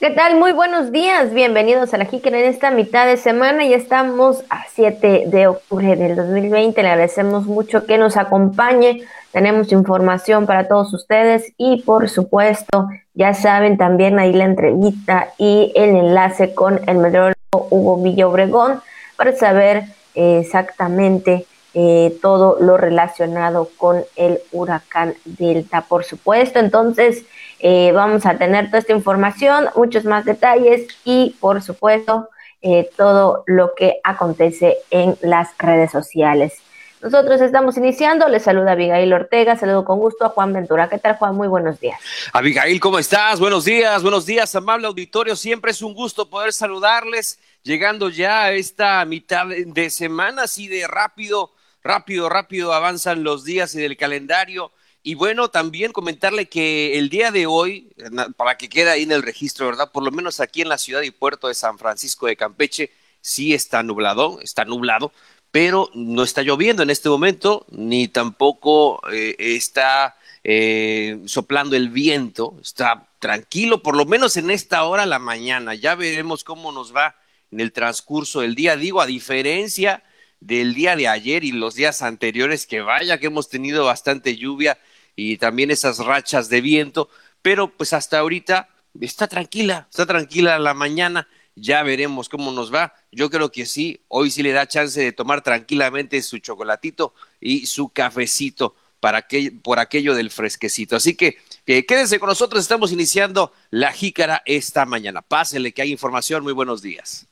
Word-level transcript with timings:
¿Qué 0.00 0.08
tal? 0.08 0.36
Muy 0.36 0.52
buenos 0.52 0.92
días. 0.92 1.34
Bienvenidos 1.34 1.92
a 1.92 1.98
la 1.98 2.06
Jícara 2.06 2.38
en 2.38 2.46
esta 2.46 2.70
mitad 2.70 3.06
de 3.06 3.18
semana. 3.18 3.66
Ya 3.66 3.76
estamos 3.76 4.42
a 4.48 4.64
7 4.72 5.24
de 5.26 5.46
octubre 5.46 5.94
del 5.94 6.16
2020. 6.16 6.82
Le 6.82 6.88
agradecemos 6.88 7.44
mucho 7.44 7.84
que 7.84 7.98
nos 7.98 8.16
acompañe. 8.16 9.02
Tenemos 9.30 9.72
información 9.72 10.46
para 10.46 10.68
todos 10.68 10.94
ustedes 10.94 11.52
y 11.58 11.82
por 11.82 12.08
supuesto, 12.08 12.88
ya 13.12 13.34
saben 13.34 13.76
también 13.76 14.18
ahí 14.18 14.32
la 14.32 14.44
entrevista 14.44 15.34
y 15.36 15.70
el 15.76 15.90
enlace 15.90 16.54
con 16.54 16.80
el 16.88 16.96
meteorólogo 16.96 17.68
Hugo 17.68 18.02
Villa 18.02 18.26
Obregón 18.26 18.80
para 19.16 19.36
saber 19.36 19.84
exactamente 20.14 21.44
eh, 21.74 22.16
todo 22.22 22.56
lo 22.58 22.78
relacionado 22.78 23.68
con 23.76 24.02
el 24.16 24.40
huracán 24.50 25.12
Delta, 25.26 25.82
por 25.82 26.04
supuesto. 26.04 26.58
Entonces, 26.58 27.26
eh, 27.60 27.92
vamos 27.92 28.26
a 28.26 28.38
tener 28.38 28.66
toda 28.66 28.78
esta 28.78 28.92
información, 28.92 29.68
muchos 29.76 30.04
más 30.04 30.24
detalles 30.24 30.86
y, 31.04 31.36
por 31.40 31.62
supuesto, 31.62 32.28
eh, 32.62 32.90
todo 32.96 33.44
lo 33.46 33.74
que 33.74 34.00
acontece 34.02 34.78
en 34.90 35.16
las 35.22 35.50
redes 35.58 35.90
sociales. 35.90 36.54
Nosotros 37.02 37.40
estamos 37.40 37.78
iniciando. 37.78 38.28
Les 38.28 38.42
saluda 38.42 38.72
Abigail 38.72 39.12
Ortega. 39.12 39.56
Saludo 39.56 39.84
con 39.84 39.98
gusto 39.98 40.26
a 40.26 40.28
Juan 40.28 40.52
Ventura. 40.52 40.88
¿Qué 40.90 40.98
tal, 40.98 41.16
Juan? 41.16 41.34
Muy 41.34 41.48
buenos 41.48 41.80
días. 41.80 41.98
Abigail, 42.32 42.78
¿cómo 42.78 42.98
estás? 42.98 43.40
Buenos 43.40 43.64
días, 43.64 44.02
buenos 44.02 44.26
días, 44.26 44.54
amable 44.54 44.86
auditorio. 44.86 45.34
Siempre 45.34 45.70
es 45.70 45.80
un 45.80 45.94
gusto 45.94 46.28
poder 46.28 46.52
saludarles, 46.52 47.40
llegando 47.62 48.10
ya 48.10 48.44
a 48.44 48.52
esta 48.52 49.02
mitad 49.06 49.46
de 49.46 49.88
semana, 49.88 50.42
así 50.42 50.68
de 50.68 50.86
rápido, 50.86 51.52
rápido, 51.82 52.28
rápido 52.28 52.74
avanzan 52.74 53.24
los 53.24 53.44
días 53.44 53.74
y 53.74 53.80
del 53.80 53.96
calendario. 53.96 54.70
Y 55.02 55.14
bueno, 55.14 55.48
también 55.48 55.92
comentarle 55.92 56.48
que 56.48 56.98
el 56.98 57.08
día 57.08 57.30
de 57.30 57.46
hoy, 57.46 57.90
para 58.36 58.58
que 58.58 58.68
quede 58.68 58.90
ahí 58.90 59.02
en 59.02 59.12
el 59.12 59.22
registro, 59.22 59.66
¿verdad? 59.66 59.90
Por 59.92 60.02
lo 60.02 60.10
menos 60.10 60.40
aquí 60.40 60.60
en 60.60 60.68
la 60.68 60.76
ciudad 60.76 61.00
y 61.02 61.10
puerto 61.10 61.48
de 61.48 61.54
San 61.54 61.78
Francisco 61.78 62.26
de 62.26 62.36
Campeche, 62.36 62.90
sí 63.22 63.54
está 63.54 63.82
nublado, 63.82 64.40
está 64.42 64.66
nublado, 64.66 65.12
pero 65.50 65.90
no 65.94 66.22
está 66.22 66.42
lloviendo 66.42 66.82
en 66.82 66.90
este 66.90 67.08
momento, 67.08 67.66
ni 67.70 68.08
tampoco 68.08 69.00
eh, 69.10 69.36
está 69.38 70.16
eh, 70.44 71.18
soplando 71.24 71.76
el 71.76 71.88
viento, 71.88 72.56
está 72.60 73.08
tranquilo, 73.20 73.82
por 73.82 73.96
lo 73.96 74.04
menos 74.04 74.36
en 74.36 74.50
esta 74.50 74.84
hora 74.84 75.06
la 75.06 75.18
mañana. 75.18 75.74
Ya 75.74 75.94
veremos 75.94 76.44
cómo 76.44 76.72
nos 76.72 76.94
va 76.94 77.16
en 77.50 77.60
el 77.60 77.72
transcurso 77.72 78.40
del 78.40 78.54
día. 78.54 78.76
Digo, 78.76 79.00
a 79.00 79.06
diferencia 79.06 80.02
del 80.40 80.74
día 80.74 80.94
de 80.94 81.08
ayer 81.08 81.42
y 81.44 81.52
los 81.52 81.74
días 81.74 82.02
anteriores, 82.02 82.66
que 82.66 82.80
vaya 82.80 83.18
que 83.18 83.26
hemos 83.26 83.48
tenido 83.48 83.86
bastante 83.86 84.36
lluvia 84.36 84.78
y 85.16 85.36
también 85.36 85.70
esas 85.70 85.98
rachas 85.98 86.48
de 86.48 86.60
viento, 86.60 87.08
pero 87.42 87.68
pues 87.68 87.92
hasta 87.92 88.18
ahorita 88.18 88.68
está 89.00 89.28
tranquila, 89.28 89.86
está 89.90 90.06
tranquila 90.06 90.58
la 90.58 90.74
mañana, 90.74 91.28
ya 91.54 91.82
veremos 91.82 92.28
cómo 92.28 92.52
nos 92.52 92.72
va. 92.72 92.94
Yo 93.12 93.28
creo 93.30 93.50
que 93.50 93.66
sí, 93.66 94.00
hoy 94.08 94.30
sí 94.30 94.42
le 94.42 94.52
da 94.52 94.66
chance 94.66 95.00
de 95.00 95.12
tomar 95.12 95.42
tranquilamente 95.42 96.22
su 96.22 96.38
chocolatito 96.38 97.14
y 97.40 97.66
su 97.66 97.88
cafecito 97.90 98.74
para 99.00 99.26
por 99.62 99.78
aquello 99.78 100.14
del 100.14 100.30
fresquecito. 100.30 100.96
Así 100.96 101.16
que 101.16 101.36
quédense 101.64 102.18
con 102.18 102.28
nosotros, 102.28 102.60
estamos 102.62 102.92
iniciando 102.92 103.52
la 103.70 103.92
jícara 103.92 104.42
esta 104.44 104.84
mañana. 104.84 105.22
Pásele 105.22 105.72
que 105.72 105.82
hay 105.82 105.90
información, 105.90 106.42
muy 106.42 106.52
buenos 106.52 106.82
días. 106.82 107.26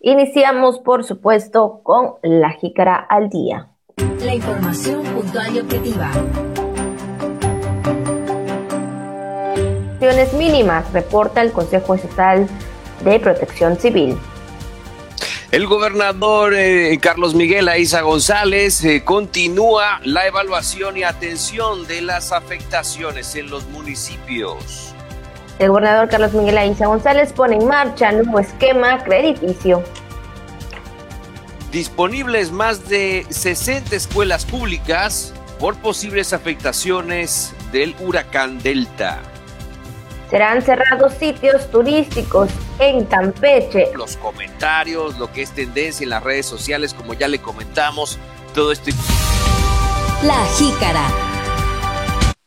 Iniciamos, 0.00 0.80
por 0.80 1.04
supuesto, 1.04 1.80
con 1.84 2.14
la 2.22 2.50
jícara 2.52 2.96
al 2.96 3.28
día. 3.28 3.68
La 4.20 4.34
información 4.34 5.04
puntual 5.04 5.54
y 5.54 5.60
objetiva. 5.60 6.10
Mínimas, 10.32 10.92
reporta 10.92 11.42
el 11.42 11.52
Consejo 11.52 11.94
Estatal 11.94 12.48
de 13.04 13.20
Protección 13.20 13.78
Civil. 13.78 14.18
El 15.52 15.66
gobernador 15.66 16.54
eh, 16.54 16.98
Carlos 17.00 17.34
Miguel 17.34 17.68
Aiza 17.68 18.00
González 18.00 18.82
eh, 18.84 19.04
continúa 19.04 20.00
la 20.02 20.26
evaluación 20.26 20.96
y 20.96 21.02
atención 21.02 21.86
de 21.86 22.00
las 22.00 22.32
afectaciones 22.32 23.36
en 23.36 23.50
los 23.50 23.66
municipios. 23.66 24.94
El 25.58 25.68
gobernador 25.68 26.08
Carlos 26.08 26.32
Miguel 26.32 26.58
Aiza 26.58 26.86
González 26.86 27.32
pone 27.32 27.56
en 27.56 27.66
marcha 27.68 28.10
nuevo 28.12 28.40
esquema 28.40 29.04
crediticio. 29.04 29.84
Disponibles 31.70 32.50
más 32.50 32.88
de 32.88 33.26
60 33.28 33.94
escuelas 33.94 34.44
públicas 34.46 35.32
por 35.60 35.76
posibles 35.76 36.32
afectaciones 36.32 37.54
del 37.70 37.94
huracán 38.00 38.58
Delta. 38.62 39.31
Serán 40.32 40.62
cerrados 40.62 41.12
sitios 41.12 41.70
turísticos 41.70 42.48
en 42.78 43.04
Campeche. 43.04 43.90
Los 43.94 44.16
comentarios, 44.16 45.18
lo 45.18 45.30
que 45.30 45.42
es 45.42 45.50
tendencia 45.50 46.04
en 46.04 46.08
las 46.08 46.24
redes 46.24 46.46
sociales, 46.46 46.94
como 46.94 47.12
ya 47.12 47.28
le 47.28 47.38
comentamos, 47.38 48.18
todo 48.54 48.72
esto. 48.72 48.92
La 50.22 50.42
jícara. 50.56 51.06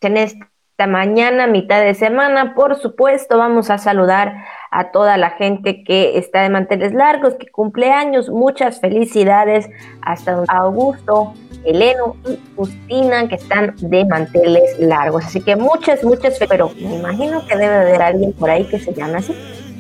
En 0.02 0.18
esta 0.18 0.88
mañana, 0.88 1.46
mitad 1.46 1.80
de 1.80 1.94
semana, 1.94 2.56
por 2.56 2.76
supuesto, 2.82 3.38
vamos 3.38 3.70
a 3.70 3.78
saludar 3.78 4.34
a 4.72 4.90
toda 4.90 5.18
la 5.18 5.30
gente 5.30 5.84
que 5.84 6.18
está 6.18 6.42
de 6.42 6.50
manteles 6.50 6.92
largos, 6.92 7.36
que 7.36 7.52
cumple 7.52 7.92
años. 7.92 8.30
Muchas 8.30 8.80
felicidades 8.80 9.70
hasta 10.02 10.44
Augusto, 10.48 11.36
Eleno 11.66 12.16
y 12.28 12.38
Justina, 12.56 13.28
que 13.28 13.36
están 13.36 13.76
de 13.78 14.06
manteles 14.06 14.80
largos. 14.80 15.26
Así 15.26 15.42
que 15.42 15.56
muchas, 15.56 16.04
muchas, 16.04 16.38
pero 16.48 16.72
me 16.80 16.96
imagino 16.96 17.46
que 17.48 17.56
debe 17.56 17.76
haber 17.76 18.02
alguien 18.02 18.34
por 18.34 18.50
ahí 18.50 18.66
que 18.66 18.80
se 18.80 18.94
llame 18.94 19.18
así. 19.18 19.36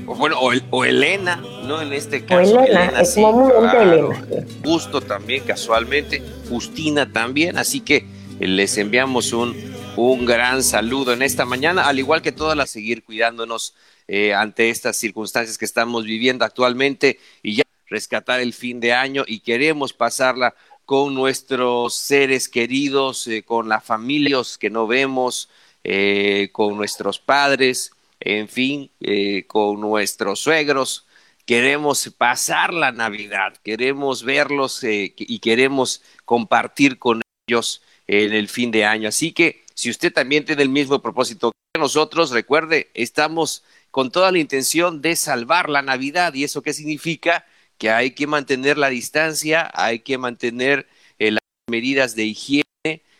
O 0.07 0.15
bueno, 0.15 0.37
o, 0.39 0.85
Elena, 0.85 1.41
¿no? 1.63 1.81
En 1.81 1.91
este 1.93 2.23
caso. 2.25 2.55
O 2.57 2.63
Elena, 2.63 3.01
es 3.01 3.15
comúnmente 3.15 3.81
Elena. 3.81 4.25
Justo 4.63 5.01
también, 5.01 5.43
casualmente. 5.43 6.21
Justina 6.49 7.11
también. 7.11 7.57
Así 7.57 7.81
que 7.81 8.05
les 8.39 8.77
enviamos 8.77 9.33
un, 9.33 9.55
un 9.95 10.25
gran 10.25 10.63
saludo 10.63 11.13
en 11.13 11.21
esta 11.21 11.45
mañana, 11.45 11.87
al 11.87 11.99
igual 11.99 12.21
que 12.21 12.31
todas 12.31 12.57
las 12.57 12.69
seguir 12.69 13.03
cuidándonos 13.03 13.73
eh, 14.07 14.33
ante 14.33 14.69
estas 14.69 14.97
circunstancias 14.97 15.57
que 15.57 15.65
estamos 15.65 16.03
viviendo 16.03 16.45
actualmente 16.45 17.19
y 17.41 17.55
ya 17.55 17.63
rescatar 17.87 18.39
el 18.39 18.53
fin 18.53 18.79
de 18.79 18.93
año 18.93 19.23
y 19.25 19.39
queremos 19.39 19.93
pasarla 19.93 20.53
con 20.85 21.15
nuestros 21.15 21.95
seres 21.95 22.47
queridos, 22.47 23.27
eh, 23.27 23.43
con 23.43 23.67
las 23.69 23.83
familias 23.83 24.57
que 24.57 24.69
no 24.69 24.87
vemos, 24.87 25.49
eh, 25.83 26.49
con 26.51 26.77
nuestros 26.77 27.19
padres, 27.19 27.91
en 28.19 28.47
fin, 28.47 28.91
eh, 29.01 29.45
con 29.47 29.81
nuestros 29.81 30.39
suegros. 30.39 31.05
Queremos 31.45 32.09
pasar 32.17 32.73
la 32.73 32.91
Navidad, 32.91 33.55
queremos 33.63 34.23
verlos 34.23 34.83
y 34.83 35.39
queremos 35.39 36.01
compartir 36.25 36.97
con 36.97 37.21
ellos 37.47 37.83
en 38.07 38.33
el 38.33 38.47
fin 38.47 38.71
de 38.71 38.85
año. 38.85 39.09
Así 39.09 39.31
que 39.31 39.63
si 39.75 39.91
usted 39.91 40.11
también 40.11 40.45
tiene 40.45 40.63
el 40.63 40.69
mismo 40.69 41.01
propósito 41.01 41.51
que 41.73 41.79
nosotros, 41.79 42.31
recuerde, 42.31 42.89
estamos 42.95 43.63
con 43.91 44.11
toda 44.11 44.31
la 44.31 44.39
intención 44.39 45.01
de 45.01 45.15
salvar 45.15 45.69
la 45.69 45.83
Navidad. 45.83 46.33
¿Y 46.33 46.45
eso 46.45 46.63
qué 46.63 46.73
significa? 46.73 47.45
Que 47.77 47.89
hay 47.89 48.11
que 48.11 48.27
mantener 48.27 48.77
la 48.77 48.89
distancia, 48.89 49.69
hay 49.73 49.99
que 49.99 50.17
mantener 50.17 50.87
eh, 51.19 51.31
las 51.31 51.41
medidas 51.69 52.15
de 52.15 52.25
higiene 52.25 52.63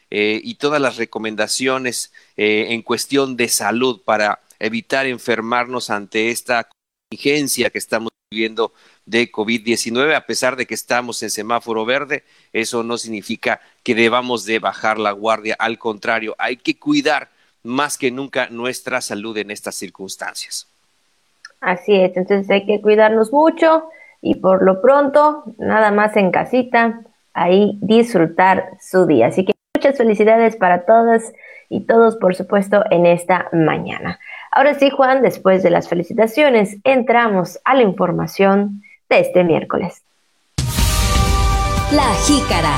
eh, 0.09 0.39
y 0.43 0.55
todas 0.55 0.81
las 0.81 0.97
recomendaciones 0.97 2.13
eh, 2.37 2.67
en 2.69 2.81
cuestión 2.81 3.35
de 3.35 3.49
salud 3.49 4.01
para 4.03 4.39
evitar 4.59 5.05
enfermarnos 5.05 5.89
ante 5.89 6.29
esta 6.31 6.69
contingencia 7.09 7.69
que 7.69 7.77
estamos 7.79 8.11
viviendo 8.31 8.73
de 9.05 9.31
COVID-19, 9.31 10.15
a 10.15 10.25
pesar 10.25 10.55
de 10.55 10.65
que 10.65 10.73
estamos 10.73 11.21
en 11.21 11.29
semáforo 11.29 11.85
verde, 11.85 12.23
eso 12.53 12.83
no 12.83 12.97
significa 12.97 13.61
que 13.83 13.93
debamos 13.93 14.45
de 14.45 14.59
bajar 14.59 14.97
la 14.97 15.11
guardia, 15.11 15.55
al 15.59 15.77
contrario, 15.77 16.35
hay 16.39 16.57
que 16.57 16.77
cuidar 16.79 17.29
más 17.63 17.97
que 17.97 18.11
nunca 18.11 18.49
nuestra 18.49 19.01
salud 19.01 19.37
en 19.37 19.51
estas 19.51 19.75
circunstancias. 19.75 20.67
Así 21.61 21.95
es, 21.95 22.15
entonces 22.15 22.49
hay 22.49 22.65
que 22.65 22.81
cuidarnos 22.81 23.31
mucho, 23.31 23.89
y 24.25 24.33
por 24.33 24.63
lo 24.63 24.81
pronto, 24.81 25.43
nada 25.59 25.91
más 25.91 26.17
en 26.17 26.31
casita, 26.31 27.01
ahí 27.35 27.77
disfrutar 27.79 28.71
su 28.81 29.05
día. 29.05 29.27
Así 29.27 29.45
que 29.45 29.53
muchas 29.75 29.97
felicidades 29.97 30.55
para 30.55 30.83
todas 30.83 31.31
y 31.69 31.81
todos, 31.81 32.15
por 32.15 32.33
supuesto, 32.33 32.83
en 32.89 33.05
esta 33.05 33.49
mañana. 33.53 34.17
Ahora 34.51 34.73
sí, 34.73 34.89
Juan, 34.89 35.21
después 35.21 35.61
de 35.61 35.69
las 35.69 35.87
felicitaciones, 35.87 36.77
entramos 36.83 37.59
a 37.65 37.75
la 37.75 37.83
información 37.83 38.81
de 39.09 39.19
este 39.19 39.43
miércoles. 39.43 40.01
La 41.91 42.11
jícara. 42.25 42.77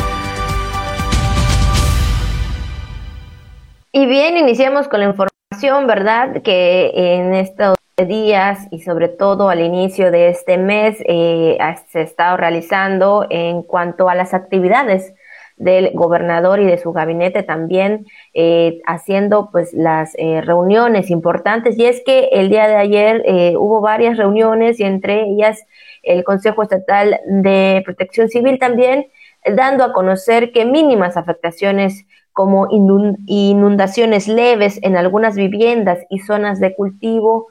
Y 3.93 4.05
bien, 4.05 4.35
iniciamos 4.35 4.89
con 4.89 4.99
la 4.99 5.05
información, 5.05 5.87
¿verdad? 5.87 6.41
Que 6.41 6.91
en 6.93 7.33
estos 7.35 7.77
días 8.05 8.67
y 8.69 8.81
sobre 8.81 9.07
todo 9.07 9.49
al 9.49 9.59
inicio 9.59 10.11
de 10.11 10.29
este 10.29 10.59
mes 10.59 10.97
eh, 11.05 11.57
se 11.87 11.99
ha 11.99 12.01
estado 12.03 12.37
realizando 12.37 13.25
en 13.31 13.63
cuanto 13.63 14.07
a 14.07 14.13
las 14.13 14.35
actividades 14.35 15.15
del 15.55 15.93
gobernador 15.95 16.59
y 16.59 16.65
de 16.65 16.77
su 16.77 16.93
gabinete 16.93 17.41
también 17.41 18.05
eh, 18.35 18.81
haciendo 18.85 19.49
pues 19.51 19.73
las 19.73 20.13
eh, 20.19 20.41
reuniones 20.41 21.09
importantes. 21.09 21.75
Y 21.79 21.85
es 21.85 22.03
que 22.05 22.29
el 22.33 22.49
día 22.49 22.67
de 22.67 22.75
ayer 22.75 23.23
hubo 23.57 23.81
varias 23.81 24.17
reuniones 24.17 24.79
y 24.79 24.83
entre 24.83 25.23
ellas 25.23 25.63
el 26.03 26.23
Consejo 26.23 26.61
Estatal 26.61 27.19
de 27.25 27.81
Protección 27.83 28.29
Civil 28.29 28.59
también 28.59 29.07
dando 29.43 29.83
a 29.83 29.93
conocer 29.93 30.51
que 30.51 30.65
mínimas 30.65 31.17
afectaciones 31.17 32.05
como 32.37 32.67
inundaciones 32.69 34.27
leves 34.27 34.79
en 34.83 34.95
algunas 34.95 35.35
viviendas 35.35 36.05
y 36.11 36.19
zonas 36.19 36.59
de 36.59 36.75
cultivo, 36.75 37.47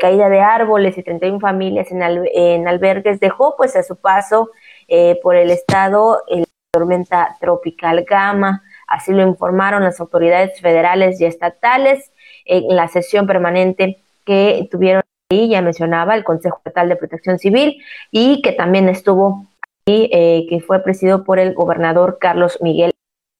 caída 0.00 0.28
de 0.28 0.40
árboles 0.40 0.96
y 0.96 1.02
31 1.02 1.40
familias 1.40 1.90
en, 1.90 2.00
en 2.02 2.68
albergues 2.68 3.18
dejó 3.18 3.56
pues 3.56 3.74
a 3.74 3.82
su 3.82 3.96
paso 3.96 4.50
por 5.22 5.34
el 5.34 5.50
estado 5.50 6.22
el 6.28 6.44
tormenta 6.72 7.36
tropical 7.40 8.04
Gama. 8.04 8.62
Así 8.86 9.12
lo 9.12 9.26
informaron 9.26 9.82
las 9.82 9.98
autoridades 9.98 10.60
federales 10.60 11.20
y 11.20 11.24
estatales 11.24 12.12
en 12.44 12.76
la 12.76 12.88
sesión 12.88 13.26
permanente 13.26 13.98
que 14.24 14.68
tuvieron 14.70 15.02
ahí, 15.30 15.48
ya 15.48 15.62
mencionaba, 15.62 16.14
el 16.14 16.24
Consejo 16.24 16.58
Estatal 16.58 16.88
de 16.88 16.96
Protección 16.96 17.38
Civil 17.38 17.82
y 18.10 18.42
que 18.42 18.52
también 18.52 18.88
estuvo 18.88 19.46
ahí, 19.86 20.08
eh, 20.12 20.46
que 20.48 20.60
fue 20.60 20.82
presidido 20.82 21.24
por 21.24 21.38
el 21.38 21.54
gobernador 21.54 22.18
Carlos 22.20 22.58
Miguel 22.60 22.92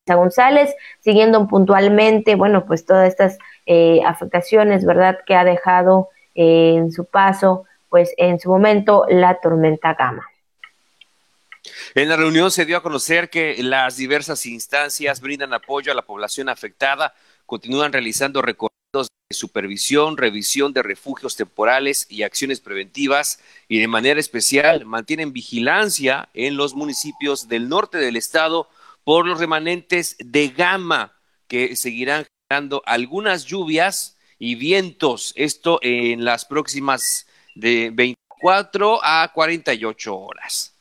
González, 0.08 0.74
siguiendo 1.00 1.46
puntualmente, 1.48 2.36
bueno, 2.36 2.64
pues 2.64 2.86
todas 2.86 3.08
estas 3.08 3.38
eh, 3.66 4.00
afectaciones, 4.06 4.84
¿verdad?, 4.84 5.18
que 5.26 5.34
ha 5.34 5.44
dejado 5.44 6.08
eh, 6.08 6.15
en 6.36 6.92
su 6.92 7.06
paso, 7.06 7.64
pues 7.88 8.12
en 8.16 8.38
su 8.38 8.48
momento, 8.48 9.04
la 9.08 9.40
tormenta 9.40 9.94
Gama. 9.94 10.26
En 11.94 12.08
la 12.08 12.16
reunión 12.16 12.50
se 12.50 12.64
dio 12.64 12.76
a 12.76 12.82
conocer 12.82 13.30
que 13.30 13.56
las 13.62 13.96
diversas 13.96 14.46
instancias 14.46 15.20
brindan 15.20 15.52
apoyo 15.54 15.90
a 15.90 15.94
la 15.94 16.02
población 16.02 16.48
afectada, 16.48 17.14
continúan 17.46 17.92
realizando 17.92 18.42
recorridos 18.42 19.08
de 19.28 19.34
supervisión, 19.34 20.16
revisión 20.16 20.72
de 20.72 20.82
refugios 20.82 21.36
temporales 21.36 22.06
y 22.08 22.22
acciones 22.22 22.60
preventivas 22.60 23.40
y 23.66 23.80
de 23.80 23.88
manera 23.88 24.20
especial 24.20 24.84
mantienen 24.84 25.32
vigilancia 25.32 26.28
en 26.34 26.56
los 26.56 26.74
municipios 26.74 27.48
del 27.48 27.68
norte 27.68 27.98
del 27.98 28.16
estado 28.16 28.68
por 29.04 29.26
los 29.26 29.38
remanentes 29.40 30.16
de 30.18 30.48
gama 30.48 31.12
que 31.48 31.76
seguirán 31.76 32.26
generando 32.48 32.82
algunas 32.86 33.44
lluvias 33.44 34.15
y 34.38 34.54
vientos, 34.54 35.32
esto 35.36 35.78
en 35.82 36.24
las 36.24 36.44
próximas 36.44 37.26
de 37.54 37.90
24 37.92 39.00
a 39.02 39.30
48 39.32 40.18
horas. 40.18 40.74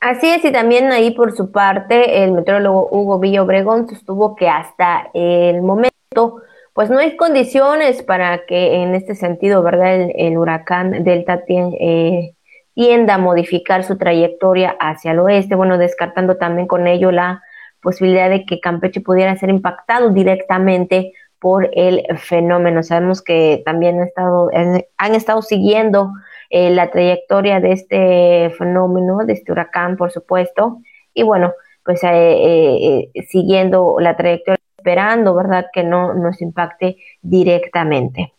Así 0.00 0.28
es, 0.28 0.44
y 0.44 0.52
también 0.52 0.92
ahí 0.92 1.12
por 1.12 1.34
su 1.34 1.50
parte 1.50 2.24
el 2.24 2.32
meteorólogo 2.32 2.88
Hugo 2.90 3.18
Villa 3.18 3.42
Obregón 3.42 3.88
sostuvo 3.88 4.36
que 4.36 4.48
hasta 4.48 5.08
el 5.14 5.62
momento 5.62 6.42
pues 6.74 6.90
no 6.90 6.98
hay 6.98 7.16
condiciones 7.16 8.02
para 8.02 8.44
que 8.46 8.82
en 8.82 8.94
este 8.94 9.14
sentido, 9.14 9.62
¿verdad? 9.62 10.08
El, 10.14 10.36
huracán 10.36 11.04
Delta 11.04 11.42
eh, 11.48 12.34
tienda 12.74 13.14
a 13.14 13.18
modificar 13.18 13.84
su 13.84 13.96
trayectoria 13.96 14.76
hacia 14.80 15.12
el 15.12 15.20
oeste, 15.20 15.54
bueno, 15.54 15.78
descartando 15.78 16.36
también 16.36 16.66
con 16.66 16.86
ello 16.88 17.12
la 17.12 17.42
posibilidad 17.80 18.28
de 18.28 18.44
que 18.44 18.60
Campeche 18.60 19.00
pudiera 19.00 19.36
ser 19.36 19.50
impactado 19.50 20.10
directamente 20.10 21.12
por 21.44 21.68
el 21.74 22.06
fenómeno. 22.16 22.82
Sabemos 22.82 23.20
que 23.20 23.62
también 23.66 24.00
han 24.00 24.06
estado, 24.06 24.48
han 24.96 25.14
estado 25.14 25.42
siguiendo 25.42 26.10
eh, 26.48 26.70
la 26.70 26.90
trayectoria 26.90 27.60
de 27.60 27.72
este 27.72 28.54
fenómeno, 28.56 29.26
de 29.26 29.34
este 29.34 29.52
huracán, 29.52 29.98
por 29.98 30.10
supuesto, 30.10 30.78
y 31.12 31.22
bueno, 31.22 31.52
pues 31.84 32.02
eh, 32.02 33.10
eh, 33.14 33.26
siguiendo 33.28 33.96
la 34.00 34.16
trayectoria, 34.16 34.58
esperando, 34.78 35.34
¿verdad?, 35.34 35.66
que 35.70 35.82
no 35.82 36.14
nos 36.14 36.40
impacte 36.40 36.96
directamente. 37.20 38.32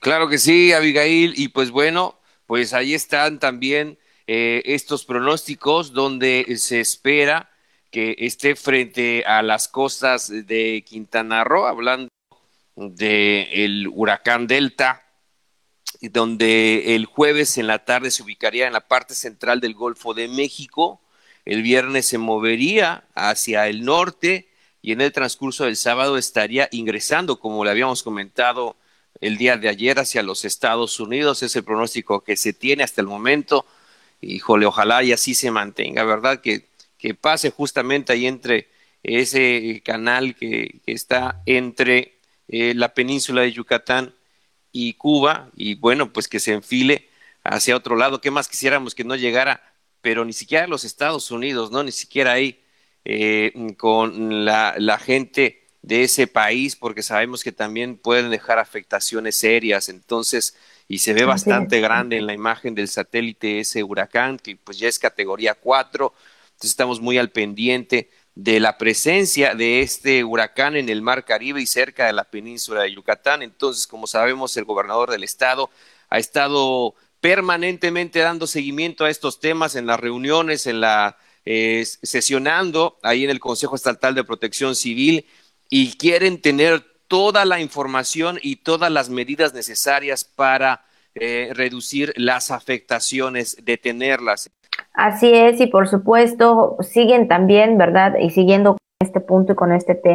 Claro 0.00 0.28
que 0.28 0.38
sí, 0.38 0.72
Abigail, 0.72 1.34
y 1.36 1.46
pues 1.46 1.70
bueno, 1.70 2.16
pues 2.44 2.74
ahí 2.74 2.92
están 2.92 3.38
también 3.38 3.98
estos 4.26 5.04
pronósticos 5.04 5.92
donde 5.92 6.44
se 6.56 6.80
espera 6.80 7.49
que 7.90 8.14
esté 8.18 8.56
frente 8.56 9.24
a 9.26 9.42
las 9.42 9.68
costas 9.68 10.28
de 10.28 10.84
Quintana 10.86 11.44
Roo, 11.44 11.66
hablando 11.66 12.08
del 12.76 13.88
huracán 13.88 14.46
Delta, 14.46 15.02
donde 16.00 16.94
el 16.94 17.04
jueves 17.06 17.58
en 17.58 17.66
la 17.66 17.84
tarde 17.84 18.10
se 18.10 18.22
ubicaría 18.22 18.66
en 18.66 18.72
la 18.72 18.88
parte 18.88 19.14
central 19.14 19.60
del 19.60 19.74
Golfo 19.74 20.14
de 20.14 20.28
México, 20.28 21.00
el 21.44 21.62
viernes 21.62 22.06
se 22.06 22.18
movería 22.18 23.04
hacia 23.14 23.66
el 23.66 23.84
norte 23.84 24.48
y 24.82 24.92
en 24.92 25.00
el 25.00 25.12
transcurso 25.12 25.64
del 25.64 25.76
sábado 25.76 26.16
estaría 26.16 26.68
ingresando, 26.70 27.38
como 27.38 27.64
le 27.64 27.70
habíamos 27.70 28.02
comentado 28.02 28.76
el 29.20 29.36
día 29.36 29.56
de 29.56 29.68
ayer, 29.68 29.98
hacia 29.98 30.22
los 30.22 30.44
Estados 30.44 31.00
Unidos. 31.00 31.42
Es 31.42 31.56
el 31.56 31.64
pronóstico 31.64 32.22
que 32.22 32.36
se 32.36 32.52
tiene 32.52 32.82
hasta 32.82 33.00
el 33.00 33.06
momento. 33.06 33.66
Híjole, 34.20 34.66
ojalá 34.66 35.02
y 35.02 35.12
así 35.12 35.34
se 35.34 35.50
mantenga, 35.50 36.04
¿verdad? 36.04 36.40
Que, 36.40 36.69
que 37.00 37.14
pase 37.14 37.50
justamente 37.50 38.12
ahí 38.12 38.26
entre 38.26 38.68
ese 39.02 39.82
canal 39.84 40.34
que, 40.34 40.80
está 40.86 41.42
entre 41.46 42.18
eh, 42.48 42.74
la 42.74 42.92
península 42.94 43.42
de 43.42 43.52
Yucatán 43.52 44.14
y 44.72 44.94
Cuba, 44.94 45.50
y 45.56 45.74
bueno, 45.74 46.12
pues 46.12 46.28
que 46.28 46.40
se 46.40 46.52
enfile 46.52 47.08
hacia 47.42 47.76
otro 47.76 47.96
lado. 47.96 48.20
¿Qué 48.20 48.30
más 48.30 48.48
quisiéramos 48.48 48.94
que 48.94 49.04
no 49.04 49.16
llegara? 49.16 49.62
Pero 50.02 50.24
ni 50.24 50.32
siquiera 50.32 50.64
a 50.64 50.68
los 50.68 50.84
Estados 50.84 51.30
Unidos, 51.30 51.70
¿no? 51.70 51.82
Ni 51.82 51.92
siquiera 51.92 52.32
ahí 52.32 52.60
eh, 53.04 53.52
con 53.78 54.44
la, 54.44 54.74
la 54.78 54.98
gente 54.98 55.66
de 55.82 56.02
ese 56.02 56.26
país, 56.26 56.76
porque 56.76 57.02
sabemos 57.02 57.42
que 57.42 57.52
también 57.52 57.96
pueden 57.96 58.30
dejar 58.30 58.58
afectaciones 58.58 59.36
serias. 59.36 59.88
Entonces, 59.88 60.56
y 60.90 60.98
se 60.98 61.14
ve 61.14 61.24
bastante 61.24 61.80
grande 61.80 62.16
en 62.16 62.26
la 62.26 62.34
imagen 62.34 62.74
del 62.74 62.88
satélite 62.88 63.60
ese 63.60 63.82
huracán, 63.82 64.38
que 64.38 64.56
pues 64.56 64.78
ya 64.78 64.88
es 64.88 64.98
categoría 64.98 65.54
4. 65.54 66.12
Estamos 66.62 67.00
muy 67.00 67.18
al 67.18 67.30
pendiente 67.30 68.10
de 68.34 68.60
la 68.60 68.78
presencia 68.78 69.54
de 69.54 69.80
este 69.80 70.24
huracán 70.24 70.76
en 70.76 70.88
el 70.88 71.02
Mar 71.02 71.24
Caribe 71.24 71.60
y 71.60 71.66
cerca 71.66 72.06
de 72.06 72.12
la 72.12 72.24
península 72.24 72.82
de 72.82 72.94
Yucatán. 72.94 73.42
Entonces, 73.42 73.86
como 73.86 74.06
sabemos, 74.06 74.56
el 74.56 74.64
gobernador 74.64 75.10
del 75.10 75.24
estado 75.24 75.70
ha 76.08 76.18
estado 76.18 76.94
permanentemente 77.20 78.20
dando 78.20 78.46
seguimiento 78.46 79.04
a 79.04 79.10
estos 79.10 79.40
temas 79.40 79.74
en 79.74 79.86
las 79.86 80.00
reuniones, 80.00 80.66
en 80.66 80.80
la 80.80 81.18
eh, 81.44 81.84
sesionando 82.02 82.98
ahí 83.02 83.24
en 83.24 83.30
el 83.30 83.40
Consejo 83.40 83.74
Estatal 83.74 84.14
de 84.14 84.24
Protección 84.24 84.76
Civil 84.76 85.26
y 85.70 85.96
quieren 85.96 86.40
tener 86.40 86.84
toda 87.08 87.44
la 87.44 87.60
información 87.60 88.38
y 88.42 88.56
todas 88.56 88.92
las 88.92 89.08
medidas 89.08 89.54
necesarias 89.54 90.24
para 90.24 90.84
eh, 91.14 91.50
reducir 91.54 92.12
las 92.16 92.50
afectaciones, 92.50 93.56
detenerlas. 93.62 94.50
Así 95.00 95.32
es, 95.32 95.58
y 95.62 95.66
por 95.66 95.88
supuesto, 95.88 96.76
siguen 96.80 97.26
también, 97.26 97.78
¿verdad? 97.78 98.16
Y 98.20 98.28
siguiendo 98.28 98.72
con 98.74 98.78
este 99.00 99.20
punto 99.20 99.54
y 99.54 99.56
con 99.56 99.72
este 99.72 99.94
tema 99.94 100.14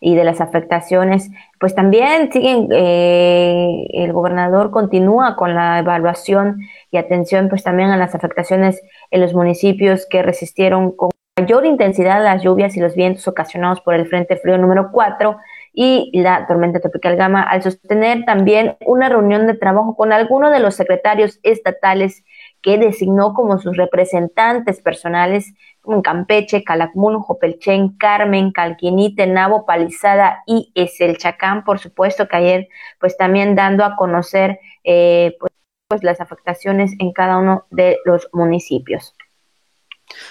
y 0.00 0.16
de 0.16 0.24
las 0.24 0.40
afectaciones, 0.40 1.30
pues 1.60 1.76
también 1.76 2.32
siguen, 2.32 2.66
eh, 2.72 3.86
el 3.92 4.12
gobernador 4.12 4.72
continúa 4.72 5.36
con 5.36 5.54
la 5.54 5.78
evaluación 5.78 6.58
y 6.90 6.96
atención, 6.96 7.48
pues 7.48 7.62
también 7.62 7.90
a 7.90 7.96
las 7.96 8.16
afectaciones 8.16 8.82
en 9.12 9.20
los 9.20 9.32
municipios 9.32 10.08
que 10.10 10.24
resistieron 10.24 10.90
con 10.90 11.10
mayor 11.38 11.64
intensidad 11.64 12.20
las 12.20 12.42
lluvias 12.42 12.76
y 12.76 12.80
los 12.80 12.96
vientos 12.96 13.28
ocasionados 13.28 13.80
por 13.80 13.94
el 13.94 14.08
Frente 14.08 14.36
Frío 14.38 14.58
número 14.58 14.90
4 14.90 15.36
y 15.72 16.10
la 16.20 16.48
tormenta 16.48 16.80
tropical 16.80 17.14
Gama, 17.14 17.44
al 17.44 17.62
sostener 17.62 18.24
también 18.24 18.76
una 18.84 19.08
reunión 19.08 19.46
de 19.46 19.54
trabajo 19.54 19.94
con 19.94 20.12
algunos 20.12 20.50
de 20.50 20.58
los 20.58 20.74
secretarios 20.74 21.38
estatales 21.44 22.24
que 22.62 22.78
designó 22.78 23.32
como 23.32 23.58
sus 23.58 23.76
representantes 23.76 24.80
personales 24.80 25.52
en 25.84 26.02
Campeche, 26.02 26.62
Calakmul, 26.62 27.20
Jopelchen, 27.20 27.96
Carmen, 27.96 28.52
Calquinite, 28.52 29.26
Nabo, 29.26 29.64
Palizada 29.64 30.42
y 30.46 30.70
Eselchacán, 30.74 31.64
por 31.64 31.78
supuesto 31.78 32.28
que 32.28 32.36
ayer 32.36 32.68
pues 32.98 33.16
también 33.16 33.54
dando 33.54 33.84
a 33.84 33.96
conocer 33.96 34.60
eh, 34.84 35.36
pues, 35.40 35.52
pues, 35.88 36.02
las 36.02 36.20
afectaciones 36.20 36.92
en 36.98 37.12
cada 37.12 37.38
uno 37.38 37.66
de 37.70 37.98
los 38.04 38.28
municipios. 38.32 39.14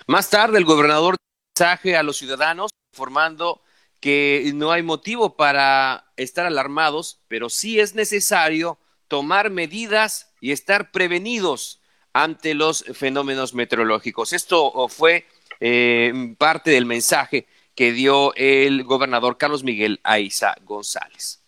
Más 0.07 0.29
tarde 0.29 0.57
el 0.57 0.65
gobernador 0.65 1.15
mensaje 1.57 1.97
a 1.97 2.03
los 2.03 2.17
ciudadanos 2.17 2.71
informando 2.93 3.61
que 3.99 4.51
no 4.55 4.71
hay 4.71 4.83
motivo 4.83 5.35
para 5.35 6.11
estar 6.15 6.45
alarmados, 6.45 7.21
pero 7.27 7.49
sí 7.49 7.79
es 7.79 7.95
necesario 7.95 8.79
tomar 9.07 9.49
medidas 9.49 10.33
y 10.39 10.51
estar 10.51 10.91
prevenidos 10.91 11.78
ante 12.13 12.53
los 12.53 12.83
fenómenos 12.93 13.53
meteorológicos. 13.53 14.33
Esto 14.33 14.87
fue 14.89 15.25
eh, 15.59 16.35
parte 16.37 16.71
del 16.71 16.85
mensaje 16.85 17.47
que 17.75 17.93
dio 17.93 18.33
el 18.35 18.83
gobernador 18.83 19.37
Carlos 19.37 19.63
Miguel 19.63 19.99
Aiza 20.03 20.55
González. 20.65 21.39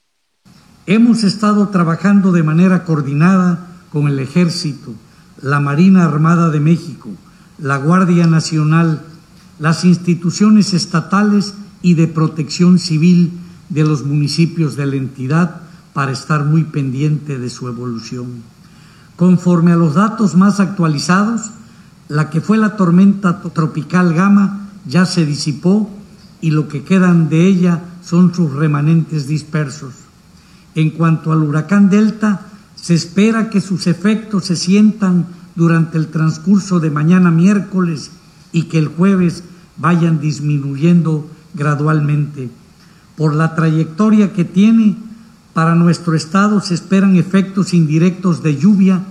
Hemos 0.86 1.24
estado 1.24 1.70
trabajando 1.70 2.32
de 2.32 2.44
manera 2.44 2.86
coordinada 2.86 3.68
con 3.92 4.08
el 4.08 4.20
Ejército, 4.20 4.94
la 5.42 5.60
Marina 5.60 6.06
Armada 6.06 6.50
de 6.50 6.60
México, 6.60 7.10
la 7.58 7.78
Guardia 7.78 8.28
Nacional, 8.28 9.02
las 9.60 9.86
instituciones 9.86 10.74
estatales 10.74 11.54
y 11.82 11.94
de 11.94 12.08
protección 12.08 12.80
civil 12.80 13.32
de 13.70 13.84
los 13.84 14.04
municipios 14.04 14.76
de 14.76 14.86
la 14.86 14.96
entidad 14.96 15.62
para 15.94 16.12
estar 16.12 16.46
muy 16.46 16.64
pendiente 16.64 17.38
de 17.38 17.50
su 17.50 17.68
evolución. 17.68 18.44
Conforme 19.22 19.72
a 19.72 19.76
los 19.76 19.94
datos 19.94 20.34
más 20.34 20.60
actualizados, 20.60 21.52
la 22.08 22.32
que 22.32 22.42
fue 22.42 22.58
la 22.58 22.76
tormenta 22.76 23.40
tropical 23.54 24.16
Gama 24.16 24.68
ya 24.88 25.06
se 25.06 25.28
disipó 25.28 25.92
y 26.42 26.50
lo 26.50 26.68
que 26.68 26.82
quedan 26.82 27.30
de 27.30 27.46
ella 27.46 27.84
son 28.04 28.34
sus 28.34 28.52
remanentes 28.52 29.28
dispersos. 29.28 29.94
En 30.74 30.90
cuanto 30.90 31.32
al 31.32 31.44
huracán 31.44 31.92
Delta, 31.92 32.48
se 32.74 32.96
espera 32.96 33.52
que 33.52 33.62
sus 33.62 33.86
efectos 33.86 34.46
se 34.46 34.56
sientan 34.56 35.28
durante 35.54 36.00
el 36.00 36.08
transcurso 36.08 36.80
de 36.80 36.90
mañana 36.90 37.30
miércoles 37.30 38.10
y 38.52 38.64
que 38.64 38.80
el 38.80 38.88
jueves 38.88 39.44
vayan 39.78 40.20
disminuyendo 40.20 41.30
gradualmente. 41.54 42.50
Por 43.16 43.36
la 43.36 43.54
trayectoria 43.54 44.34
que 44.34 44.46
tiene, 44.46 44.98
para 45.54 45.76
nuestro 45.76 46.16
estado 46.16 46.62
se 46.62 46.74
esperan 46.74 47.16
efectos 47.16 47.74
indirectos 47.74 48.42
de 48.42 48.58
lluvia 48.58 49.04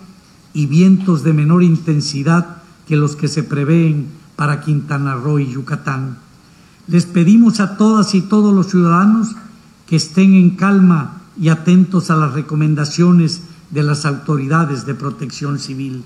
y 0.55 0.67
vientos 0.67 1.23
de 1.23 1.33
menor 1.33 1.63
intensidad 1.63 2.63
que 2.87 2.97
los 2.97 3.15
que 3.15 3.29
se 3.29 3.43
prevén 3.43 4.07
para 4.37 4.61
Quintana 4.61 5.15
Roo 5.15 5.39
y 5.39 5.53
Yucatán. 5.53 6.17
Les 6.87 7.07
pedimos 7.07 7.61
a 7.61 7.77
todas 7.77 8.15
y 8.15 8.23
todos 8.23 8.55
los 8.55 8.69
ciudadanos 8.69 9.37
que 9.87 9.97
estén 9.97 10.35
en 10.35 10.57
calma 10.57 11.23
y 11.39 11.51
atentos 11.51 12.11
a 12.11 12.17
las 12.17 12.33
recomendaciones 12.33 13.43
de 13.71 13.83
las 13.83 14.07
autoridades 14.07 14.87
de 14.87 14.95
protección 14.95 15.59
civil. 15.59 16.05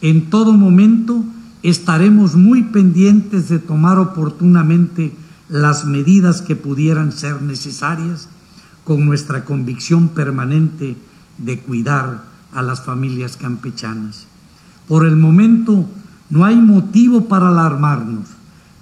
En 0.00 0.30
todo 0.30 0.52
momento 0.52 1.24
estaremos 1.62 2.36
muy 2.36 2.62
pendientes 2.62 3.48
de 3.48 3.58
tomar 3.58 3.98
oportunamente 3.98 5.12
las 5.48 5.84
medidas 5.84 6.40
que 6.40 6.56
pudieran 6.56 7.12
ser 7.12 7.42
necesarias 7.42 8.28
con 8.86 9.04
nuestra 9.04 9.44
convicción 9.44 10.08
permanente 10.08 10.96
de 11.38 11.58
cuidar 11.58 12.22
a 12.52 12.62
las 12.62 12.82
familias 12.82 13.36
campechanas. 13.36 14.26
Por 14.86 15.04
el 15.04 15.16
momento 15.16 15.86
no 16.30 16.44
hay 16.44 16.56
motivo 16.56 17.26
para 17.26 17.48
alarmarnos, 17.48 18.28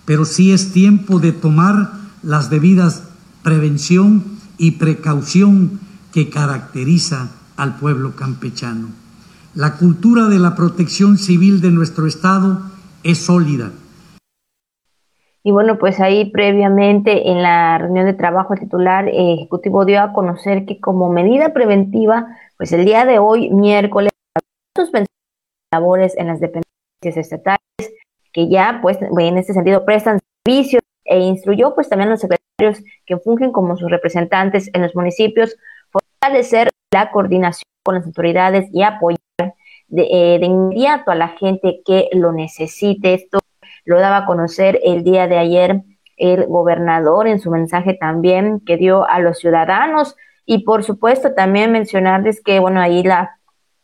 pero 0.04 0.26
sí 0.26 0.52
es 0.52 0.72
tiempo 0.72 1.18
de 1.20 1.32
tomar 1.32 1.92
las 2.22 2.50
debidas 2.50 3.04
prevención 3.42 4.24
y 4.58 4.72
precaución 4.72 5.80
que 6.12 6.28
caracteriza 6.28 7.30
al 7.56 7.76
pueblo 7.76 8.14
campechano. 8.14 8.88
La 9.54 9.76
cultura 9.76 10.28
de 10.28 10.38
la 10.38 10.54
protección 10.54 11.16
civil 11.16 11.60
de 11.60 11.70
nuestro 11.70 12.06
Estado 12.06 12.62
es 13.04 13.18
sólida. 13.18 13.70
Y 15.46 15.52
bueno, 15.52 15.78
pues 15.78 16.00
ahí 16.00 16.30
previamente 16.30 17.30
en 17.30 17.42
la 17.42 17.76
reunión 17.76 18.06
de 18.06 18.14
trabajo 18.14 18.54
el 18.54 18.60
titular 18.60 19.08
ejecutivo 19.08 19.84
dio 19.84 20.00
a 20.00 20.14
conocer 20.14 20.64
que 20.64 20.80
como 20.80 21.10
medida 21.10 21.52
preventiva, 21.52 22.26
pues 22.56 22.72
el 22.72 22.86
día 22.86 23.04
de 23.04 23.18
hoy, 23.18 23.50
miércoles, 23.50 24.10
suspensión 24.74 25.06
labores 25.70 26.16
en 26.16 26.28
las 26.28 26.40
dependencias 26.40 27.16
estatales 27.16 27.58
que 28.32 28.48
ya 28.48 28.78
pues 28.80 28.98
en 29.00 29.38
este 29.38 29.52
sentido 29.52 29.84
prestan 29.84 30.18
servicios 30.44 30.82
e 31.04 31.18
instruyó 31.18 31.74
pues 31.74 31.88
también 31.88 32.08
a 32.08 32.12
los 32.12 32.20
secretarios 32.20 32.82
que 33.04 33.18
fungen 33.18 33.52
como 33.52 33.76
sus 33.76 33.90
representantes 33.90 34.70
en 34.72 34.82
los 34.82 34.94
municipios 34.96 35.56
fortalecer 35.90 36.70
la 36.92 37.10
coordinación 37.10 37.64
con 37.84 37.96
las 37.96 38.06
autoridades 38.06 38.68
y 38.72 38.82
apoyar 38.82 39.18
de, 39.88 40.02
eh, 40.10 40.38
de 40.38 40.46
inmediato 40.46 41.10
a 41.10 41.14
la 41.14 41.28
gente 41.28 41.82
que 41.84 42.08
lo 42.12 42.32
necesite. 42.32 43.14
Esto 43.14 43.40
lo 43.84 44.00
daba 44.00 44.18
a 44.18 44.26
conocer 44.26 44.80
el 44.82 45.04
día 45.04 45.26
de 45.26 45.38
ayer 45.38 45.82
el 46.16 46.46
gobernador 46.46 47.26
en 47.26 47.40
su 47.40 47.50
mensaje 47.50 47.94
también 47.94 48.60
que 48.60 48.76
dio 48.76 49.08
a 49.08 49.18
los 49.18 49.38
ciudadanos 49.38 50.16
y 50.46 50.64
por 50.64 50.84
supuesto 50.84 51.34
también 51.34 51.72
mencionarles 51.72 52.42
que 52.42 52.60
bueno 52.60 52.80
ahí 52.80 53.02
la 53.02 53.38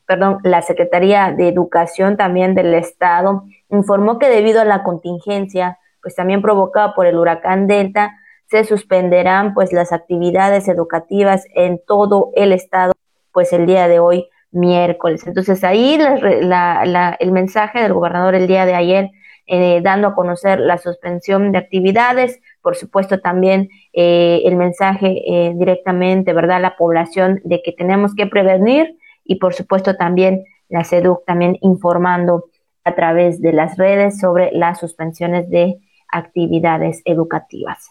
perdón 0.07 0.39
la 0.45 0.63
Secretaría 0.63 1.33
de 1.33 1.49
Educación 1.49 2.17
también 2.17 2.55
del 2.55 2.75
estado 2.75 3.45
informó 3.69 4.19
que 4.19 4.29
debido 4.29 4.61
a 4.61 4.65
la 4.65 4.83
contingencia 4.83 5.79
pues 6.03 6.15
también 6.15 6.43
provocada 6.43 6.95
por 6.95 7.07
el 7.07 7.19
huracán 7.19 7.67
Delta 7.67 8.17
se 8.51 8.65
suspenderán 8.65 9.55
pues 9.55 9.73
las 9.73 9.93
actividades 9.93 10.67
educativas 10.69 11.45
en 11.55 11.81
todo 11.87 12.31
el 12.35 12.53
estado 12.53 12.93
pues 13.33 13.53
el 13.53 13.67
día 13.67 13.87
de 13.87 14.01
hoy 14.01 14.29
miércoles. 14.51 15.25
Entonces 15.27 15.63
ahí 15.63 15.99
el 16.01 17.33
mensaje 17.33 17.81
del 17.81 17.93
gobernador 17.93 18.35
el 18.35 18.49
día 18.49 18.67
de 18.67 18.75
ayer 18.75 19.11
eh, 19.53 19.81
dando 19.83 20.09
a 20.09 20.15
conocer 20.15 20.61
la 20.61 20.79
suspensión 20.79 21.51
de 21.51 21.59
actividades, 21.59 22.41
por 22.63 22.77
supuesto 22.77 23.19
también 23.19 23.69
eh, 23.93 24.43
el 24.45 24.55
mensaje 24.55 25.25
eh, 25.27 25.53
directamente, 25.57 26.33
¿verdad?, 26.33 26.59
a 26.59 26.61
la 26.61 26.77
población 26.77 27.41
de 27.43 27.61
que 27.61 27.73
tenemos 27.73 28.15
que 28.15 28.29
prevenir 28.29 28.97
y 29.25 29.41
por 29.41 29.53
supuesto 29.53 29.97
también 29.97 30.45
la 30.69 30.85
SEDUC 30.85 31.25
también 31.25 31.59
informando 31.63 32.45
a 32.85 32.95
través 32.95 33.43
de 33.43 33.53
las 33.53 33.77
redes 33.77 34.21
sobre 34.21 34.53
las 34.53 34.79
suspensiones 34.79 35.51
de 35.51 35.79
actividades 36.07 37.03
educativas. 37.05 37.91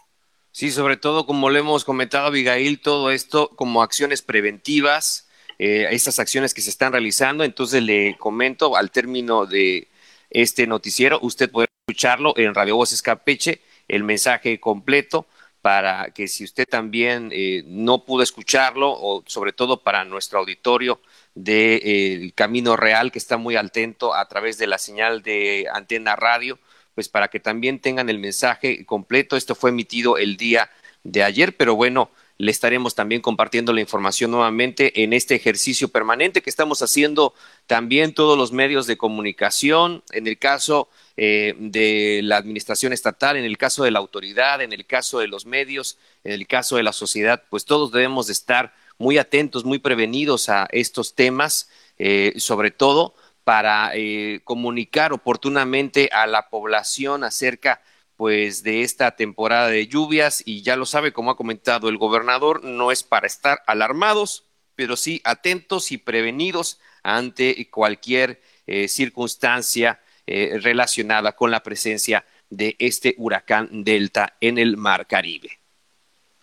Sí, 0.52 0.70
sobre 0.70 0.96
todo 0.96 1.26
como 1.26 1.50
le 1.50 1.58
hemos 1.58 1.84
comentado, 1.84 2.28
Abigail, 2.28 2.80
todo 2.80 3.10
esto 3.10 3.50
como 3.54 3.82
acciones 3.82 4.22
preventivas, 4.22 5.28
eh, 5.58 5.88
estas 5.90 6.18
acciones 6.18 6.54
que 6.54 6.62
se 6.62 6.70
están 6.70 6.92
realizando. 6.92 7.44
Entonces 7.44 7.82
le 7.82 8.16
comento 8.16 8.76
al 8.76 8.90
término 8.90 9.44
de 9.44 9.88
este 10.30 10.66
noticiero, 10.66 11.18
usted 11.22 11.50
puede 11.50 11.68
escucharlo 11.86 12.34
en 12.36 12.54
Radio 12.54 12.76
Voces 12.76 13.02
Campeche, 13.02 13.60
el 13.88 14.04
mensaje 14.04 14.60
completo 14.60 15.26
para 15.60 16.10
que 16.12 16.26
si 16.26 16.44
usted 16.44 16.66
también 16.66 17.30
eh, 17.32 17.62
no 17.66 18.04
pudo 18.04 18.22
escucharlo 18.22 18.90
o 18.90 19.22
sobre 19.26 19.52
todo 19.52 19.82
para 19.82 20.04
nuestro 20.04 20.38
auditorio 20.38 21.00
del 21.34 21.80
eh, 21.84 22.32
Camino 22.34 22.76
Real 22.76 23.12
que 23.12 23.18
está 23.18 23.36
muy 23.36 23.56
atento 23.56 24.14
a 24.14 24.26
través 24.26 24.56
de 24.58 24.66
la 24.66 24.78
señal 24.78 25.22
de 25.22 25.66
antena 25.72 26.16
radio, 26.16 26.58
pues 26.94 27.08
para 27.08 27.28
que 27.28 27.40
también 27.40 27.78
tengan 27.80 28.08
el 28.08 28.18
mensaje 28.18 28.86
completo. 28.86 29.36
Esto 29.36 29.54
fue 29.54 29.70
emitido 29.70 30.16
el 30.16 30.36
día 30.36 30.70
de 31.02 31.22
ayer, 31.22 31.56
pero 31.56 31.74
bueno, 31.74 32.10
le 32.40 32.50
estaremos 32.50 32.94
también 32.94 33.20
compartiendo 33.20 33.74
la 33.74 33.82
información 33.82 34.30
nuevamente 34.30 35.02
en 35.02 35.12
este 35.12 35.34
ejercicio 35.34 35.88
permanente 35.88 36.40
que 36.40 36.48
estamos 36.48 36.80
haciendo 36.80 37.34
también 37.66 38.14
todos 38.14 38.38
los 38.38 38.50
medios 38.50 38.86
de 38.86 38.96
comunicación, 38.96 40.02
en 40.12 40.26
el 40.26 40.38
caso 40.38 40.88
eh, 41.18 41.54
de 41.58 42.22
la 42.24 42.38
administración 42.38 42.94
estatal, 42.94 43.36
en 43.36 43.44
el 43.44 43.58
caso 43.58 43.84
de 43.84 43.90
la 43.90 43.98
autoridad, 43.98 44.62
en 44.62 44.72
el 44.72 44.86
caso 44.86 45.18
de 45.18 45.28
los 45.28 45.44
medios, 45.44 45.98
en 46.24 46.32
el 46.32 46.46
caso 46.46 46.76
de 46.76 46.82
la 46.82 46.94
sociedad, 46.94 47.42
pues 47.50 47.66
todos 47.66 47.92
debemos 47.92 48.28
de 48.28 48.32
estar 48.32 48.72
muy 48.96 49.18
atentos, 49.18 49.66
muy 49.66 49.78
prevenidos 49.78 50.48
a 50.48 50.66
estos 50.72 51.14
temas, 51.14 51.68
eh, 51.98 52.32
sobre 52.38 52.70
todo 52.70 53.14
para 53.44 53.90
eh, 53.94 54.40
comunicar 54.44 55.12
oportunamente 55.12 56.08
a 56.10 56.26
la 56.26 56.48
población 56.48 57.22
acerca 57.22 57.82
pues 58.20 58.62
de 58.62 58.82
esta 58.82 59.12
temporada 59.12 59.68
de 59.68 59.86
lluvias 59.86 60.42
y 60.44 60.60
ya 60.60 60.76
lo 60.76 60.84
sabe, 60.84 61.10
como 61.10 61.30
ha 61.30 61.38
comentado 61.38 61.88
el 61.88 61.96
gobernador, 61.96 62.62
no 62.62 62.92
es 62.92 63.02
para 63.02 63.26
estar 63.26 63.62
alarmados, 63.66 64.44
pero 64.76 64.94
sí 64.96 65.22
atentos 65.24 65.90
y 65.90 65.96
prevenidos 65.96 66.82
ante 67.02 67.66
cualquier 67.70 68.42
eh, 68.66 68.88
circunstancia 68.88 70.00
eh, 70.26 70.58
relacionada 70.60 71.32
con 71.32 71.50
la 71.50 71.62
presencia 71.62 72.26
de 72.50 72.76
este 72.78 73.14
huracán 73.16 73.84
Delta 73.84 74.34
en 74.42 74.58
el 74.58 74.76
Mar 74.76 75.06
Caribe. 75.06 75.52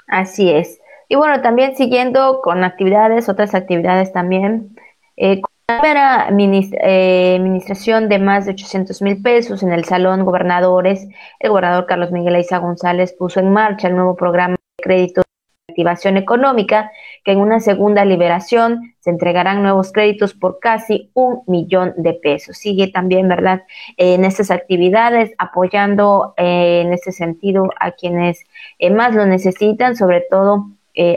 Así 0.07 0.49
es. 0.49 0.79
Y 1.09 1.15
bueno, 1.15 1.43
también 1.43 1.77
siguiendo 1.77 2.41
con 2.41 2.63
actividades, 2.63 3.29
otras 3.29 3.53
actividades 3.53 4.11
también, 4.11 4.75
eh, 5.15 5.41
primera 5.67 6.29
eh, 6.29 7.35
administración 7.35 8.07
de 8.07 8.19
más 8.19 8.45
de 8.45 8.51
800 8.51 9.01
mil 9.01 9.21
pesos 9.21 9.63
en 9.63 9.73
el 9.73 9.83
Salón 9.83 10.23
Gobernadores, 10.23 11.05
el 11.41 11.49
gobernador 11.49 11.85
Carlos 11.85 12.09
Miguel 12.09 12.35
Aiza 12.35 12.59
González 12.59 13.11
puso 13.11 13.41
en 13.41 13.51
marcha 13.51 13.89
el 13.89 13.95
nuevo 13.97 14.15
programa 14.15 14.55
de 14.55 14.81
crédito 14.81 15.23
de 15.23 15.73
activación 15.73 16.15
económica, 16.15 16.89
que 17.25 17.33
en 17.33 17.39
una 17.39 17.59
segunda 17.59 18.05
liberación 18.05 18.95
se 19.01 19.09
entregarán 19.09 19.61
nuevos 19.61 19.91
créditos 19.91 20.33
por 20.33 20.59
casi 20.59 21.11
un 21.13 21.41
millón 21.47 21.93
de 21.97 22.13
pesos. 22.13 22.57
Sigue 22.57 22.87
también, 22.87 23.27
¿verdad?, 23.27 23.63
en 23.97 24.23
estas 24.23 24.51
actividades, 24.51 25.33
apoyando 25.37 26.33
eh, 26.37 26.83
en 26.85 26.93
ese 26.93 27.11
sentido 27.11 27.69
a 27.77 27.91
quienes 27.91 28.45
eh, 28.79 28.89
más 28.89 29.13
lo 29.13 29.25
necesitan, 29.25 29.97
sobre 29.97 30.21
todo 30.21 30.67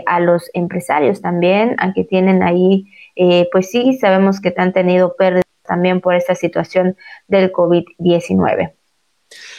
a 0.04 0.20
los 0.20 0.50
empresarios 0.52 1.22
también, 1.22 1.74
aunque 1.78 2.04
tienen 2.04 2.42
ahí 2.42 2.84
eh, 3.16 3.48
pues 3.52 3.70
sí, 3.70 3.98
sabemos 3.98 4.40
que 4.40 4.52
han 4.56 4.72
tenido 4.72 5.14
pérdidas 5.16 5.44
también 5.62 6.00
por 6.00 6.14
esta 6.14 6.34
situación 6.34 6.96
del 7.28 7.52
COVID-19. 7.52 8.74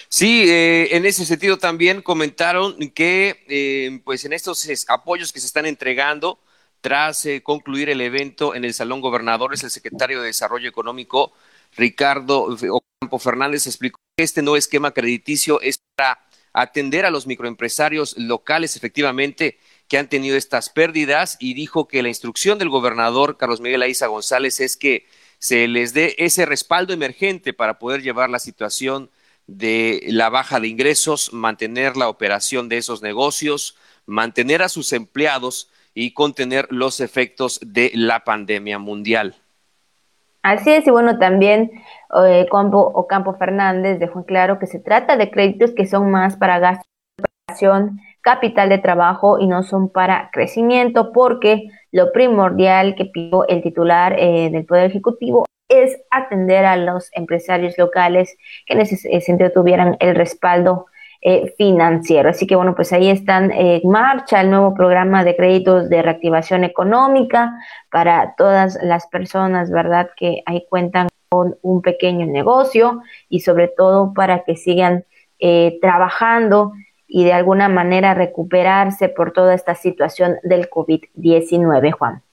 Sí, 0.09 0.45
eh, 0.49 0.95
en 0.95 1.05
ese 1.05 1.25
sentido 1.25 1.57
también 1.57 2.01
comentaron 2.01 2.77
que 2.89 3.43
eh, 3.47 4.01
pues 4.03 4.25
en 4.25 4.33
estos 4.33 4.67
apoyos 4.89 5.31
que 5.31 5.39
se 5.39 5.47
están 5.47 5.65
entregando 5.65 6.39
tras 6.81 7.27
concluir 7.43 7.89
el 7.89 8.01
evento 8.01 8.55
en 8.55 8.65
el 8.65 8.73
Salón 8.73 9.01
Gobernadores, 9.01 9.63
el 9.63 9.69
secretario 9.69 10.19
de 10.19 10.27
Desarrollo 10.27 10.67
Económico, 10.67 11.31
Ricardo 11.73 12.47
Ocampo 12.47 13.19
Fernández, 13.19 13.67
explicó 13.67 13.99
que 14.17 14.23
este 14.23 14.41
nuevo 14.41 14.57
esquema 14.57 14.91
crediticio 14.91 15.61
es 15.61 15.79
atender 16.53 17.05
a 17.05 17.11
los 17.11 17.27
microempresarios 17.27 18.17
locales 18.17 18.75
efectivamente 18.75 19.57
que 19.91 19.97
han 19.97 20.07
tenido 20.07 20.37
estas 20.37 20.69
pérdidas 20.69 21.35
y 21.37 21.53
dijo 21.53 21.85
que 21.85 22.01
la 22.01 22.07
instrucción 22.07 22.57
del 22.57 22.69
gobernador 22.69 23.35
Carlos 23.35 23.59
Miguel 23.59 23.81
Aiza 23.81 24.07
González 24.07 24.61
es 24.61 24.77
que 24.77 25.05
se 25.37 25.67
les 25.67 25.93
dé 25.93 26.15
ese 26.17 26.45
respaldo 26.45 26.93
emergente 26.93 27.51
para 27.51 27.77
poder 27.77 28.01
llevar 28.01 28.29
la 28.29 28.39
situación 28.39 29.09
de 29.47 30.01
la 30.07 30.29
baja 30.29 30.61
de 30.61 30.69
ingresos, 30.69 31.33
mantener 31.33 31.97
la 31.97 32.07
operación 32.07 32.69
de 32.69 32.77
esos 32.77 33.01
negocios, 33.01 33.75
mantener 34.05 34.61
a 34.61 34.69
sus 34.69 34.93
empleados 34.93 35.69
y 35.93 36.13
contener 36.13 36.67
los 36.69 37.01
efectos 37.01 37.59
de 37.61 37.91
la 37.93 38.23
pandemia 38.23 38.79
mundial. 38.79 39.35
Así 40.41 40.71
es, 40.71 40.87
y 40.87 40.89
bueno, 40.89 41.19
también 41.19 41.69
eh, 42.25 42.47
Ocampo 42.49 43.35
Fernández 43.37 43.99
dejó 43.99 44.19
en 44.19 44.25
claro 44.25 44.57
que 44.57 44.67
se 44.67 44.79
trata 44.79 45.17
de 45.17 45.29
créditos 45.29 45.71
que 45.71 45.85
son 45.85 46.09
más 46.11 46.37
para 46.37 46.59
gasto 46.59 46.85
de 47.17 47.25
operación, 47.25 47.99
capital 48.21 48.69
de 48.69 48.77
trabajo 48.77 49.39
y 49.39 49.47
no 49.47 49.63
son 49.63 49.89
para 49.89 50.29
crecimiento, 50.31 51.11
porque 51.11 51.69
lo 51.91 52.11
primordial 52.11 52.95
que 52.95 53.05
pidió 53.05 53.47
el 53.47 53.61
titular 53.61 54.15
eh, 54.17 54.49
del 54.51 54.65
Poder 54.65 54.85
Ejecutivo 54.85 55.45
es 55.67 55.97
atender 56.11 56.65
a 56.65 56.75
los 56.75 57.09
empresarios 57.13 57.77
locales 57.77 58.37
que 58.65 58.73
en 58.73 58.81
ese 58.81 59.21
sentido 59.21 59.51
tuvieran 59.51 59.95
el 59.99 60.15
respaldo 60.15 60.87
eh, 61.23 61.53
financiero. 61.55 62.29
Así 62.29 62.47
que 62.47 62.55
bueno, 62.55 62.75
pues 62.75 62.91
ahí 62.93 63.09
están 63.09 63.51
en 63.51 63.87
marcha 63.87 64.41
el 64.41 64.49
nuevo 64.49 64.73
programa 64.73 65.23
de 65.23 65.35
créditos 65.35 65.87
de 65.87 66.01
reactivación 66.01 66.63
económica 66.63 67.53
para 67.91 68.33
todas 68.35 68.79
las 68.81 69.05
personas, 69.05 69.69
¿verdad? 69.69 70.09
Que 70.17 70.41
ahí 70.47 70.65
cuentan 70.67 71.09
con 71.29 71.57
un 71.61 71.83
pequeño 71.83 72.25
negocio 72.25 73.03
y 73.29 73.41
sobre 73.41 73.67
todo 73.67 74.13
para 74.13 74.43
que 74.43 74.55
sigan 74.55 75.05
eh, 75.39 75.77
trabajando 75.79 76.73
y 77.13 77.25
de 77.25 77.33
alguna 77.33 77.67
manera 77.67 78.13
recuperarse 78.13 79.09
por 79.09 79.33
toda 79.33 79.53
esta 79.53 79.75
situación 79.75 80.37
del 80.43 80.69
COVID-19, 80.69 81.91
Juan. 81.91 82.23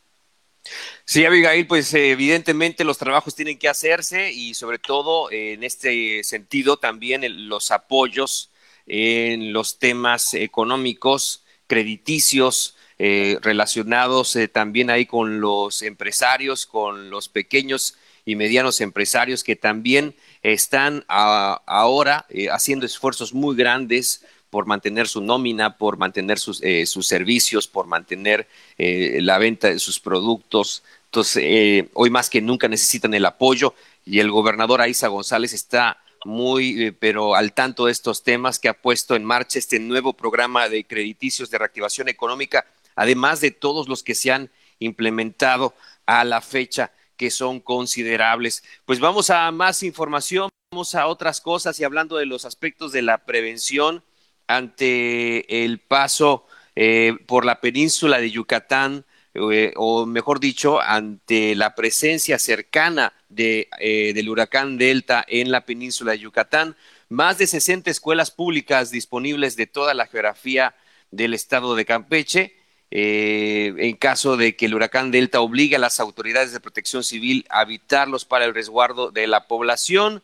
Sí, 1.04 1.24
Abigail, 1.24 1.66
pues 1.66 1.92
evidentemente 1.94 2.84
los 2.84 2.96
trabajos 2.96 3.34
tienen 3.34 3.58
que 3.58 3.68
hacerse 3.68 4.30
y 4.30 4.54
sobre 4.54 4.78
todo 4.78 5.32
en 5.32 5.64
este 5.64 6.22
sentido 6.22 6.76
también 6.76 7.48
los 7.48 7.72
apoyos 7.72 8.52
en 8.86 9.52
los 9.52 9.80
temas 9.80 10.34
económicos, 10.34 11.44
crediticios, 11.66 12.76
eh, 13.00 13.38
relacionados 13.42 14.36
eh, 14.36 14.46
también 14.46 14.90
ahí 14.90 15.06
con 15.06 15.40
los 15.40 15.82
empresarios, 15.82 16.66
con 16.66 17.10
los 17.10 17.28
pequeños 17.28 17.96
y 18.24 18.36
medianos 18.36 18.80
empresarios 18.80 19.42
que 19.42 19.56
también 19.56 20.14
están 20.42 21.04
ahora 21.08 22.26
eh, 22.28 22.48
haciendo 22.50 22.86
esfuerzos 22.86 23.32
muy 23.32 23.56
grandes 23.56 24.24
por 24.50 24.66
mantener 24.66 25.08
su 25.08 25.20
nómina, 25.20 25.76
por 25.76 25.98
mantener 25.98 26.38
sus, 26.38 26.62
sus 26.86 27.06
servicios, 27.06 27.66
por 27.66 27.86
mantener 27.86 28.48
la 28.78 29.38
venta 29.38 29.68
de 29.68 29.78
sus 29.78 30.00
productos. 30.00 30.82
Entonces, 31.06 31.86
hoy 31.94 32.10
más 32.10 32.30
que 32.30 32.40
nunca 32.40 32.68
necesitan 32.68 33.14
el 33.14 33.26
apoyo 33.26 33.74
y 34.04 34.20
el 34.20 34.30
gobernador 34.30 34.80
Aiza 34.80 35.08
González 35.08 35.52
está 35.52 35.98
muy, 36.24 36.84
eh, 36.84 36.92
pero 36.92 37.34
al 37.34 37.52
tanto 37.52 37.86
de 37.86 37.92
estos 37.92 38.22
temas 38.22 38.58
que 38.58 38.68
ha 38.68 38.74
puesto 38.74 39.14
en 39.14 39.24
marcha 39.24 39.58
este 39.58 39.78
nuevo 39.78 40.12
programa 40.12 40.68
de 40.68 40.84
crediticios 40.84 41.50
de 41.50 41.58
reactivación 41.58 42.08
económica, 42.08 42.66
además 42.96 43.40
de 43.40 43.50
todos 43.50 43.88
los 43.88 44.02
que 44.02 44.14
se 44.14 44.32
han 44.32 44.50
implementado 44.78 45.74
a 46.06 46.24
la 46.24 46.40
fecha 46.40 46.92
que 47.16 47.30
son 47.30 47.60
considerables. 47.60 48.62
Pues 48.84 49.00
vamos 49.00 49.30
a 49.30 49.50
más 49.50 49.82
información, 49.82 50.48
vamos 50.72 50.94
a 50.94 51.06
otras 51.06 51.40
cosas 51.40 51.78
y 51.80 51.84
hablando 51.84 52.16
de 52.16 52.26
los 52.26 52.44
aspectos 52.44 52.92
de 52.92 53.02
la 53.02 53.18
prevención 53.18 54.02
ante 54.48 55.64
el 55.64 55.78
paso 55.78 56.46
eh, 56.74 57.14
por 57.26 57.44
la 57.44 57.60
península 57.60 58.18
de 58.18 58.30
Yucatán 58.30 59.04
eh, 59.34 59.72
o 59.76 60.06
mejor 60.06 60.40
dicho, 60.40 60.80
ante 60.80 61.54
la 61.54 61.74
presencia 61.74 62.38
cercana 62.38 63.12
de, 63.28 63.68
eh, 63.78 64.12
del 64.14 64.28
huracán 64.28 64.78
Delta 64.78 65.24
en 65.28 65.50
la 65.50 65.64
península 65.64 66.12
de 66.12 66.20
Yucatán, 66.20 66.76
más 67.08 67.38
de 67.38 67.46
60 67.46 67.90
escuelas 67.90 68.30
públicas 68.30 68.90
disponibles 68.90 69.56
de 69.56 69.66
toda 69.66 69.94
la 69.94 70.06
geografía 70.06 70.74
del 71.10 71.34
estado 71.34 71.74
de 71.74 71.84
Campeche. 71.84 72.54
Eh, 72.90 73.74
en 73.76 73.96
caso 73.96 74.38
de 74.38 74.56
que 74.56 74.64
el 74.64 74.74
huracán 74.74 75.10
Delta 75.10 75.40
obligue 75.40 75.76
a 75.76 75.78
las 75.78 76.00
autoridades 76.00 76.52
de 76.52 76.60
protección 76.60 77.04
civil 77.04 77.44
a 77.50 77.60
habitarlos 77.60 78.24
para 78.24 78.46
el 78.46 78.54
resguardo 78.54 79.10
de 79.10 79.26
la 79.26 79.46
población, 79.46 80.22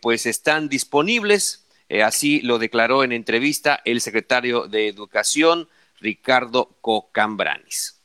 pues 0.00 0.26
están 0.26 0.68
disponibles. 0.68 1.67
Así 2.04 2.40
lo 2.42 2.58
declaró 2.58 3.04
en 3.04 3.12
entrevista 3.12 3.80
el 3.84 4.00
secretario 4.00 4.68
de 4.68 4.88
Educación, 4.88 5.68
Ricardo 6.00 6.76
Cocambranis. 6.80 8.00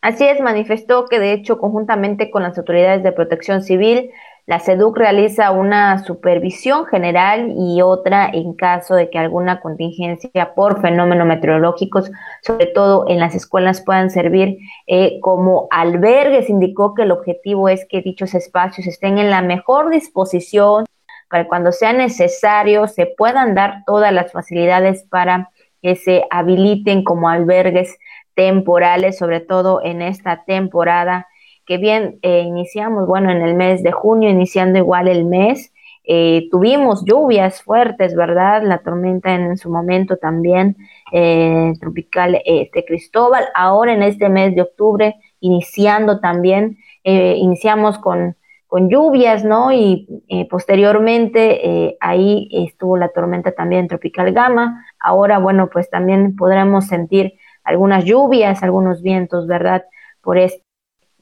Así 0.00 0.24
es, 0.24 0.40
manifestó 0.40 1.06
que 1.06 1.18
de 1.18 1.32
hecho 1.32 1.58
conjuntamente 1.58 2.30
con 2.30 2.42
las 2.42 2.56
autoridades 2.56 3.02
de 3.02 3.12
protección 3.12 3.62
civil, 3.62 4.10
la 4.48 4.60
SEDUC 4.60 4.96
realiza 4.96 5.50
una 5.50 6.02
supervisión 6.04 6.86
general 6.86 7.52
y 7.54 7.82
otra 7.82 8.30
en 8.32 8.54
caso 8.54 8.94
de 8.94 9.10
que 9.10 9.18
alguna 9.18 9.60
contingencia 9.60 10.54
por 10.54 10.80
fenómenos 10.80 11.26
meteorológicos, 11.26 12.10
sobre 12.40 12.64
todo 12.64 13.04
en 13.08 13.18
las 13.18 13.34
escuelas, 13.34 13.82
puedan 13.82 14.08
servir 14.08 14.56
eh, 14.86 15.20
como 15.20 15.68
albergues. 15.70 16.48
Indicó 16.48 16.94
que 16.94 17.02
el 17.02 17.10
objetivo 17.10 17.68
es 17.68 17.84
que 17.90 18.00
dichos 18.00 18.34
espacios 18.34 18.86
estén 18.86 19.18
en 19.18 19.28
la 19.28 19.42
mejor 19.42 19.90
disposición 19.90 20.86
para 21.28 21.46
cuando 21.46 21.72
sea 21.72 21.92
necesario 21.92 22.86
se 22.88 23.06
puedan 23.06 23.54
dar 23.54 23.82
todas 23.86 24.12
las 24.12 24.32
facilidades 24.32 25.04
para 25.04 25.50
que 25.82 25.96
se 25.96 26.24
habiliten 26.30 27.04
como 27.04 27.28
albergues 27.28 27.98
temporales, 28.34 29.18
sobre 29.18 29.40
todo 29.40 29.82
en 29.82 30.02
esta 30.02 30.44
temporada 30.44 31.26
que 31.68 31.76
bien 31.76 32.18
eh, 32.22 32.40
iniciamos, 32.40 33.06
bueno, 33.06 33.30
en 33.30 33.42
el 33.42 33.54
mes 33.54 33.82
de 33.82 33.92
junio, 33.92 34.30
iniciando 34.30 34.78
igual 34.78 35.06
el 35.06 35.26
mes, 35.26 35.70
eh, 36.02 36.48
tuvimos 36.50 37.04
lluvias 37.04 37.62
fuertes, 37.62 38.16
¿verdad? 38.16 38.62
La 38.62 38.78
tormenta 38.78 39.34
en 39.34 39.58
su 39.58 39.70
momento 39.70 40.16
también 40.16 40.76
eh, 41.12 41.74
tropical 41.78 42.32
de 42.32 42.84
Cristóbal. 42.86 43.44
Ahora 43.54 43.92
en 43.92 44.02
este 44.02 44.30
mes 44.30 44.54
de 44.54 44.62
octubre, 44.62 45.16
iniciando 45.40 46.20
también, 46.20 46.78
iniciamos 47.04 47.98
con, 47.98 48.36
con 48.68 48.88
lluvias, 48.88 49.44
¿no? 49.44 49.72
Y 49.72 50.06
posteriormente 50.48 51.96
ahí 52.00 52.48
estuvo 52.52 52.96
la 52.96 53.08
tormenta 53.08 53.50
también 53.52 53.88
tropical 53.88 54.32
Gama. 54.32 54.84
Ahora, 55.00 55.38
bueno, 55.38 55.68
pues 55.72 55.90
también 55.90 56.36
podremos 56.36 56.86
sentir 56.86 57.32
algunas 57.64 58.04
lluvias, 58.04 58.62
algunos 58.62 59.02
vientos, 59.02 59.46
¿verdad? 59.46 59.84
Por 60.22 60.38
este, 60.38 60.64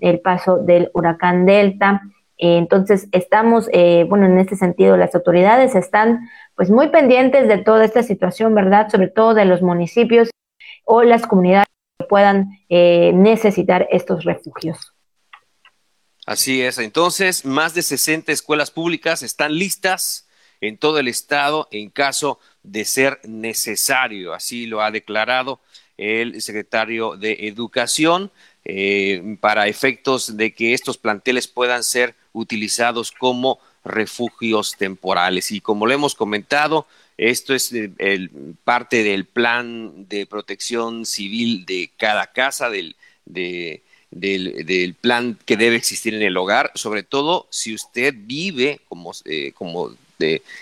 el 0.01 0.21
paso 0.21 0.59
del 0.59 0.91
huracán 0.95 1.47
Delta. 1.47 2.03
Eh, 2.39 2.59
entonces, 2.59 3.09
estamos, 3.13 3.69
eh, 3.73 4.07
bueno, 4.09 4.27
en 4.27 4.39
este 4.39 4.57
sentido, 4.57 4.97
las 4.97 5.15
autoridades 5.15 5.75
están 5.75 6.29
pues 6.55 6.71
muy 6.71 6.89
pendientes 6.89 7.49
de 7.49 7.59
toda 7.59 7.85
esta 7.85 8.03
situación, 8.03 8.55
¿verdad? 8.55 8.89
Sobre 8.91 9.09
todo 9.09 9.35
de 9.35 9.45
los 9.45 9.63
municipios 9.63 10.31
o 10.85 11.03
las 11.03 11.27
comunidades 11.27 11.67
que 11.99 12.07
puedan 12.07 12.51
eh, 12.69 13.13
necesitar 13.15 13.87
estos 13.91 14.25
refugios. 14.25 14.96
Así 16.27 16.61
es, 16.61 16.79
entonces, 16.79 17.45
más 17.45 17.73
de 17.73 17.83
60 17.83 18.33
escuelas 18.33 18.73
públicas 18.73 19.23
están 19.23 19.57
listas 19.57 20.27
en 20.61 20.77
todo 20.77 20.99
el 20.99 21.07
estado 21.07 21.69
en 21.71 21.89
caso 21.89 22.41
de 22.65 22.85
ser 22.85 23.21
necesario, 23.23 24.35
así 24.35 24.67
lo 24.67 24.83
ha 24.83 24.91
declarado 24.91 25.61
el 25.97 26.43
secretario 26.43 27.17
de 27.17 27.47
Educación 27.47 28.33
eh, 28.65 29.37
para 29.41 29.69
efectos 29.69 30.37
de 30.37 30.53
que 30.53 30.75
estos 30.75 30.99
planteles 30.99 31.47
puedan 31.47 31.85
ser 31.85 32.17
utilizados 32.33 33.13
como 33.13 33.61
refugios 33.85 34.77
temporales. 34.77 35.53
Y 35.53 35.61
como 35.61 35.87
lo 35.87 35.95
hemos 35.95 36.17
comentado, 36.17 36.89
esto 37.17 37.55
es 37.55 37.73
eh, 37.73 38.29
parte 38.65 39.05
del 39.05 39.27
plan 39.27 40.09
de 40.09 40.27
protección 40.27 41.07
civil 41.07 41.65
de 41.65 41.93
cada 41.97 42.33
casa, 42.33 42.69
del, 42.69 42.97
del, 44.21 44.95
plan 45.01 45.39
que 45.45 45.57
debe 45.57 45.77
existir 45.77 46.15
en 46.15 46.23
el 46.23 46.37
hogar, 46.37 46.73
sobre 46.75 47.03
todo 47.03 47.47
si 47.51 47.75
usted 47.75 48.15
vive, 48.17 48.81
como, 48.89 49.13
eh, 49.25 49.53
como 49.53 49.95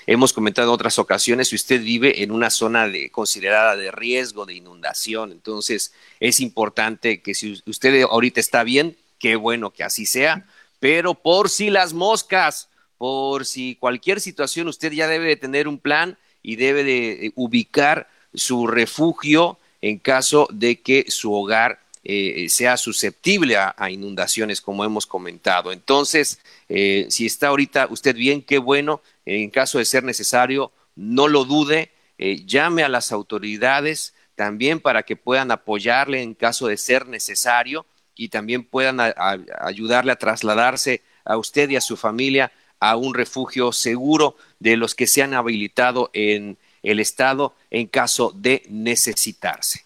hemos 0.06 0.32
comentado 0.32 0.68
en 0.68 0.74
otras 0.74 0.98
ocasiones, 0.98 1.48
si 1.48 1.56
usted 1.56 1.80
vive 1.80 2.22
en 2.22 2.30
una 2.30 2.50
zona 2.50 2.88
de, 2.88 3.10
considerada 3.10 3.76
de 3.76 3.90
riesgo 3.90 4.46
de 4.46 4.54
inundación, 4.54 5.32
entonces 5.32 5.92
es 6.20 6.40
importante 6.40 7.20
que 7.20 7.34
si 7.34 7.62
usted 7.66 8.02
ahorita 8.02 8.40
está 8.40 8.64
bien, 8.64 8.96
qué 9.18 9.36
bueno 9.36 9.70
que 9.70 9.84
así 9.84 10.06
sea, 10.06 10.46
pero 10.80 11.14
por 11.14 11.48
si 11.48 11.70
las 11.70 11.92
moscas, 11.92 12.68
por 12.98 13.46
si 13.46 13.76
cualquier 13.76 14.20
situación, 14.20 14.68
usted 14.68 14.92
ya 14.92 15.06
debe 15.06 15.28
de 15.28 15.36
tener 15.36 15.68
un 15.68 15.78
plan 15.78 16.18
y 16.42 16.56
debe 16.56 16.84
de 16.84 17.32
ubicar 17.36 18.08
su 18.34 18.66
refugio 18.66 19.58
en 19.80 19.98
caso 19.98 20.48
de 20.50 20.80
que 20.80 21.06
su 21.08 21.32
hogar 21.32 21.83
eh, 22.04 22.46
sea 22.50 22.76
susceptible 22.76 23.56
a, 23.56 23.90
inundaciones, 23.90 24.60
como 24.60 24.84
hemos 24.84 25.06
comentado. 25.06 25.72
Entonces, 25.72 26.38
eh, 26.68 27.06
si 27.08 27.24
está 27.26 27.48
ahorita 27.48 27.86
usted 27.90 28.14
bien, 28.14 28.42
qué 28.42 28.58
bueno. 28.58 29.00
En 29.24 29.48
caso 29.50 29.78
de 29.78 29.86
ser 29.86 30.04
necesario, 30.04 30.70
no 30.96 31.28
lo 31.28 31.44
dude. 31.44 31.90
eh, 32.18 32.44
llame 32.46 32.84
a 32.84 32.88
las 32.88 33.10
autoridades 33.10 34.14
también 34.36 34.80
para 34.80 35.02
que 35.02 35.16
puedan 35.16 35.50
apoyarle 35.50 36.22
en 36.22 36.34
caso 36.34 36.66
de 36.68 36.76
ser 36.76 37.08
necesario 37.08 37.86
y 38.14 38.28
también 38.28 38.64
puedan 38.64 38.98
ayudarle 39.00 40.12
a 40.12 40.16
trasladarse 40.16 41.02
a 41.24 41.36
usted 41.36 41.70
y 41.70 41.76
a 41.76 41.80
su 41.80 41.96
familia 41.96 42.52
a 42.80 42.96
un 42.96 43.14
refugio 43.14 43.72
seguro 43.72 44.36
de 44.60 44.76
los 44.76 44.94
que 44.94 45.06
se 45.06 45.22
han 45.22 45.34
habilitado 45.34 46.10
en 46.12 46.58
el 46.82 47.00
Estado 47.00 47.54
en 47.70 47.86
caso 47.86 48.32
de 48.36 48.62
necesitarse. 48.68 49.83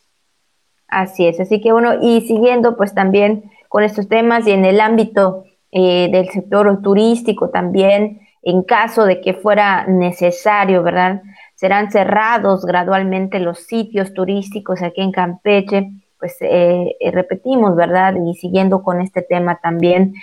Así 0.88 1.26
es, 1.26 1.38
así 1.38 1.60
que 1.60 1.70
bueno, 1.72 1.96
y 2.00 2.22
siguiendo 2.22 2.76
pues 2.76 2.94
también 2.94 3.50
con 3.68 3.84
estos 3.84 4.08
temas 4.08 4.46
y 4.46 4.52
en 4.52 4.64
el 4.64 4.80
ámbito 4.80 5.44
eh, 5.70 6.08
del 6.10 6.30
sector 6.30 6.80
turístico 6.80 7.50
también, 7.50 8.20
en 8.42 8.62
caso 8.62 9.04
de 9.04 9.20
que 9.20 9.34
fuera 9.34 9.86
necesario, 9.86 10.82
¿verdad? 10.82 11.20
Serán 11.54 11.90
cerrados 11.90 12.64
gradualmente 12.64 13.38
los 13.38 13.58
sitios 13.66 14.14
turísticos 14.14 14.80
aquí 14.80 15.02
en 15.02 15.12
Campeche, 15.12 15.90
pues 16.18 16.36
eh, 16.40 16.96
eh, 16.98 17.10
repetimos, 17.10 17.76
¿verdad? 17.76 18.14
Y 18.26 18.34
siguiendo 18.34 18.82
con 18.82 19.02
este 19.02 19.20
tema 19.20 19.60
también, 19.62 20.14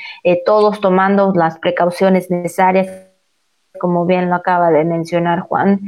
todos 0.45 0.81
tomando 0.81 1.31
las 1.35 1.59
precauciones 1.59 2.31
necesarias 2.31 3.04
como 3.79 4.05
bien 4.05 4.29
lo 4.29 4.35
acaba 4.35 4.71
de 4.71 4.83
mencionar 4.85 5.41
Juan, 5.41 5.81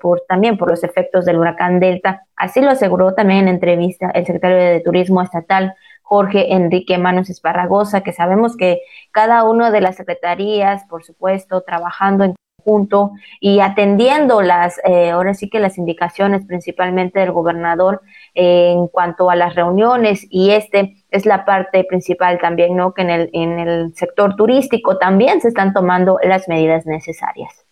por 0.00 0.22
también 0.28 0.58
por 0.58 0.70
los 0.70 0.84
efectos 0.84 1.24
del 1.24 1.38
huracán 1.38 1.80
Delta. 1.80 2.26
Así 2.36 2.60
lo 2.60 2.70
aseguró 2.70 3.14
también 3.14 3.40
en 3.40 3.48
entrevista 3.48 4.10
el 4.10 4.24
secretario 4.26 4.56
de 4.56 4.80
Turismo 4.80 5.22
Estatal, 5.22 5.74
Jorge 6.08 6.54
Enrique 6.54 6.96
Manos 6.96 7.28
Esparragosa, 7.28 8.00
que 8.00 8.12
sabemos 8.12 8.56
que 8.56 8.80
cada 9.10 9.44
una 9.44 9.70
de 9.70 9.82
las 9.82 9.96
secretarías, 9.96 10.84
por 10.88 11.04
supuesto, 11.04 11.60
trabajando 11.60 12.24
en 12.24 12.34
conjunto 12.64 13.12
y 13.40 13.60
atendiendo 13.60 14.40
las, 14.40 14.80
eh, 14.84 15.10
ahora 15.10 15.34
sí 15.34 15.50
que 15.50 15.60
las 15.60 15.76
indicaciones 15.76 16.46
principalmente 16.46 17.20
del 17.20 17.32
gobernador 17.32 18.00
eh, 18.34 18.72
en 18.72 18.88
cuanto 18.88 19.28
a 19.28 19.36
las 19.36 19.54
reuniones 19.54 20.26
y 20.30 20.50
este 20.50 20.97
es 21.10 21.26
la 21.26 21.44
parte 21.44 21.84
principal 21.84 22.38
también, 22.40 22.76
¿no? 22.76 22.92
Que 22.92 23.02
en 23.02 23.10
el, 23.10 23.30
en 23.32 23.58
el 23.58 23.94
sector 23.94 24.36
turístico 24.36 24.98
también 24.98 25.40
se 25.40 25.48
están 25.48 25.72
tomando 25.72 26.18
las 26.22 26.48
medidas 26.48 26.86
necesarias. 26.86 27.64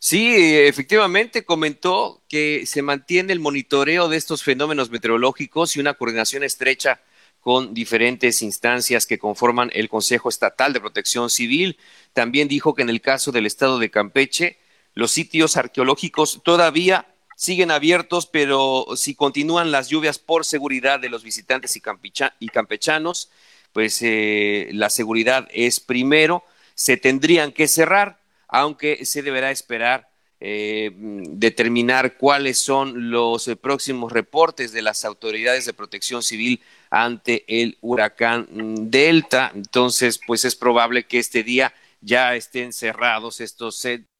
Sí, 0.00 0.32
efectivamente 0.36 1.44
comentó 1.44 2.22
que 2.28 2.66
se 2.66 2.82
mantiene 2.82 3.32
el 3.32 3.40
monitoreo 3.40 4.08
de 4.08 4.16
estos 4.16 4.44
fenómenos 4.44 4.90
meteorológicos 4.90 5.74
y 5.74 5.80
una 5.80 5.94
coordinación 5.94 6.44
estrecha 6.44 7.00
con 7.40 7.74
diferentes 7.74 8.42
instancias 8.42 9.06
que 9.06 9.18
conforman 9.18 9.70
el 9.72 9.88
Consejo 9.88 10.28
Estatal 10.28 10.72
de 10.72 10.80
Protección 10.80 11.30
Civil. 11.30 11.78
También 12.12 12.46
dijo 12.46 12.74
que 12.74 12.82
en 12.82 12.90
el 12.90 13.00
caso 13.00 13.32
del 13.32 13.46
estado 13.46 13.80
de 13.80 13.90
Campeche, 13.90 14.58
los 14.94 15.10
sitios 15.10 15.56
arqueológicos 15.56 16.42
todavía 16.44 17.06
siguen 17.38 17.70
abiertos, 17.70 18.26
pero 18.26 18.84
si 18.96 19.14
continúan 19.14 19.70
las 19.70 19.88
lluvias 19.88 20.18
por 20.18 20.44
seguridad 20.44 20.98
de 20.98 21.08
los 21.08 21.22
visitantes 21.22 21.76
y, 21.76 22.48
campechanos, 22.48 23.30
pues 23.72 24.02
eh, 24.02 24.70
la 24.72 24.90
seguridad 24.90 25.46
es 25.52 25.78
primero, 25.78 26.42
se 26.74 26.96
tendrían 26.96 27.52
que 27.52 27.68
cerrar, 27.68 28.18
aunque 28.48 29.04
se 29.04 29.22
deberá 29.22 29.52
esperar 29.52 30.08
eh, 30.40 30.90
determinar 30.96 32.16
cuáles 32.16 32.58
son 32.58 33.12
los 33.12 33.46
eh, 33.46 33.54
próximos 33.54 34.10
reportes 34.10 34.72
de 34.72 34.82
las 34.82 35.04
autoridades 35.04 35.64
de 35.64 35.74
protección 35.74 36.24
civil 36.24 36.60
ante 36.90 37.44
el 37.46 37.78
huracán 37.80 38.48
Delta. 38.90 39.52
Entonces, 39.54 40.18
pues 40.26 40.44
es 40.44 40.56
probable 40.56 41.06
que 41.06 41.20
este 41.20 41.44
día 41.44 41.72
ya 42.00 42.34
estén 42.34 42.72
cerrados 42.72 43.40
estos 43.40 43.76
centros, 43.76 44.17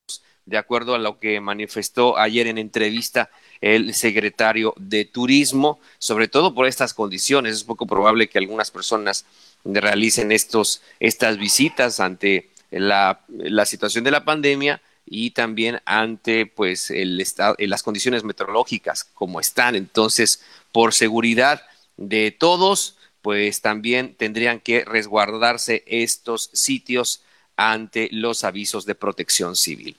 de 0.48 0.56
acuerdo 0.56 0.94
a 0.94 0.98
lo 0.98 1.18
que 1.18 1.40
manifestó 1.40 2.18
ayer 2.18 2.46
en 2.46 2.56
entrevista 2.56 3.30
el 3.60 3.92
secretario 3.92 4.72
de 4.78 5.04
Turismo, 5.04 5.78
sobre 5.98 6.26
todo 6.26 6.54
por 6.54 6.66
estas 6.66 6.94
condiciones. 6.94 7.56
Es 7.56 7.64
poco 7.64 7.86
probable 7.86 8.28
que 8.28 8.38
algunas 8.38 8.70
personas 8.70 9.26
realicen 9.64 10.32
estos, 10.32 10.80
estas 11.00 11.36
visitas 11.36 12.00
ante 12.00 12.48
la, 12.70 13.20
situación 13.66 14.04
de 14.04 14.10
la 14.10 14.24
pandemia 14.24 14.80
y 15.04 15.32
también 15.32 15.80
ante 15.84 16.46
pues 16.46 16.90
el 16.90 17.20
estado, 17.20 17.54
las 17.58 17.82
condiciones 17.82 18.24
meteorológicas 18.24 19.04
como 19.04 19.40
están. 19.40 19.74
Entonces, 19.74 20.42
por 20.72 20.94
seguridad 20.94 21.62
de 21.98 22.30
todos, 22.30 22.96
pues 23.20 23.60
también 23.60 24.14
tendrían 24.14 24.60
que 24.60 24.84
resguardarse 24.86 25.84
estos 25.86 26.48
sitios 26.54 27.22
ante 27.56 28.08
los 28.12 28.44
avisos 28.44 28.86
de 28.86 28.94
protección 28.94 29.56
civil. 29.56 29.96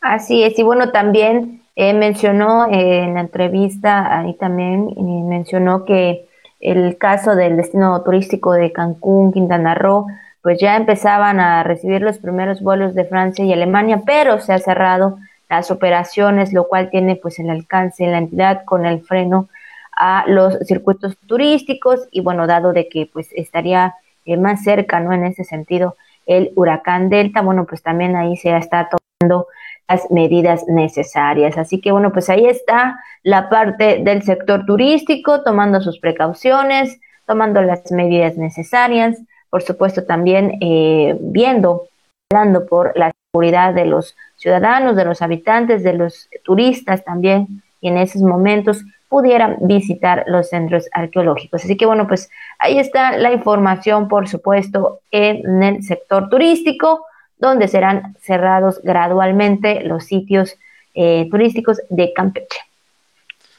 Así 0.00 0.42
es, 0.42 0.58
y 0.58 0.62
bueno, 0.62 0.92
también 0.92 1.62
eh, 1.76 1.92
mencionó 1.92 2.66
en 2.70 3.14
la 3.14 3.20
entrevista, 3.20 4.18
ahí 4.18 4.34
también 4.34 4.88
eh, 4.96 5.02
mencionó 5.02 5.84
que 5.84 6.26
el 6.58 6.96
caso 6.96 7.34
del 7.36 7.56
destino 7.56 8.02
turístico 8.02 8.52
de 8.52 8.72
Cancún, 8.72 9.32
Quintana 9.32 9.74
Roo, 9.74 10.06
pues 10.42 10.58
ya 10.58 10.76
empezaban 10.76 11.38
a 11.38 11.62
recibir 11.64 12.00
los 12.00 12.18
primeros 12.18 12.62
vuelos 12.62 12.94
de 12.94 13.04
Francia 13.04 13.44
y 13.44 13.52
Alemania, 13.52 14.02
pero 14.06 14.40
se 14.40 14.54
ha 14.54 14.58
cerrado 14.58 15.18
las 15.50 15.70
operaciones, 15.70 16.52
lo 16.54 16.66
cual 16.68 16.88
tiene 16.90 17.16
pues 17.16 17.38
el 17.38 17.50
alcance 17.50 18.04
en 18.04 18.12
la 18.12 18.18
entidad 18.18 18.64
con 18.64 18.86
el 18.86 19.02
freno 19.02 19.48
a 19.96 20.24
los 20.26 20.58
circuitos 20.66 21.16
turísticos 21.26 22.08
y 22.10 22.22
bueno, 22.22 22.46
dado 22.46 22.72
de 22.72 22.88
que 22.88 23.08
pues 23.12 23.28
estaría 23.34 23.94
eh, 24.24 24.36
más 24.38 24.62
cerca, 24.62 25.00
¿no? 25.00 25.12
En 25.12 25.24
ese 25.24 25.44
sentido, 25.44 25.96
el 26.26 26.52
huracán 26.56 27.10
Delta, 27.10 27.42
bueno, 27.42 27.66
pues 27.66 27.82
también 27.82 28.16
ahí 28.16 28.36
se 28.36 28.56
está 28.56 28.88
tomando 28.88 29.46
las 29.90 30.10
medidas 30.10 30.66
necesarias. 30.68 31.58
Así 31.58 31.80
que 31.80 31.90
bueno, 31.90 32.12
pues 32.12 32.30
ahí 32.30 32.46
está 32.46 33.00
la 33.22 33.48
parte 33.48 34.00
del 34.02 34.22
sector 34.22 34.64
turístico, 34.64 35.42
tomando 35.42 35.80
sus 35.80 35.98
precauciones, 35.98 37.00
tomando 37.26 37.60
las 37.60 37.90
medidas 37.90 38.36
necesarias, 38.36 39.18
por 39.50 39.62
supuesto 39.62 40.04
también 40.04 40.58
eh, 40.60 41.16
viendo, 41.20 41.88
hablando 42.32 42.66
por 42.66 42.96
la 42.96 43.10
seguridad 43.32 43.74
de 43.74 43.84
los 43.84 44.16
ciudadanos, 44.36 44.96
de 44.96 45.04
los 45.04 45.22
habitantes, 45.22 45.82
de 45.82 45.94
los 45.94 46.28
turistas 46.44 47.04
también, 47.04 47.62
y 47.80 47.88
en 47.88 47.98
esos 47.98 48.22
momentos 48.22 48.84
pudieran 49.08 49.56
visitar 49.62 50.24
los 50.28 50.48
centros 50.50 50.88
arqueológicos. 50.92 51.64
Así 51.64 51.76
que 51.76 51.86
bueno, 51.86 52.06
pues 52.06 52.30
ahí 52.60 52.78
está 52.78 53.18
la 53.18 53.32
información, 53.32 54.06
por 54.06 54.28
supuesto, 54.28 55.00
en 55.10 55.62
el 55.64 55.82
sector 55.82 56.28
turístico, 56.28 57.06
donde 57.40 57.68
serán 57.68 58.16
cerrados 58.20 58.80
gradualmente 58.82 59.82
los 59.82 60.04
sitios 60.04 60.56
eh, 60.94 61.26
turísticos 61.30 61.78
de 61.88 62.12
Campeche. 62.12 62.60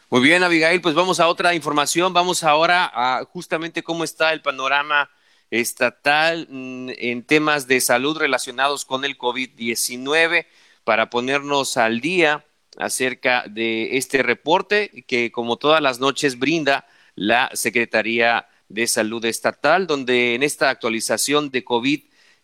Muy 0.10 0.22
bien, 0.22 0.44
Abigail, 0.44 0.82
pues 0.82 0.94
vamos 0.94 1.20
a 1.20 1.28
otra 1.28 1.56
información. 1.56 2.14
Vamos 2.14 2.44
ahora 2.44 2.92
a 2.94 3.24
justamente 3.26 3.82
cómo 3.82 4.04
está 4.04 4.34
el 4.34 4.42
panorama 4.42 5.10
estatal 5.50 6.48
mm, 6.50 6.90
en 6.98 7.24
temas 7.24 7.68
de 7.68 7.82
salud 7.82 8.18
relacionados 8.18 8.86
con 8.86 9.04
el 9.04 9.18
COVID-19 9.18 10.46
para 10.84 11.10
ponernos 11.10 11.78
al 11.78 12.02
día 12.02 12.46
acerca 12.78 13.46
de 13.48 13.98
este 13.98 14.24
reporte 14.24 15.04
que 15.08 15.32
como 15.32 15.58
todas 15.58 15.82
las 15.82 16.00
noches 16.00 16.40
brinda 16.40 16.86
la 17.16 17.50
Secretaría 17.54 18.48
de 18.70 18.88
Salud 18.88 19.24
Estatal, 19.26 19.88
donde 19.88 20.36
en 20.36 20.44
esta 20.44 20.70
actualización 20.70 21.52
de 21.52 21.64
COVID 21.64 22.02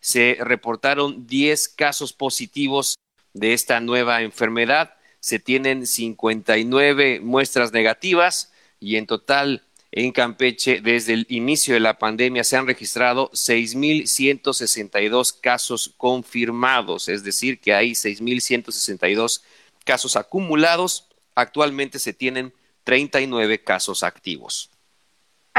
se 0.07 0.37
reportaron 0.39 1.27
10 1.27 1.67
casos 1.67 2.13
positivos 2.13 2.97
de 3.33 3.51
esta 3.51 3.81
nueva 3.81 4.21
enfermedad. 4.21 4.93
Se 5.19 5.37
tienen 5.37 5.85
59 5.85 7.19
muestras 7.19 7.73
negativas 7.73 8.53
y 8.79 8.95
en 8.95 9.05
total 9.05 9.65
en 9.91 10.13
Campeche, 10.13 10.79
desde 10.79 11.11
el 11.11 11.25
inicio 11.27 11.73
de 11.73 11.81
la 11.81 11.99
pandemia 11.99 12.45
se 12.45 12.55
han 12.55 12.67
registrado 12.67 13.29
6.162 13.31 15.41
casos 15.41 15.93
confirmados, 15.97 17.09
es 17.09 17.25
decir, 17.25 17.59
que 17.59 17.73
hay 17.73 17.91
6.162 17.91 19.41
casos 19.83 20.15
acumulados. 20.15 21.09
Actualmente 21.35 21.99
se 21.99 22.13
tienen 22.13 22.53
39 22.85 23.61
casos 23.61 24.03
activos. 24.03 24.69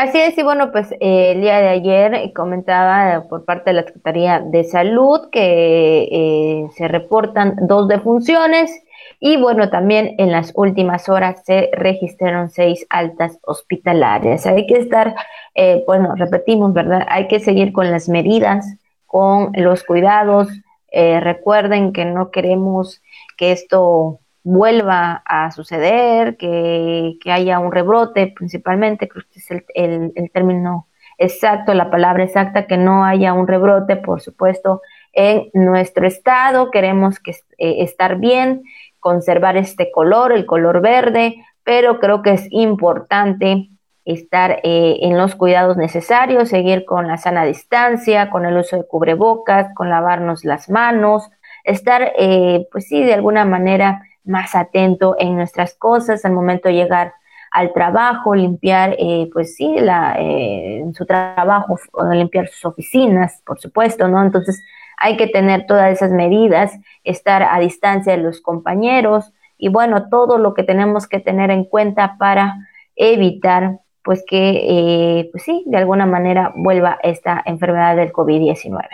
Así 0.00 0.16
es, 0.16 0.38
y 0.38 0.44
bueno, 0.44 0.70
pues 0.70 0.92
eh, 0.92 1.32
el 1.32 1.40
día 1.40 1.58
de 1.58 1.70
ayer 1.70 2.32
comentaba 2.32 3.24
por 3.28 3.44
parte 3.44 3.70
de 3.70 3.74
la 3.74 3.82
Secretaría 3.82 4.38
de 4.38 4.62
Salud 4.62 5.28
que 5.32 6.08
eh, 6.12 6.68
se 6.76 6.86
reportan 6.86 7.56
dos 7.62 7.88
defunciones 7.88 8.70
y 9.18 9.38
bueno, 9.38 9.70
también 9.70 10.14
en 10.18 10.30
las 10.30 10.52
últimas 10.54 11.08
horas 11.08 11.42
se 11.44 11.70
registraron 11.72 12.48
seis 12.48 12.86
altas 12.90 13.40
hospitalarias. 13.42 14.46
Hay 14.46 14.68
que 14.68 14.76
estar, 14.76 15.16
eh, 15.56 15.82
bueno, 15.84 16.14
repetimos, 16.14 16.72
¿verdad? 16.72 17.04
Hay 17.08 17.26
que 17.26 17.40
seguir 17.40 17.72
con 17.72 17.90
las 17.90 18.08
medidas, 18.08 18.72
con 19.04 19.50
los 19.54 19.82
cuidados. 19.82 20.46
Eh, 20.92 21.18
recuerden 21.18 21.92
que 21.92 22.04
no 22.04 22.30
queremos 22.30 23.02
que 23.36 23.50
esto 23.50 24.20
vuelva 24.42 25.22
a 25.24 25.50
suceder, 25.50 26.36
que, 26.36 27.18
haya 27.26 27.58
un 27.58 27.72
rebrote 27.72 28.32
principalmente, 28.34 29.08
creo 29.08 29.24
que 29.32 29.38
es 29.38 29.50
el, 29.50 30.12
el 30.14 30.30
término 30.32 30.88
exacto, 31.18 31.74
la 31.74 31.90
palabra 31.90 32.24
exacta, 32.24 32.66
que 32.66 32.76
no 32.76 33.04
haya 33.04 33.34
un 33.34 33.46
rebrote, 33.46 33.96
por 33.96 34.20
supuesto, 34.20 34.80
en 35.12 35.50
nuestro 35.52 36.06
estado. 36.06 36.70
Queremos 36.70 37.18
que, 37.18 37.32
eh, 37.32 37.82
estar 37.82 38.16
bien, 38.16 38.62
conservar 39.00 39.56
este 39.56 39.90
color, 39.90 40.32
el 40.32 40.46
color 40.46 40.80
verde, 40.80 41.36
pero 41.64 41.98
creo 41.98 42.22
que 42.22 42.32
es 42.32 42.46
importante 42.50 43.68
estar 44.04 44.60
eh, 44.62 44.98
en 45.02 45.18
los 45.18 45.34
cuidados 45.34 45.76
necesarios, 45.76 46.48
seguir 46.48 46.86
con 46.86 47.08
la 47.08 47.18
sana 47.18 47.44
distancia, 47.44 48.30
con 48.30 48.46
el 48.46 48.56
uso 48.56 48.76
de 48.76 48.86
cubrebocas, 48.86 49.74
con 49.74 49.90
lavarnos 49.90 50.44
las 50.44 50.70
manos, 50.70 51.28
estar, 51.64 52.12
eh, 52.16 52.66
pues 52.72 52.88
sí, 52.88 53.02
de 53.02 53.12
alguna 53.12 53.44
manera 53.44 54.02
más 54.28 54.54
atento 54.54 55.16
en 55.18 55.36
nuestras 55.36 55.74
cosas 55.74 56.24
al 56.24 56.32
momento 56.32 56.68
de 56.68 56.74
llegar 56.74 57.14
al 57.50 57.72
trabajo, 57.72 58.34
limpiar, 58.34 58.94
eh, 58.98 59.28
pues 59.32 59.56
sí, 59.56 59.76
la, 59.78 60.14
en 60.18 60.94
su 60.94 61.06
trabajo, 61.06 61.78
limpiar 62.12 62.48
sus 62.48 62.66
oficinas, 62.66 63.42
por 63.46 63.58
supuesto, 63.58 64.06
¿no? 64.06 64.22
Entonces 64.22 64.62
hay 64.98 65.16
que 65.16 65.28
tener 65.28 65.66
todas 65.66 65.90
esas 65.92 66.12
medidas, 66.12 66.72
estar 67.04 67.42
a 67.42 67.58
distancia 67.58 68.16
de 68.16 68.22
los 68.22 68.40
compañeros 68.40 69.32
y 69.56 69.70
bueno, 69.70 70.08
todo 70.08 70.38
lo 70.38 70.54
que 70.54 70.62
tenemos 70.62 71.08
que 71.08 71.20
tener 71.20 71.50
en 71.50 71.64
cuenta 71.64 72.16
para 72.18 72.56
evitar 72.96 73.80
pues 74.02 74.24
que, 74.26 75.18
eh, 75.20 75.28
pues 75.32 75.42
sí, 75.42 75.64
de 75.66 75.76
alguna 75.76 76.06
manera 76.06 76.52
vuelva 76.56 76.98
esta 77.02 77.42
enfermedad 77.44 77.96
del 77.96 78.12
COVID-19. 78.12 78.88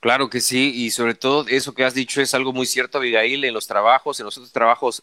Claro 0.00 0.30
que 0.30 0.40
sí, 0.40 0.72
y 0.74 0.90
sobre 0.92 1.14
todo 1.14 1.46
eso 1.48 1.74
que 1.74 1.84
has 1.84 1.94
dicho 1.94 2.20
es 2.20 2.32
algo 2.32 2.52
muy 2.52 2.66
cierto, 2.66 2.98
Abigail, 2.98 3.44
en 3.44 3.52
los 3.54 3.66
trabajos, 3.66 4.20
en 4.20 4.26
los 4.26 4.36
otros 4.38 4.52
trabajos 4.52 5.02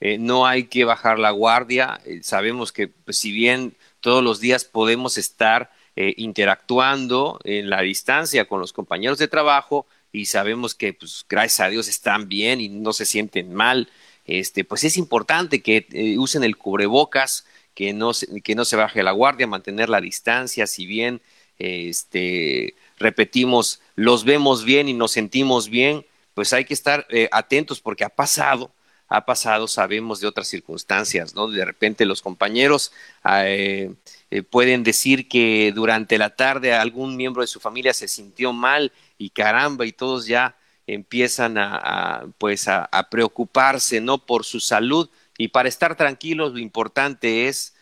eh, 0.00 0.18
no 0.18 0.46
hay 0.46 0.64
que 0.64 0.84
bajar 0.84 1.18
la 1.18 1.30
guardia, 1.30 2.00
eh, 2.04 2.20
sabemos 2.22 2.70
que 2.70 2.88
pues, 2.88 3.16
si 3.16 3.32
bien 3.32 3.74
todos 4.00 4.22
los 4.22 4.40
días 4.40 4.64
podemos 4.64 5.16
estar 5.18 5.70
interactuando 5.96 7.38
en 7.44 7.70
la 7.70 7.80
distancia 7.80 8.46
con 8.46 8.58
los 8.58 8.72
compañeros 8.72 9.16
de 9.18 9.28
trabajo 9.28 9.86
y 10.10 10.26
sabemos 10.26 10.74
que 10.74 10.92
pues 10.92 11.24
gracias 11.28 11.60
a 11.60 11.70
Dios 11.70 11.86
están 11.86 12.28
bien 12.28 12.60
y 12.60 12.68
no 12.68 12.92
se 12.92 13.06
sienten 13.06 13.54
mal, 13.54 13.88
este, 14.26 14.64
pues 14.64 14.82
es 14.82 14.96
importante 14.96 15.62
que 15.62 15.86
usen 16.18 16.42
el 16.42 16.56
cubrebocas, 16.56 17.46
que 17.74 17.92
no, 17.92 18.12
se, 18.12 18.42
que 18.42 18.56
no 18.56 18.64
se 18.64 18.74
baje 18.76 19.04
la 19.04 19.12
guardia, 19.12 19.46
mantener 19.46 19.88
la 19.88 20.00
distancia, 20.00 20.66
si 20.66 20.84
bien 20.86 21.22
este, 21.58 22.74
repetimos, 22.98 23.80
los 23.96 24.24
vemos 24.24 24.64
bien 24.64 24.88
y 24.88 24.94
nos 24.94 25.12
sentimos 25.12 25.68
bien, 25.68 26.04
pues 26.34 26.52
hay 26.52 26.64
que 26.64 26.74
estar 26.74 27.06
eh, 27.10 27.28
atentos 27.32 27.80
porque 27.80 28.04
ha 28.04 28.08
pasado, 28.08 28.70
ha 29.08 29.24
pasado, 29.24 29.68
sabemos 29.68 30.20
de 30.20 30.26
otras 30.26 30.48
circunstancias, 30.48 31.34
¿no? 31.34 31.48
De 31.48 31.64
repente 31.64 32.04
los 32.04 32.22
compañeros 32.22 32.92
eh, 33.24 33.94
eh, 34.30 34.42
pueden 34.42 34.82
decir 34.82 35.28
que 35.28 35.72
durante 35.74 36.18
la 36.18 36.30
tarde 36.34 36.74
algún 36.74 37.16
miembro 37.16 37.42
de 37.42 37.46
su 37.46 37.60
familia 37.60 37.94
se 37.94 38.08
sintió 38.08 38.52
mal 38.52 38.92
y 39.18 39.30
caramba, 39.30 39.86
y 39.86 39.92
todos 39.92 40.26
ya 40.26 40.56
empiezan 40.86 41.56
a, 41.56 42.26
pues 42.38 42.68
a, 42.68 43.08
preocuparse, 43.10 44.00
¿no? 44.00 44.18
Por 44.18 44.44
su 44.44 44.60
salud, 44.60 45.08
y 45.38 45.48
para 45.48 45.68
estar 45.68 45.96
tranquilos, 45.96 46.52
lo 46.52 46.58
importante 46.58 47.48
es 47.48 47.74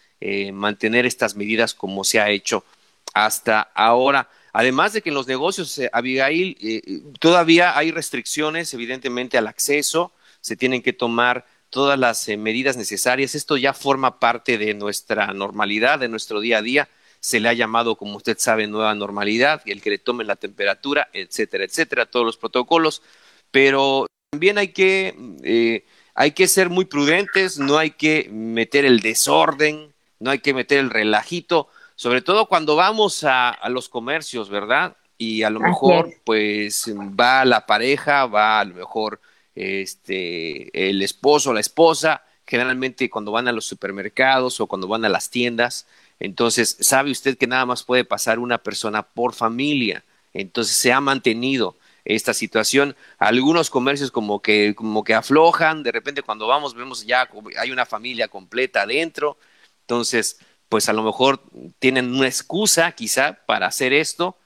mantener 0.53 1.05
estas 1.05 1.35
medidas 1.35 1.75
como 1.75 2.05
se 2.05 2.21
ha 2.21 2.31
hecho 2.31 2.65
hasta 3.13 3.61
ahora. 3.75 4.29
Además 4.53 4.93
de 4.93 5.03
que 5.03 5.09
en 5.09 5.15
los 5.15 5.27
negocios, 5.27 5.79
eh, 5.79 5.89
Abigail, 5.93 6.57
eh, 6.61 7.03
todavía 7.19 7.77
hay 7.77 7.91
restricciones, 7.91 8.73
evidentemente, 8.75 9.39
al 9.39 9.47
acceso, 9.47 10.13
se 10.41 10.57
tienen 10.57 10.83
que 10.83 10.93
tomar 10.93 11.47
todas 11.71 11.99
las 11.99 12.29
medidas 12.29 12.77
necesarias. 12.77 13.35
Esto 13.35 13.57
ya 13.57 13.73
forma 13.73 14.19
parte 14.19 14.59
de 14.59 14.75
nuestra 14.75 15.33
normalidad, 15.33 15.99
de 15.99 16.09
nuestro 16.09 16.41
día 16.41 16.59
a 16.59 16.63
día. 16.63 16.89
Se 17.21 17.41
le 17.41 17.49
ha 17.49 17.55
llamado, 17.55 17.97
como 17.97 18.17
usted 18.17 18.37
sabe, 18.39 18.67
nueva 18.67 18.95
normalidad, 18.95 19.63
el 19.67 19.81
que 19.81 19.91
le 19.91 19.99
tomen 19.99 20.27
la 20.27 20.37
temperatura, 20.37 21.09
etcétera, 21.13 21.65
etcétera, 21.65 22.07
todos 22.07 22.27
los 22.27 22.37
protocolos. 22.37 23.03
Pero 23.51 24.07
también 24.31 24.59
hay 24.59 24.69
que 24.69 25.85
hay 26.15 26.33
que 26.33 26.49
ser 26.49 26.69
muy 26.69 26.85
prudentes, 26.85 27.59
no 27.59 27.79
hay 27.79 27.93
que 27.93 28.29
meter 28.31 28.85
el 28.85 29.01
desorden, 29.01 29.93
no 30.21 30.31
hay 30.31 30.41
que 30.41 30.55
meter 30.55 30.79
el 30.79 30.91
relajito, 30.91 31.69
sobre 31.97 32.23
todo 32.23 32.47
cuando 32.47 32.77
vamos 32.77 33.25
a, 33.25 33.59
los 33.69 33.89
comercios, 33.89 34.49
¿verdad? 34.49 34.97
Y 35.19 35.43
a 35.43 35.51
lo 35.51 35.61
mejor, 35.61 36.13
pues, 36.25 36.87
va 36.89 37.45
la 37.45 37.67
pareja, 37.67 38.27
va 38.27 38.61
a 38.61 38.65
lo 38.65 38.75
mejor 38.75 39.21
este, 39.55 40.91
el 40.91 41.03
esposo 41.03 41.51
o 41.51 41.55
la 41.55 41.61
esposa, 41.61 42.23
generalmente 42.47 43.09
cuando 43.09 43.33
van 43.33 43.49
a 43.49 43.53
los 43.53 43.67
supermercados 43.67 44.61
o 44.61 44.67
cuando 44.67 44.89
van 44.89 45.05
a 45.05 45.09
las 45.09 45.31
tiendas, 45.31 45.87
entonces 46.19 46.77
sabe 46.81 47.11
usted 47.11 47.37
que 47.37 47.47
nada 47.47 47.67
más 47.67 47.83
puede 47.83 48.05
pasar 48.05 48.39
una 48.39 48.59
persona 48.59 49.03
por 49.03 49.35
familia, 49.35 50.05
entonces 50.33 50.77
se 50.77 50.93
ha 50.93 51.01
mantenido 51.01 51.77
esta 52.05 52.35
situación. 52.35 52.97
Algunos 53.19 53.71
comercios 53.71 54.11
como 54.11 54.41
que, 54.41 54.75
como 54.75 55.05
que 55.05 55.15
aflojan, 55.15 55.83
de 55.83 55.93
repente 55.93 56.23
cuando 56.23 56.47
vamos 56.47 56.75
vemos 56.75 57.07
ya 57.07 57.29
hay 57.59 57.71
una 57.71 57.87
familia 57.87 58.29
completa 58.29 58.83
adentro, 58.83 59.39
entonces 59.81 60.39
pues 60.73 60.89
a 60.89 60.95
lo 60.95 61.03
mejor 61.03 61.43
tienen 61.81 62.15
una 62.15 62.27
excusa 62.27 62.93
quizá 62.93 63.35
para 63.45 63.67
hacer 63.67 63.93
esto 63.93 64.39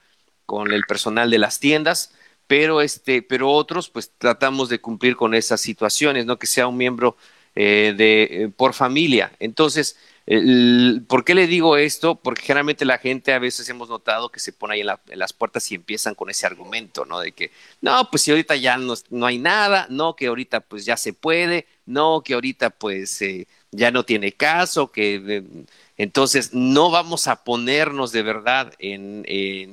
con 0.44 0.72
el 0.72 0.82
personal 0.82 1.30
de 1.30 1.38
las 1.38 1.60
tiendas, 1.60 2.12
pero 2.48 2.80
este, 2.80 3.22
pero 3.22 3.52
otros 3.52 3.90
pues 3.90 4.10
tratamos 4.18 4.68
de 4.68 4.80
cumplir 4.80 5.14
con 5.14 5.34
esas 5.34 5.60
situaciones, 5.60 6.26
no 6.26 6.36
que 6.36 6.48
sea 6.48 6.66
un 6.66 6.78
miembro 6.78 7.16
eh, 7.54 7.94
de 7.96 8.22
eh, 8.24 8.48
por 8.48 8.74
familia. 8.74 9.30
Entonces, 9.38 9.98
¿Por 11.06 11.24
qué 11.24 11.36
le 11.36 11.46
digo 11.46 11.76
esto? 11.76 12.16
Porque 12.16 12.42
generalmente 12.42 12.84
la 12.84 12.98
gente 12.98 13.32
a 13.32 13.38
veces 13.38 13.68
hemos 13.68 13.88
notado 13.88 14.28
que 14.28 14.40
se 14.40 14.52
pone 14.52 14.74
ahí 14.74 14.80
en, 14.80 15.18
las 15.20 15.32
puertas 15.32 15.70
y 15.70 15.76
empiezan 15.76 16.16
con 16.16 16.28
ese 16.28 16.46
argumento, 16.46 17.04
¿no? 17.04 17.20
De 17.20 17.30
que, 17.30 17.52
no, 17.80 18.10
pues 18.10 18.22
si 18.22 18.32
ahorita 18.32 18.56
ya 18.56 18.76
no, 18.76 18.94
no 19.10 19.26
hay 19.26 19.38
nada, 19.38 19.86
no, 19.88 20.16
que 20.16 20.26
ahorita 20.26 20.58
pues 20.58 20.84
ya 20.84 20.96
se 20.96 21.12
puede, 21.12 21.68
no, 21.86 22.22
que 22.24 22.34
ahorita 22.34 22.70
pues 22.70 23.22
eh, 23.22 23.46
ya 23.70 23.92
no 23.92 24.04
tiene 24.04 24.32
caso, 24.32 24.90
que 24.90 25.44
entonces 25.96 26.52
no 26.52 26.90
vamos 26.90 27.28
a 27.28 27.44
ponernos 27.44 28.12
de 28.12 28.22
verdad 28.22 28.72
en, 28.78 29.24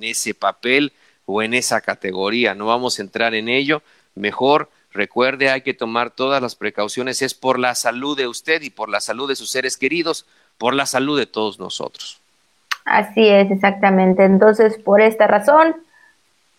ese 0.01 0.33
papel 0.33 0.93
o 1.25 1.41
en 1.41 1.53
esa 1.53 1.81
categoría, 1.81 2.55
no 2.55 2.65
vamos 2.67 2.99
a 2.99 3.01
entrar 3.01 3.33
en 3.35 3.49
ello, 3.49 3.81
mejor 4.15 4.69
Recuerde, 4.93 5.49
hay 5.49 5.61
que 5.61 5.73
tomar 5.73 6.11
todas 6.11 6.39
las 6.39 6.55
precauciones, 6.55 7.23
es 7.23 7.33
por 7.33 7.57
la 7.57 7.73
salud 7.73 8.15
de 8.15 8.27
usted 8.27 8.61
y 8.61 8.69
por 8.69 8.89
la 8.89 8.99
salud 8.99 9.27
de 9.27 9.35
sus 9.35 9.49
seres 9.49 9.75
queridos 9.75 10.27
por 10.59 10.75
la 10.75 10.85
salud 10.85 11.17
de 11.17 11.25
todos 11.25 11.59
nosotros. 11.59 12.21
Así 12.85 13.27
es, 13.27 13.49
exactamente. 13.49 14.23
Entonces, 14.23 14.77
por 14.77 15.01
esta 15.01 15.25
razón, 15.25 15.75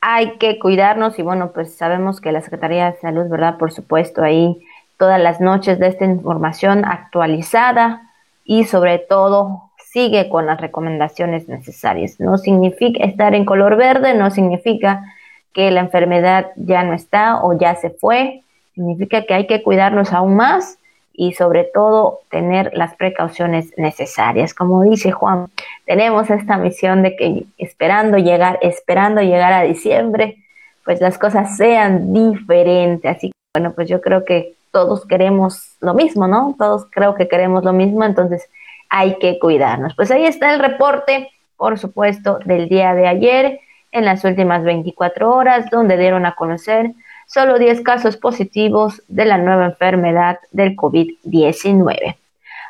hay 0.00 0.36
que 0.38 0.58
cuidarnos 0.58 1.18
y 1.18 1.22
bueno, 1.22 1.52
pues 1.52 1.74
sabemos 1.74 2.20
que 2.20 2.32
la 2.32 2.40
Secretaría 2.40 2.90
de 2.90 2.98
Salud, 2.98 3.28
¿verdad? 3.28 3.56
Por 3.56 3.72
supuesto, 3.72 4.22
ahí 4.22 4.60
todas 4.98 5.20
las 5.20 5.40
noches 5.40 5.78
de 5.78 5.88
esta 5.88 6.04
información 6.04 6.84
actualizada 6.84 8.10
y 8.44 8.64
sobre 8.64 8.98
todo 8.98 9.70
sigue 9.78 10.28
con 10.28 10.46
las 10.46 10.60
recomendaciones 10.60 11.48
necesarias. 11.48 12.20
No 12.20 12.36
significa 12.36 13.04
estar 13.04 13.34
en 13.34 13.44
color 13.44 13.76
verde, 13.76 14.14
no 14.14 14.30
significa 14.30 15.04
que 15.52 15.70
la 15.70 15.80
enfermedad 15.80 16.50
ya 16.56 16.82
no 16.82 16.94
está 16.94 17.42
o 17.42 17.56
ya 17.56 17.76
se 17.76 17.90
fue, 17.90 18.42
significa 18.74 19.22
que 19.22 19.34
hay 19.34 19.46
que 19.46 19.62
cuidarnos 19.62 20.12
aún 20.12 20.34
más 20.34 20.78
y 21.12 21.32
sobre 21.34 21.62
todo 21.62 22.20
tener 22.28 22.72
las 22.74 22.96
precauciones 22.96 23.72
necesarias. 23.76 24.52
Como 24.52 24.82
dice 24.82 25.12
Juan, 25.12 25.46
tenemos 25.86 26.28
esta 26.28 26.56
misión 26.58 27.02
de 27.02 27.14
que 27.14 27.44
esperando 27.56 28.18
llegar, 28.18 28.58
esperando 28.62 29.22
llegar 29.22 29.52
a 29.52 29.62
diciembre, 29.62 30.38
pues 30.84 31.00
las 31.00 31.18
cosas 31.18 31.56
sean 31.56 32.12
diferentes. 32.12 33.16
Así 33.16 33.28
que 33.28 33.34
bueno, 33.54 33.72
pues 33.74 33.88
yo 33.88 34.00
creo 34.00 34.24
que 34.24 34.54
todos 34.74 35.06
queremos 35.06 35.76
lo 35.80 35.94
mismo, 35.94 36.26
¿no? 36.26 36.54
Todos 36.58 36.86
creo 36.90 37.14
que 37.14 37.28
queremos 37.28 37.64
lo 37.64 37.72
mismo, 37.72 38.04
entonces 38.04 38.50
hay 38.90 39.16
que 39.18 39.38
cuidarnos. 39.38 39.94
Pues 39.94 40.10
ahí 40.10 40.26
está 40.26 40.52
el 40.52 40.58
reporte, 40.60 41.30
por 41.56 41.78
supuesto, 41.78 42.40
del 42.44 42.68
día 42.68 42.92
de 42.92 43.06
ayer, 43.06 43.60
en 43.92 44.04
las 44.04 44.24
últimas 44.24 44.64
24 44.64 45.32
horas, 45.32 45.70
donde 45.70 45.96
dieron 45.96 46.26
a 46.26 46.34
conocer 46.34 46.90
solo 47.26 47.58
10 47.58 47.82
casos 47.82 48.16
positivos 48.16 49.00
de 49.06 49.24
la 49.24 49.38
nueva 49.38 49.66
enfermedad 49.66 50.40
del 50.50 50.76
COVID-19. 50.76 52.16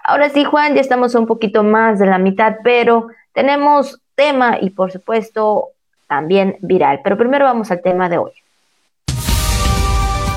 Ahora 0.04 0.28
sí, 0.28 0.44
Juan, 0.44 0.74
ya 0.74 0.82
estamos 0.82 1.14
un 1.14 1.26
poquito 1.26 1.64
más 1.64 1.98
de 1.98 2.06
la 2.06 2.18
mitad, 2.18 2.56
pero 2.62 3.08
tenemos 3.32 3.98
tema 4.14 4.58
y 4.60 4.70
por 4.70 4.92
supuesto 4.92 5.70
también 6.06 6.58
viral. 6.60 7.00
Pero 7.02 7.16
primero 7.16 7.46
vamos 7.46 7.70
al 7.70 7.80
tema 7.80 8.10
de 8.10 8.18
hoy. 8.18 8.32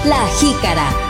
La 0.05 0.25
jícara. 0.39 1.06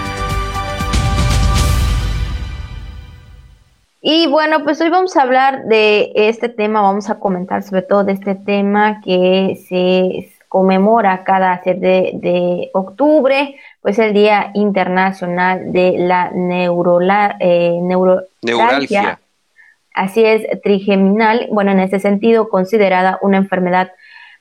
Y 4.10 4.26
bueno, 4.28 4.64
pues 4.64 4.80
hoy 4.80 4.88
vamos 4.88 5.18
a 5.18 5.24
hablar 5.24 5.66
de 5.66 6.14
este 6.16 6.48
tema, 6.48 6.82
vamos 6.82 7.10
a 7.10 7.20
comentar 7.20 7.62
sobre 7.62 7.82
todo 7.82 8.06
de 8.06 8.14
este 8.14 8.36
tema 8.36 9.02
que 9.02 9.62
se 9.68 10.34
conmemora 10.48 11.26
cada 11.26 11.60
7 11.62 12.12
de, 12.14 12.70
octubre, 12.74 13.60
pues 13.82 14.00
el 14.00 14.14
Día 14.14 14.52
Internacional 14.54 15.74
de 15.74 15.96
la 15.98 16.32
Neurola, 16.34 17.36
eh, 17.42 17.78
Neuralgia. 17.82 19.20
Así 19.94 20.24
es, 20.24 20.48
trigeminal, 20.64 21.50
bueno, 21.52 21.72
en 21.72 21.82
ese 21.82 22.00
sentido, 22.00 22.48
considerada 22.48 23.20
una 23.22 23.36
enfermedad, 23.36 23.92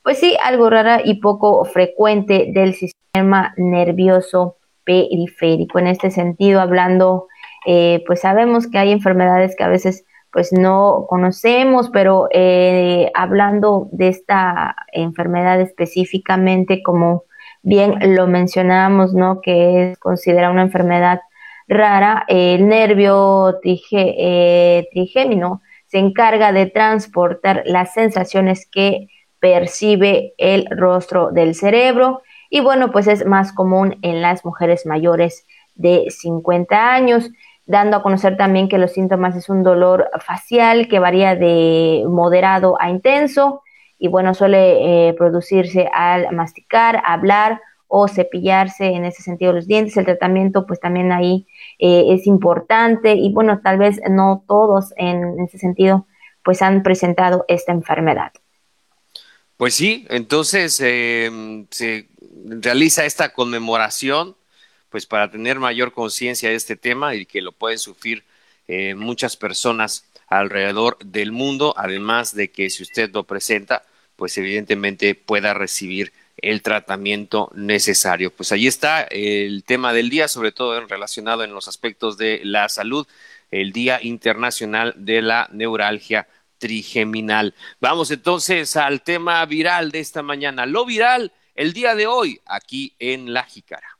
pues 0.01 0.17
sí, 0.17 0.37
algo 0.45 0.69
rara 0.69 1.01
y 1.03 1.15
poco 1.15 1.65
frecuente 1.65 2.51
del 2.53 2.73
sistema 2.73 3.53
nervioso 3.57 4.55
periférico. 4.85 5.79
En 5.79 5.87
este 5.87 6.09
sentido, 6.09 6.61
hablando, 6.61 7.27
eh, 7.69 8.01
pues 8.07 8.21
sabemos 8.21 8.65
que 8.67 8.77
hay 8.77 8.93
enfermedades 8.93 9.53
que 9.57 9.63
a 9.65 9.67
veces 9.67 10.05
pues 10.31 10.53
no 10.53 11.05
conocemos, 11.09 11.89
pero 11.89 12.29
eh, 12.31 13.11
hablando 13.13 13.89
de 13.91 14.07
esta 14.07 14.73
enfermedad 14.93 15.59
específicamente, 15.59 16.81
como 16.81 17.23
bien 17.63 18.15
lo 18.15 18.25
mencionamos, 18.27 19.13
¿no? 19.13 19.41
Que 19.41 19.91
es 19.91 19.99
considerada 19.99 20.49
una 20.49 20.61
enfermedad 20.61 21.19
rara, 21.67 22.23
el 22.29 22.69
nervio 22.69 23.59
eh, 23.63 24.87
trigémino 24.93 25.61
se 25.87 25.97
encarga 25.97 26.53
de 26.53 26.67
transportar 26.67 27.63
las 27.65 27.93
sensaciones 27.93 28.65
que 28.71 29.09
percibe 29.39 30.33
el 30.37 30.67
rostro 30.71 31.31
del 31.31 31.53
cerebro 31.53 32.21
y 32.49 32.61
bueno, 32.61 32.91
pues 32.93 33.07
es 33.07 33.25
más 33.25 33.51
común 33.51 33.97
en 34.03 34.21
las 34.21 34.45
mujeres 34.45 34.85
mayores 34.85 35.45
de 35.75 36.07
50 36.09 36.93
años, 36.93 37.29
dando 37.67 37.97
a 37.97 38.01
conocer 38.01 38.37
también 38.37 38.69
que 38.69 38.77
los 38.77 38.93
síntomas 38.93 39.35
es 39.35 39.49
un 39.49 39.61
dolor 39.61 40.09
facial 40.25 40.87
que 40.87 40.99
varía 40.99 41.35
de 41.35 42.03
moderado 42.07 42.77
a 42.79 42.89
intenso 42.89 43.61
y 43.99 44.07
bueno, 44.07 44.33
suele 44.33 45.09
eh, 45.09 45.13
producirse 45.13 45.89
al 45.93 46.33
masticar, 46.33 47.01
hablar 47.05 47.61
o 47.87 48.07
cepillarse 48.07 48.85
en 48.85 49.05
ese 49.05 49.21
sentido 49.21 49.53
los 49.53 49.67
dientes. 49.67 49.97
El 49.97 50.05
tratamiento 50.05 50.65
pues 50.65 50.79
también 50.79 51.11
ahí 51.11 51.45
eh, 51.77 52.05
es 52.09 52.25
importante 52.25 53.13
y 53.13 53.33
bueno, 53.33 53.59
tal 53.61 53.77
vez 53.77 53.99
no 54.09 54.43
todos 54.47 54.93
en 54.95 55.39
ese 55.41 55.57
sentido 55.57 56.07
pues 56.43 56.61
han 56.61 56.83
presentado 56.83 57.43
esta 57.49 57.73
enfermedad. 57.73 58.31
Pues 59.57 59.73
sí, 59.73 60.05
entonces 60.09 60.79
eh, 60.81 61.65
se 61.71 62.07
realiza 62.45 63.03
esta 63.03 63.33
conmemoración 63.33 64.36
pues 64.89 65.05
para 65.05 65.29
tener 65.29 65.59
mayor 65.59 65.91
conciencia 65.91 66.49
de 66.49 66.55
este 66.55 66.75
tema 66.75 67.15
y 67.15 67.25
que 67.25 67.41
lo 67.41 67.51
pueden 67.51 67.79
sufrir 67.79 68.23
eh, 68.67 68.95
muchas 68.95 69.37
personas 69.37 70.05
alrededor 70.27 70.97
del 70.99 71.31
mundo, 71.31 71.73
además 71.77 72.35
de 72.35 72.51
que 72.51 72.69
si 72.69 72.83
usted 72.83 73.11
lo 73.13 73.23
presenta, 73.23 73.83
pues 74.15 74.37
evidentemente 74.37 75.15
pueda 75.15 75.53
recibir 75.53 76.11
el 76.37 76.61
tratamiento 76.61 77.49
necesario. 77.55 78.31
Pues 78.31 78.51
ahí 78.51 78.67
está 78.67 79.03
el 79.03 79.63
tema 79.63 79.93
del 79.93 80.09
día, 80.09 80.27
sobre 80.27 80.51
todo 80.51 80.79
relacionado 80.85 81.43
en 81.43 81.53
los 81.53 81.67
aspectos 81.67 82.17
de 82.17 82.41
la 82.43 82.69
salud, 82.69 83.07
el 83.51 83.71
Día 83.71 83.99
Internacional 84.01 84.93
de 84.97 85.21
la 85.21 85.47
Neuralgia 85.51 86.27
Trigeminal. 86.57 87.53
Vamos 87.79 88.11
entonces 88.11 88.75
al 88.75 89.01
tema 89.01 89.45
viral 89.45 89.91
de 89.91 89.99
esta 89.99 90.21
mañana. 90.21 90.65
Lo 90.65 90.85
viral 90.85 91.31
el 91.55 91.73
día 91.73 91.95
de 91.95 92.07
hoy 92.07 92.41
aquí 92.45 92.93
en 92.99 93.33
La 93.33 93.43
Jícara. 93.43 93.96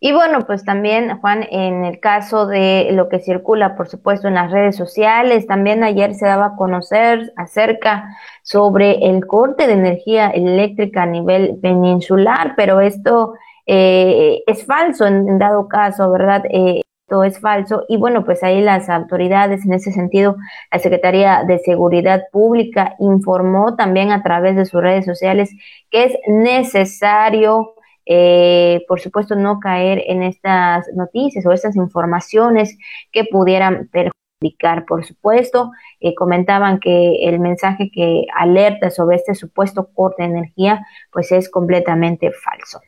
Y 0.00 0.12
bueno, 0.12 0.46
pues 0.46 0.64
también, 0.64 1.18
Juan, 1.18 1.44
en 1.50 1.84
el 1.84 1.98
caso 1.98 2.46
de 2.46 2.90
lo 2.92 3.08
que 3.08 3.18
circula, 3.18 3.74
por 3.76 3.88
supuesto, 3.88 4.28
en 4.28 4.34
las 4.34 4.52
redes 4.52 4.76
sociales, 4.76 5.46
también 5.48 5.82
ayer 5.82 6.14
se 6.14 6.26
daba 6.26 6.46
a 6.46 6.56
conocer 6.56 7.32
acerca 7.36 8.16
sobre 8.42 9.08
el 9.08 9.26
corte 9.26 9.66
de 9.66 9.72
energía 9.72 10.28
eléctrica 10.30 11.02
a 11.02 11.06
nivel 11.06 11.58
peninsular, 11.60 12.54
pero 12.56 12.80
esto 12.80 13.34
eh, 13.66 14.42
es 14.46 14.64
falso 14.64 15.04
en, 15.04 15.38
dado 15.38 15.66
caso, 15.66 16.10
¿verdad? 16.12 16.44
Eh, 16.50 16.82
esto 17.08 17.24
es 17.24 17.40
falso. 17.40 17.84
Y 17.88 17.96
bueno, 17.96 18.24
pues 18.24 18.42
ahí 18.44 18.60
las 18.60 18.88
autoridades, 18.88 19.64
en 19.64 19.72
ese 19.72 19.90
sentido, 19.92 20.36
la 20.70 20.78
Secretaría 20.78 21.42
de 21.44 21.58
Seguridad 21.58 22.22
Pública 22.30 22.94
informó 23.00 23.74
también 23.74 24.12
a 24.12 24.22
través 24.22 24.54
de 24.56 24.64
sus 24.66 24.80
redes 24.80 25.06
sociales 25.06 25.50
que 25.90 26.04
es 26.04 26.12
necesario 26.28 27.74
eh, 28.10 28.86
por 28.88 29.00
supuesto, 29.00 29.36
no 29.36 29.60
caer 29.60 30.02
en 30.06 30.22
estas 30.22 30.86
noticias 30.94 31.44
o 31.44 31.52
estas 31.52 31.76
informaciones 31.76 32.78
que 33.12 33.24
pudieran 33.24 33.90
perjudicar. 33.92 34.86
Por 34.86 35.04
supuesto, 35.04 35.72
eh, 36.00 36.14
comentaban 36.14 36.80
que 36.80 37.28
el 37.28 37.38
mensaje 37.38 37.90
que 37.92 38.24
alerta 38.34 38.90
sobre 38.90 39.16
este 39.16 39.34
supuesto 39.34 39.90
corte 39.92 40.22
de 40.22 40.30
energía, 40.30 40.86
pues 41.12 41.32
es 41.32 41.50
completamente 41.50 42.32
falso. 42.32 42.80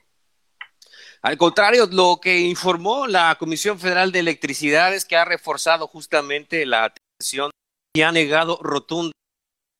Al 1.21 1.37
contrario, 1.37 1.87
lo 1.93 2.19
que 2.23 2.41
informó 2.41 3.07
la 3.07 3.37
Comisión 3.39 3.79
Federal 3.79 4.13
de 4.13 4.21
Electricidad 4.21 4.95
es 4.95 5.05
que 5.05 5.17
ha 5.17 5.27
reforzado 5.27 5.87
justamente 5.87 6.65
la 6.65 6.85
atención 6.85 7.51
y 7.95 8.01
ha 8.01 8.11
negado 8.11 8.59
rotundamente 8.63 9.13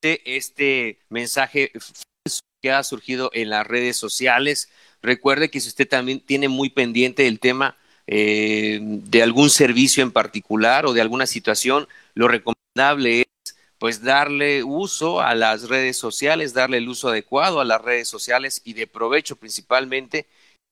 este 0.03 0.99
mensaje 1.09 1.71
que 2.61 2.71
ha 2.71 2.83
surgido 2.83 3.31
en 3.33 3.49
las 3.49 3.65
redes 3.65 3.97
sociales 3.97 4.69
Recuerde 5.01 5.49
que 5.49 5.59
si 5.59 5.69
usted 5.69 5.87
también 5.87 6.19
tiene 6.19 6.47
muy 6.47 6.69
pendiente 6.69 7.27
el 7.27 7.39
tema 7.39 7.77
eh, 8.07 8.79
de 8.81 9.23
algún 9.23 9.49
servicio 9.49 10.03
en 10.03 10.11
particular 10.11 10.85
o 10.85 10.93
de 10.93 11.01
alguna 11.01 11.25
situación, 11.25 11.87
lo 12.13 12.27
recomendable 12.27 13.21
es 13.21 13.55
pues 13.77 14.03
darle 14.03 14.63
uso 14.63 15.21
a 15.21 15.33
las 15.33 15.67
redes 15.67 15.97
sociales, 15.97 16.53
darle 16.53 16.77
el 16.77 16.87
uso 16.87 17.09
adecuado 17.09 17.59
a 17.59 17.65
las 17.65 17.81
redes 17.81 18.07
sociales 18.07 18.61
y 18.63 18.73
de 18.73 18.85
provecho 18.85 19.37
principalmente 19.37 20.25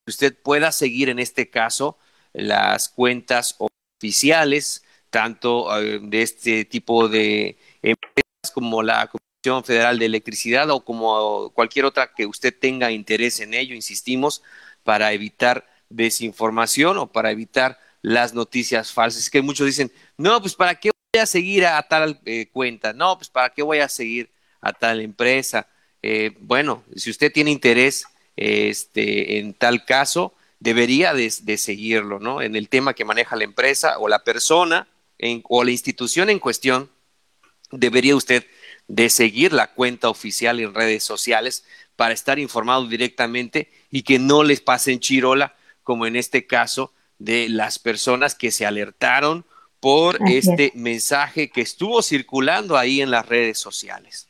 que 0.05 0.11
usted 0.11 0.37
pueda 0.37 0.71
seguir 0.71 1.09
en 1.09 1.17
este 1.17 1.49
caso 1.49 1.97
las 2.33 2.87
cuentas 2.89 3.55
oficiales 3.57 4.83
tanto 5.09 5.75
eh, 5.79 5.99
de 6.03 6.21
este 6.21 6.65
tipo 6.65 7.09
de 7.09 7.57
empresas 7.81 8.51
como 8.53 8.83
la 8.83 9.09
Federal 9.41 9.99
de 9.99 10.05
Electricidad 10.05 10.69
o 10.69 10.83
como 10.83 11.51
cualquier 11.51 11.85
otra 11.85 12.13
que 12.13 12.25
usted 12.25 12.53
tenga 12.57 12.91
interés 12.91 13.39
en 13.39 13.53
ello, 13.53 13.73
insistimos, 13.73 14.43
para 14.83 15.13
evitar 15.13 15.65
desinformación 15.89 16.97
o 16.97 17.07
para 17.07 17.31
evitar 17.31 17.79
las 18.01 18.33
noticias 18.33 18.91
falsas. 18.91 19.23
Es 19.23 19.29
que 19.29 19.41
muchos 19.41 19.65
dicen, 19.65 19.91
no, 20.17 20.41
pues 20.41 20.55
para 20.55 20.75
qué 20.75 20.91
voy 21.13 21.21
a 21.21 21.25
seguir 21.25 21.65
a, 21.65 21.81
tal 21.83 22.19
eh, 22.25 22.47
cuenta, 22.51 22.91
no, 22.93 23.17
pues 23.17 23.29
para 23.29 23.49
qué 23.49 23.63
voy 23.63 23.79
a 23.79 23.87
seguir 23.87 24.29
a 24.61 24.73
tal 24.73 24.99
empresa. 24.99 25.67
Eh, 26.01 26.35
bueno, 26.39 26.83
si 26.95 27.09
usted 27.09 27.31
tiene 27.31 27.51
interés 27.51 28.05
este, 28.35 29.39
en 29.39 29.53
tal 29.53 29.85
caso, 29.85 30.33
debería 30.59 31.13
de, 31.13 31.29
seguirlo, 31.57 32.19
¿no? 32.19 32.41
En 32.41 32.55
el 32.55 32.67
tema 32.67 32.93
que 32.93 33.05
maneja 33.05 33.37
la 33.37 33.45
empresa 33.45 33.97
o 33.99 34.09
la 34.09 34.23
persona 34.23 34.87
o 35.43 35.63
la 35.63 35.71
institución 35.71 36.29
en 36.29 36.39
cuestión, 36.39 36.89
debería 37.71 38.15
usted 38.15 38.45
de 38.89 39.09
seguir 39.09 39.53
la 39.53 39.67
cuenta 39.67 40.09
oficial 40.09 40.59
en 40.59 40.73
redes 40.73 41.03
sociales 41.03 41.63
para 41.95 42.13
estar 42.13 42.39
informado 42.39 42.87
directamente 42.87 43.69
y 43.89 44.01
que 44.01 44.19
no 44.19 44.43
les 44.43 44.59
pasen 44.59 44.99
chirola, 44.99 45.55
como 45.83 46.05
en 46.05 46.15
este 46.15 46.45
caso 46.47 46.91
de 47.19 47.47
las 47.49 47.79
personas 47.79 48.35
que 48.35 48.51
se 48.51 48.65
alertaron 48.65 49.45
por 49.79 50.17
este 50.27 50.71
mensaje 50.75 51.49
que 51.49 51.61
estuvo 51.61 52.01
circulando 52.01 52.77
ahí 52.77 53.01
en 53.01 53.11
las 53.11 53.27
redes 53.27 53.59
sociales. 53.59 54.27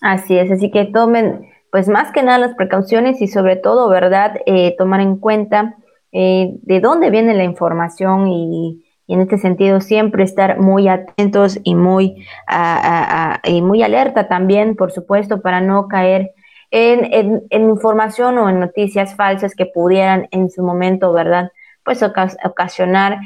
Así 0.00 0.38
es, 0.38 0.50
así 0.50 0.70
que 0.70 0.84
tomen, 0.86 1.50
pues 1.70 1.88
más 1.88 2.12
que 2.12 2.22
nada 2.22 2.38
las 2.38 2.54
precauciones 2.54 3.20
y 3.20 3.26
sobre 3.26 3.56
todo, 3.56 3.88
¿verdad? 3.88 4.36
Eh, 4.46 4.74
tomar 4.78 5.00
en 5.00 5.16
cuenta 5.16 5.76
eh, 6.12 6.50
de 6.62 6.80
dónde 6.80 7.10
viene 7.10 7.34
la 7.34 7.44
información 7.44 8.28
y 8.28 8.85
y 9.06 9.14
en 9.14 9.20
este 9.20 9.38
sentido 9.38 9.80
siempre 9.80 10.24
estar 10.24 10.58
muy 10.58 10.88
atentos 10.88 11.58
y 11.62 11.74
muy, 11.74 12.26
muy 13.62 13.82
alerta 13.82 14.28
también, 14.28 14.74
por 14.76 14.90
supuesto, 14.90 15.40
para 15.40 15.60
no 15.60 15.88
caer 15.88 16.32
en, 16.70 17.44
información 17.50 18.38
o 18.38 18.48
en 18.48 18.60
noticias 18.60 19.14
falsas 19.14 19.54
que 19.54 19.66
pudieran 19.66 20.28
en 20.32 20.50
su 20.50 20.62
momento, 20.62 21.12
¿verdad? 21.12 21.52
Pues 21.84 22.02
ocasionar 22.02 23.18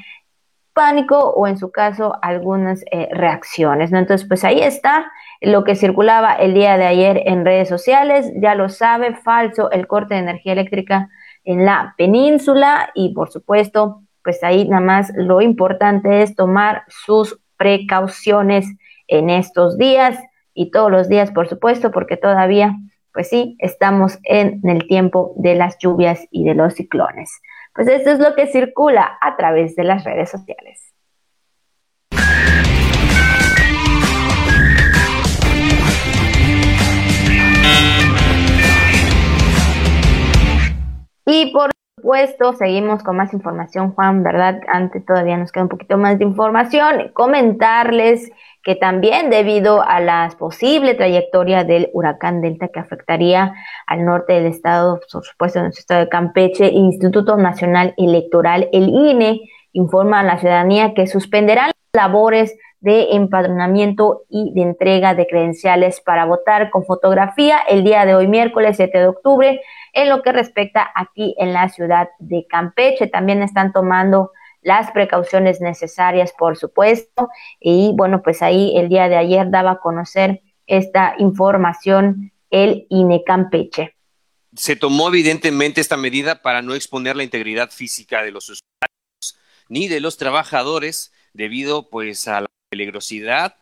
pánico 0.75 1.19
o 1.31 1.47
en 1.47 1.59
su 1.59 1.73
caso 1.73 2.15
algunas 2.23 2.85
eh, 2.93 3.09
reacciones, 3.13 3.91
¿no? 3.91 3.99
Entonces, 3.99 4.27
pues 4.29 4.45
ahí 4.45 4.61
está 4.61 5.11
lo 5.41 5.65
que 5.65 5.75
circulaba 5.75 6.35
el 6.35 6.55
día 6.55 6.77
de 6.77 6.87
ayer 6.87 7.23
en 7.25 7.45
redes 7.45 7.69
sociales, 7.69 8.31
ya 8.37 8.55
lo 8.55 8.69
sabe, 8.69 9.15
falso 9.15 9.71
el 9.71 9.87
corte 9.87 10.15
de 10.15 10.21
energía 10.21 10.53
eléctrica 10.53 11.09
en 11.45 11.65
la 11.65 11.95
península 11.97 12.91
y 12.95 13.15
por 13.15 13.31
supuesto 13.31 14.03
pues 14.23 14.43
ahí 14.43 14.69
nada 14.69 14.83
más 14.83 15.13
lo 15.15 15.41
importante 15.41 16.23
es 16.23 16.35
tomar 16.35 16.85
sus 16.89 17.41
precauciones 17.57 18.67
en 19.09 19.31
estos 19.31 19.77
días 19.77 20.19
y 20.55 20.71
todos 20.71 20.91
los 20.91 21.09
días, 21.09 21.31
por 21.31 21.49
supuesto, 21.49 21.91
porque 21.91 22.17
todavía, 22.17 22.77
pues 23.13 23.29
sí, 23.29 23.57
estamos 23.59 24.19
en 24.25 24.61
el 24.69 24.87
tiempo 24.87 25.35
de 25.37 25.55
las 25.55 25.79
lluvias 25.79 26.27
y 26.31 26.45
de 26.45 26.55
los 26.55 26.75
ciclones. 26.75 27.31
Pues 27.75 27.89
esto 27.89 28.11
es 28.11 28.19
lo 28.19 28.35
que 28.35 28.47
circula 28.47 29.19
a 29.21 29.37
través 29.37 29.77
de 29.77 29.85
las 29.85 30.05
redes 30.05 30.31
sociales. 30.31 30.93
Y 41.27 41.53
por 41.53 41.71
supuesto, 42.01 42.55
seguimos 42.55 43.03
con 43.03 43.17
más 43.17 43.35
información, 43.35 43.93
Juan, 43.93 44.23
¿verdad? 44.23 44.61
Antes 44.69 45.05
todavía 45.05 45.37
nos 45.37 45.53
queda 45.53 45.65
un 45.65 45.69
poquito 45.69 45.99
más 45.99 46.19
de 46.19 46.25
información. 46.25 47.11
Comentarles 47.13 48.31
que 48.63 48.75
también 48.75 49.29
debido 49.29 49.83
a 49.83 50.01
la 50.01 50.33
posible 50.39 50.95
trayectoria 50.95 51.65
del 51.65 51.91
huracán 51.93 52.41
Delta 52.41 52.69
que 52.69 52.81
afectaría 52.81 53.55
al 53.87 54.05
norte 54.05 54.33
del 54.35 54.47
estado, 54.47 55.01
por 55.13 55.25
supuesto 55.25 55.59
en 55.59 55.67
nuestro 55.67 55.81
estado 55.81 56.01
de 56.01 56.09
Campeche, 56.09 56.69
el 56.69 56.77
Instituto 56.77 57.37
Nacional 57.37 57.95
Electoral, 57.99 58.69
el 58.73 58.89
INE, 58.89 59.43
informa 59.73 60.21
a 60.21 60.25
la 60.25 60.39
ciudadanía 60.39 60.95
que 60.95 61.07
suspenderán 61.07 61.71
labores 61.93 62.57
de 62.81 63.15
empadronamiento 63.15 64.23
y 64.31 64.55
de 64.55 64.63
entrega 64.63 65.15
de 65.15 65.27
credenciales 65.27 66.01
para 66.01 66.25
votar 66.25 66.71
con 66.71 66.85
fotografía 66.85 67.59
el 67.69 67.85
día 67.85 68.07
de 68.07 68.15
hoy, 68.15 68.27
miércoles 68.27 68.77
7 68.77 68.99
de 68.99 69.07
octubre, 69.07 69.61
en 69.93 70.09
lo 70.09 70.23
que 70.23 70.33
respecta 70.33 70.91
aquí 70.95 71.35
en 71.39 71.53
la 71.53 71.69
ciudad 71.69 72.09
de 72.19 72.47
Campeche. 72.49 73.07
También 73.07 73.43
están 73.43 73.73
tomando 73.73 74.33
las 74.63 74.91
precauciones 74.91 75.61
necesarias, 75.61 76.33
por 76.37 76.57
supuesto. 76.57 77.29
Y 77.61 77.93
bueno, 77.97 78.23
pues 78.23 78.43
ahí 78.43 78.77
el 78.77 78.89
día 78.89 79.09
de 79.09 79.17
ayer 79.17 79.51
daba 79.51 79.73
a 79.73 79.81
conocer 79.81 80.43
esta 80.67 81.15
información 81.19 82.33
el 82.51 82.87
INE 82.91 83.23
Campeche. 83.25 83.97
Se 84.55 84.77
tomó 84.77 85.09
evidentemente 85.09 85.81
esta 85.81 85.97
medida 85.97 86.43
para 86.43 86.63
no 86.63 86.75
exponer 86.75 87.17
la 87.17 87.23
integridad 87.23 87.71
física 87.71 88.23
de 88.23 88.33
los 88.33 88.45
usuarios 88.45 89.39
ni 89.69 89.87
de 89.87 90.01
los 90.01 90.17
trabajadores 90.17 91.13
debido 91.33 91.89
pues 91.89 92.27
a 92.27 92.43
la 92.43 92.47
peligrosidad 92.69 93.57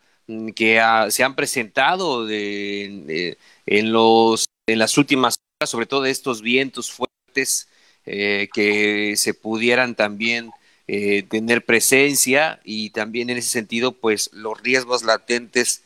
que 0.55 0.81
se 1.09 1.23
han 1.23 1.35
presentado 1.35 2.25
de, 2.25 3.37
en, 3.65 3.91
los, 3.91 4.45
en 4.67 4.79
las 4.79 4.97
últimas 4.97 5.39
sobre 5.67 5.87
todo 5.87 6.05
estos 6.05 6.41
vientos 6.41 6.89
fuertes 6.89 7.67
eh, 8.05 8.47
que 8.53 9.15
se 9.17 9.33
pudieran 9.33 9.93
también 9.93 10.51
eh, 10.87 11.23
tener 11.23 11.65
presencia 11.65 12.61
y 12.63 12.91
también 12.91 13.29
en 13.29 13.37
ese 13.37 13.49
sentido, 13.49 13.91
pues 13.91 14.29
los 14.31 14.61
riesgos 14.61 15.03
latentes 15.03 15.83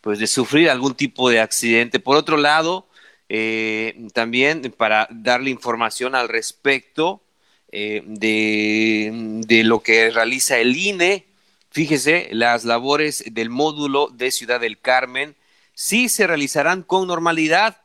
pues 0.00 0.20
de 0.20 0.26
sufrir 0.26 0.70
algún 0.70 0.94
tipo 0.94 1.28
de 1.28 1.40
accidente. 1.40 2.00
Por 2.00 2.16
otro 2.16 2.38
lado, 2.38 2.86
eh, 3.28 4.08
también 4.14 4.74
para 4.74 5.06
darle 5.10 5.50
información 5.50 6.14
al 6.14 6.30
respecto 6.30 7.20
de, 7.70 9.10
de, 9.46 9.64
lo 9.64 9.80
que 9.80 10.10
realiza 10.10 10.58
el 10.58 10.76
INE, 10.76 11.26
fíjese, 11.70 12.28
las 12.32 12.64
labores 12.64 13.22
del 13.30 13.50
módulo 13.50 14.08
de 14.08 14.30
Ciudad 14.30 14.60
del 14.60 14.80
Carmen 14.80 15.36
sí 15.74 16.08
se 16.08 16.26
realizarán 16.26 16.82
con 16.82 17.06
normalidad, 17.06 17.79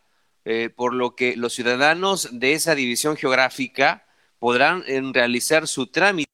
por 0.76 0.94
lo 0.94 1.16
que 1.16 1.36
los 1.36 1.54
ciudadanos 1.54 2.30
de 2.32 2.54
esa 2.54 2.76
división 2.76 3.18
geográfica 3.18 4.06
podrán 4.40 4.84
realizar 5.14 5.68
su 5.68 5.88
trámite 5.88 6.30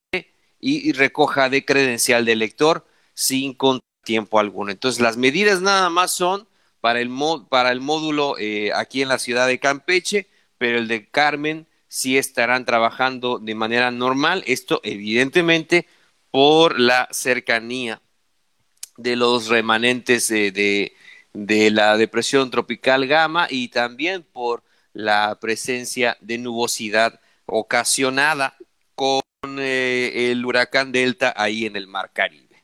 y, 0.59 0.91
recoja 0.91 1.49
de 1.49 1.65
credencial 1.65 2.25
de 2.25 2.35
lector 2.35 2.85
sin 3.13 3.57
tiempo 4.03 4.39
alguno. 4.39 4.71
Entonces, 4.71 5.01
las 5.01 5.17
medidas 5.17 5.61
nada 5.61 5.89
más 5.89 6.11
son 6.11 6.47
para 6.81 6.99
el, 6.99 7.09
módulo 7.09 8.37
eh, 8.39 8.71
aquí 8.73 9.01
en 9.01 9.09
la 9.09 9.19
ciudad 9.19 9.47
de 9.47 9.59
Campeche, 9.59 10.27
pero 10.57 10.77
el 10.77 10.87
de 10.87 11.07
Carmen 11.09 11.67
sí 11.87 12.17
estarán 12.17 12.65
trabajando 12.65 13.39
de 13.39 13.55
manera 13.55 13.91
normal. 13.91 14.43
Esto, 14.47 14.81
evidentemente, 14.83 15.87
por 16.31 16.79
la 16.79 17.07
cercanía 17.11 18.01
de 18.97 19.15
los 19.15 19.47
remanentes 19.47 20.27
de 20.27 20.93
la 21.33 21.97
depresión 21.97 22.51
tropical 22.51 23.07
Gama 23.07 23.47
y 23.49 23.69
también 23.69 24.23
por 24.23 24.63
la 24.93 25.37
presencia 25.39 26.17
de 26.21 26.37
nubosidad 26.37 27.19
ocasionada 27.45 28.55
con 28.95 29.21
eh, 29.59 30.31
el 30.31 30.45
huracán 30.45 30.91
Delta 30.91 31.33
ahí 31.35 31.65
en 31.65 31.75
el 31.75 31.87
Mar 31.87 32.11
Caribe. 32.13 32.63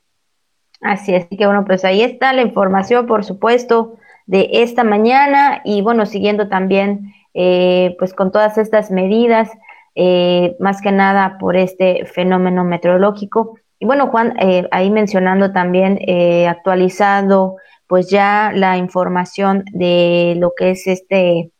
Así 0.81 1.15
es, 1.15 1.25
que 1.25 1.45
bueno, 1.45 1.65
pues 1.65 1.83
ahí 1.85 2.01
está 2.01 2.33
la 2.33 2.43
información, 2.43 3.07
por 3.07 3.23
supuesto, 3.23 3.97
de 4.27 4.49
esta 4.51 4.83
mañana 4.83 5.61
y 5.65 5.81
bueno, 5.81 6.05
siguiendo 6.05 6.49
también 6.49 7.13
eh, 7.33 7.95
pues 7.97 8.13
con 8.13 8.31
todas 8.31 8.57
estas 8.57 8.91
medidas, 8.91 9.49
eh, 9.95 10.55
más 10.59 10.81
que 10.81 10.91
nada 10.91 11.37
por 11.39 11.55
este 11.55 12.05
fenómeno 12.05 12.63
meteorológico. 12.63 13.57
Y 13.79 13.85
bueno, 13.85 14.07
Juan, 14.07 14.35
ahí 14.71 14.89
mencionando 14.89 15.51
también, 15.51 15.99
actualizando 16.47 17.57
pues 17.87 18.09
ya 18.09 18.51
la 18.53 18.77
información 18.77 19.63
de 19.71 20.35
lo 20.37 20.53
que 20.55 20.71
es 20.71 20.87
este, 20.87 21.51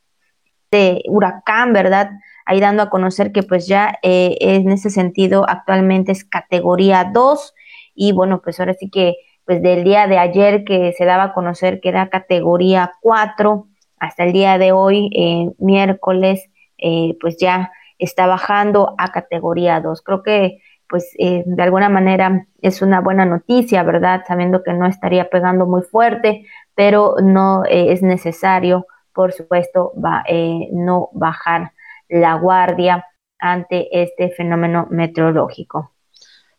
este 0.66 1.04
huracán, 1.08 1.74
¿verdad? 1.74 2.12
ahí 2.48 2.62
dando 2.62 2.82
a 2.82 2.90
conocer 2.90 3.32
que 3.34 3.44
pues 3.44 3.68
ya 3.68 4.00
eh, 4.02 4.38
en 4.40 4.72
ese 4.72 4.90
sentido 4.90 5.46
actualmente 5.48 6.14
es 6.14 6.24
categoría 6.24 7.12
2 7.14 7.54
y 7.94 8.14
bueno, 8.14 8.42
pues 8.42 8.60
ahora 8.60 8.74
sí 8.74 8.90
que 8.90 9.16
pues 9.46 9.62
del 9.62 9.84
día 9.84 10.08
de 10.08 10.18
ayer 10.18 10.64
que 10.64 10.94
se 10.98 11.06
daba 11.06 11.24
a 11.24 11.34
conocer 11.34 11.82
que 11.82 11.90
era 11.90 12.10
categoría 12.10 12.94
4 13.02 13.68
hasta 14.00 14.24
el 14.24 14.32
día 14.32 14.58
de 14.58 14.72
hoy, 14.72 15.10
eh, 15.14 15.50
miércoles, 15.58 16.50
eh, 16.78 17.18
pues 17.20 17.38
ya 17.38 17.72
está 17.98 18.28
bajando 18.28 18.96
a 18.98 19.12
categoría 19.12 19.82
2. 19.82 20.02
Creo 20.02 20.24
que 20.24 20.60
pues 20.90 21.12
de 21.18 21.64
alguna 21.64 21.90
manera 21.90 22.48
es 22.62 22.82
una 22.82 23.02
buena 23.02 23.26
noticia, 23.26 23.84
¿verdad? 23.84 24.24
Sabiendo 24.28 24.64
que 24.64 24.74
no 24.74 24.88
estaría 24.88 25.30
pegando 25.30 25.66
muy 25.66 25.82
fuerte, 25.82 26.46
pero 26.76 27.16
no 27.22 27.64
es 27.66 28.02
necesario, 28.02 28.88
por 29.14 29.34
supuesto, 29.34 29.94
va, 30.04 30.24
no 30.72 31.10
bajar 31.14 31.74
la 32.08 32.36
guardia 32.36 33.06
ante 33.40 33.88
este 33.92 34.30
fenómeno 34.30 34.88
meteorológico. 34.90 35.94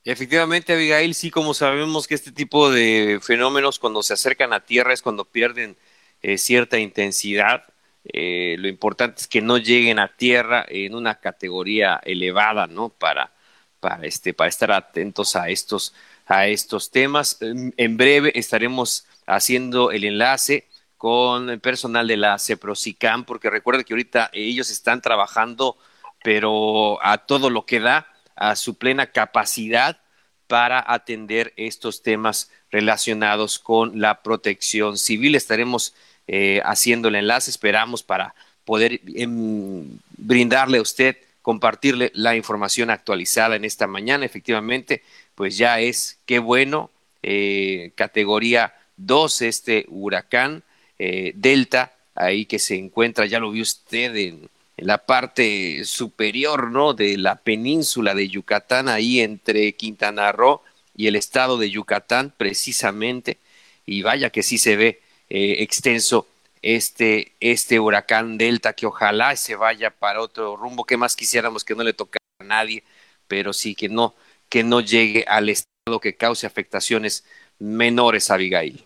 Efectivamente, 0.04 0.72
Abigail, 0.72 1.14
sí, 1.14 1.30
como 1.30 1.52
sabemos 1.52 2.06
que 2.06 2.14
este 2.14 2.32
tipo 2.32 2.70
de 2.70 3.18
fenómenos 3.22 3.78
cuando 3.78 4.02
se 4.02 4.14
acercan 4.14 4.52
a 4.52 4.60
tierra 4.60 4.92
es 4.94 5.02
cuando 5.02 5.26
pierden 5.26 5.76
eh, 6.22 6.38
cierta 6.38 6.78
intensidad. 6.78 7.64
Eh, 8.04 8.56
lo 8.58 8.68
importante 8.68 9.20
es 9.20 9.28
que 9.28 9.42
no 9.42 9.58
lleguen 9.58 9.98
a 9.98 10.08
tierra 10.08 10.64
en 10.66 10.94
una 10.94 11.16
categoría 11.16 12.00
elevada, 12.04 12.66
¿no? 12.66 12.88
Para, 12.88 13.32
para, 13.80 14.04
este, 14.06 14.34
para 14.34 14.48
estar 14.48 14.72
atentos 14.72 15.36
a 15.36 15.48
estos, 15.48 15.94
a 16.26 16.46
estos 16.46 16.90
temas. 16.90 17.38
En 17.40 17.96
breve 17.96 18.32
estaremos 18.34 19.06
haciendo 19.26 19.90
el 19.90 20.04
enlace 20.04 20.66
con 20.96 21.48
el 21.48 21.60
personal 21.60 22.08
de 22.08 22.16
la 22.16 22.38
CEPROSICAM, 22.38 23.24
porque 23.24 23.50
recuerda 23.50 23.84
que 23.84 23.94
ahorita 23.94 24.30
ellos 24.32 24.70
están 24.70 25.00
trabajando, 25.00 25.76
pero 26.22 26.98
a 27.04 27.18
todo 27.18 27.50
lo 27.50 27.64
que 27.64 27.78
da, 27.80 28.08
a 28.34 28.56
su 28.56 28.74
plena 28.74 29.06
capacidad 29.06 30.00
para 30.48 30.82
atender 30.92 31.52
estos 31.56 32.02
temas 32.02 32.50
relacionados 32.70 33.58
con 33.58 34.00
la 34.00 34.22
protección 34.22 34.98
civil. 34.98 35.34
Estaremos 35.34 35.94
eh, 36.26 36.60
haciendo 36.64 37.08
el 37.08 37.14
enlace, 37.14 37.50
esperamos 37.50 38.02
para 38.02 38.34
poder 38.64 39.00
em, 39.14 39.98
brindarle 40.16 40.78
a 40.78 40.82
usted, 40.82 41.16
compartirle 41.48 42.12
la 42.12 42.36
información 42.36 42.90
actualizada 42.90 43.56
en 43.56 43.64
esta 43.64 43.86
mañana. 43.86 44.26
Efectivamente, 44.26 45.02
pues 45.34 45.56
ya 45.56 45.80
es, 45.80 46.18
qué 46.26 46.40
bueno, 46.40 46.90
eh, 47.22 47.92
categoría 47.94 48.74
2 48.98 49.40
este 49.40 49.86
huracán 49.88 50.62
eh, 50.98 51.32
delta, 51.34 51.94
ahí 52.14 52.44
que 52.44 52.58
se 52.58 52.76
encuentra, 52.76 53.24
ya 53.24 53.40
lo 53.40 53.50
vio 53.50 53.62
usted 53.62 54.14
en, 54.14 54.50
la 54.76 54.98
parte 54.98 55.84
superior, 55.86 56.70
¿no? 56.70 56.92
De 56.92 57.16
la 57.16 57.36
península 57.36 58.14
de 58.14 58.28
Yucatán, 58.28 58.90
ahí 58.90 59.20
entre 59.20 59.72
Quintana 59.72 60.30
Roo 60.32 60.60
y 60.94 61.06
el 61.06 61.16
estado 61.16 61.56
de 61.56 61.70
Yucatán, 61.70 62.34
precisamente, 62.36 63.38
y 63.86 64.02
vaya 64.02 64.28
que 64.28 64.42
sí 64.42 64.58
se 64.58 64.76
ve 64.76 65.00
eh, 65.30 65.56
extenso 65.60 66.26
este, 66.62 67.36
este 67.40 67.80
huracán 67.80 68.38
Delta, 68.38 68.72
que 68.72 68.86
ojalá 68.86 69.36
se 69.36 69.56
vaya 69.56 69.90
para 69.90 70.20
otro 70.20 70.56
rumbo, 70.56 70.84
que 70.84 70.96
más 70.96 71.16
quisiéramos 71.16 71.64
que 71.64 71.74
no 71.74 71.82
le 71.82 71.92
tocara 71.92 72.24
a 72.40 72.44
nadie, 72.44 72.84
pero 73.26 73.52
sí 73.52 73.74
que 73.74 73.88
no, 73.88 74.14
que 74.48 74.64
no 74.64 74.80
llegue 74.80 75.24
al 75.28 75.48
estado 75.48 76.00
que 76.00 76.16
cause 76.16 76.46
afectaciones 76.46 77.24
menores, 77.58 78.30
Abigail. 78.30 78.84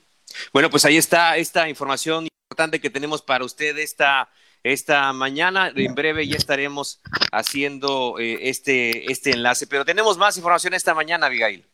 Bueno, 0.53 0.71
pues 0.71 0.85
ahí 0.85 0.97
está 0.97 1.37
esta 1.37 1.69
información 1.69 2.29
importante 2.51 2.81
que 2.81 2.91
tenemos 2.91 3.23
para 3.23 3.45
usted 3.45 3.77
esta, 3.79 4.31
esta 4.63 5.13
mañana. 5.13 5.73
En 5.75 5.95
breve 5.95 6.27
ya 6.27 6.37
estaremos 6.37 7.01
haciendo 7.33 8.19
eh, 8.19 8.49
este, 8.49 9.11
este 9.11 9.31
enlace, 9.33 9.67
pero 9.67 9.85
tenemos 9.85 10.19
más 10.19 10.37
información 10.37 10.75
esta 10.75 10.95
mañana, 10.95 11.27
Abigail. 11.27 11.67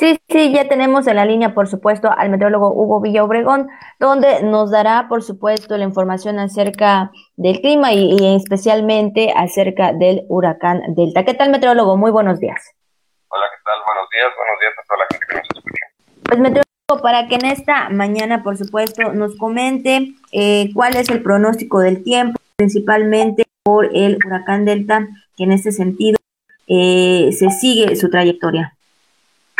Sí, 0.00 0.18
sí, 0.30 0.50
ya 0.50 0.66
tenemos 0.66 1.06
en 1.08 1.16
la 1.16 1.26
línea, 1.26 1.52
por 1.52 1.68
supuesto, 1.68 2.10
al 2.10 2.30
meteorólogo 2.30 2.72
Hugo 2.72 3.02
Villa 3.02 3.22
Obregón, 3.22 3.68
donde 3.98 4.42
nos 4.42 4.70
dará, 4.70 5.08
por 5.10 5.22
supuesto, 5.22 5.76
la 5.76 5.84
información 5.84 6.38
acerca 6.38 7.10
del 7.36 7.60
clima 7.60 7.92
y, 7.92 8.34
especialmente 8.34 9.30
acerca 9.36 9.92
del 9.92 10.24
huracán 10.30 10.80
Delta. 10.94 11.26
¿Qué 11.26 11.34
tal, 11.34 11.50
meteorólogo? 11.50 11.98
Muy 11.98 12.10
buenos 12.10 12.40
días. 12.40 12.74
Hola, 13.28 13.44
¿qué 13.54 13.62
tal? 13.62 13.78
Buenos 13.84 14.08
días, 14.08 14.32
buenos 14.38 14.60
días 14.60 14.72
a 14.78 14.82
toda 14.88 14.98
la 15.00 15.06
gente 15.10 15.26
que 15.28 15.36
nos 15.36 15.46
escucha. 15.54 16.64
Pues, 16.86 17.02
para 17.02 17.28
que 17.28 17.34
en 17.34 17.44
esta 17.44 17.90
mañana, 17.90 18.42
por 18.42 18.56
supuesto, 18.56 19.12
nos 19.12 19.36
comente 19.36 20.14
eh, 20.32 20.70
cuál 20.72 20.96
es 20.96 21.10
el 21.10 21.22
pronóstico 21.22 21.80
del 21.80 22.02
tiempo, 22.02 22.40
principalmente 22.56 23.44
por 23.62 23.90
el 23.94 24.16
huracán 24.24 24.64
Delta 24.64 25.06
que 25.36 25.44
en 25.44 25.52
este 25.52 25.72
sentido 25.72 26.16
eh, 26.68 27.32
se 27.32 27.50
sigue 27.50 27.96
su 27.96 28.08
trayectoria. 28.08 28.74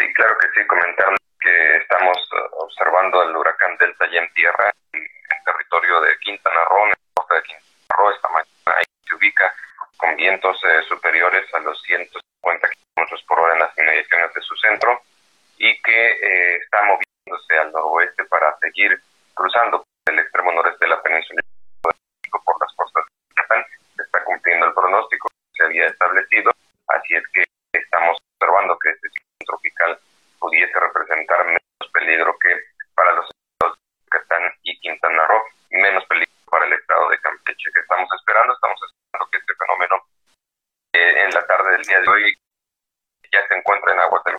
Sí, 0.00 0.06
claro 0.14 0.32
que 0.40 0.46
sí, 0.56 0.66
comentar 0.66 1.12
que 1.40 1.76
estamos 1.76 2.16
eh, 2.16 2.48
observando 2.80 3.22
el 3.22 3.36
huracán 3.36 3.76
Delta 3.76 4.06
ya 4.10 4.20
en 4.20 4.32
tierra 4.32 4.72
en, 4.92 5.06
territorio 5.44 6.00
de 6.00 6.18
Quintana 6.18 6.64
Roo, 6.64 6.84
en 6.84 6.90
el 6.90 6.96
norte 7.16 7.34
de 7.34 7.42
Quintana 7.42 7.96
Roo, 7.96 8.10
esta 8.10 8.28
mañana 8.28 8.78
ahí 8.78 8.84
se 9.06 9.14
ubica 9.14 9.54
con 9.98 10.16
vientos 10.16 10.56
eh, 10.64 10.82
superiores 10.88 11.44
a 11.54 11.60
los 11.60 11.80
150 11.82 12.68
kilómetros 12.68 13.22
por 13.24 13.40
hora 13.40 13.54
en 13.54 13.60
las 13.60 13.76
inmediaciones 13.76 14.32
de 14.32 14.40
su 14.40 14.56
centro 14.56 15.02
y 15.58 15.80
que 15.82 16.56
está 16.56 16.82
moviéndose 16.84 17.58
al 17.58 17.72
noroeste 17.72 18.24
para 18.24 18.56
seguir 18.58 18.98
cruzando 19.34 19.84
el 20.06 20.18
extremo 20.18 20.52
noreste 20.52 20.84
de 20.84 20.90
la 20.90 21.02
península 21.02 21.42
por 21.82 22.60
las 22.60 22.72
costas 22.76 23.04
de 23.04 23.12
Yucatán. 23.28 23.64
Se 23.96 24.02
está 24.02 24.24
cumpliendo 24.24 24.66
el 24.66 24.72
pronóstico 24.74 25.28
que 25.28 25.58
se 25.58 25.64
había 25.64 25.86
establecido, 25.86 26.50
así 26.88 27.14
es 27.14 27.24
que 27.34 27.44
estamos 27.72 28.16
observando 28.38 28.78
que 28.78 28.88
este 28.88 29.08
ciclón 29.08 29.46
tropical 29.46 29.98
pudiese 30.38 30.80
representar 30.80 31.44
menos 31.44 31.60
peligro 31.92 32.36
que 32.38 32.69
para 33.00 33.16
los 33.16 33.24
estados 33.24 33.78
de 33.78 34.04
Yucatán 34.04 34.42
y 34.62 34.78
Quintana 34.80 35.26
Roo, 35.26 35.42
menos 35.70 36.04
peligro 36.04 36.32
para 36.50 36.66
el 36.66 36.72
estado 36.74 37.08
de 37.08 37.18
Campeche 37.20 37.70
que 37.72 37.80
estamos 37.80 38.08
esperando. 38.12 38.52
Estamos 38.52 38.80
esperando 38.84 39.30
que 39.30 39.38
este 39.38 39.54
fenómeno 39.56 39.96
eh, 40.92 41.24
en 41.24 41.30
la 41.30 41.46
tarde 41.46 41.70
del 41.72 41.82
día 41.82 42.00
de 42.00 42.08
hoy 42.08 42.34
ya 43.32 43.40
se 43.48 43.54
encuentra 43.54 43.92
en 43.92 44.00
aguas 44.00 44.22
del 44.24 44.36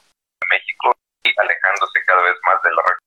México 0.50 0.94
y 1.24 1.34
alejándose 1.40 2.06
cada 2.06 2.22
vez 2.22 2.36
más 2.46 2.62
de 2.62 2.74
la 2.74 2.82
región 2.84 3.02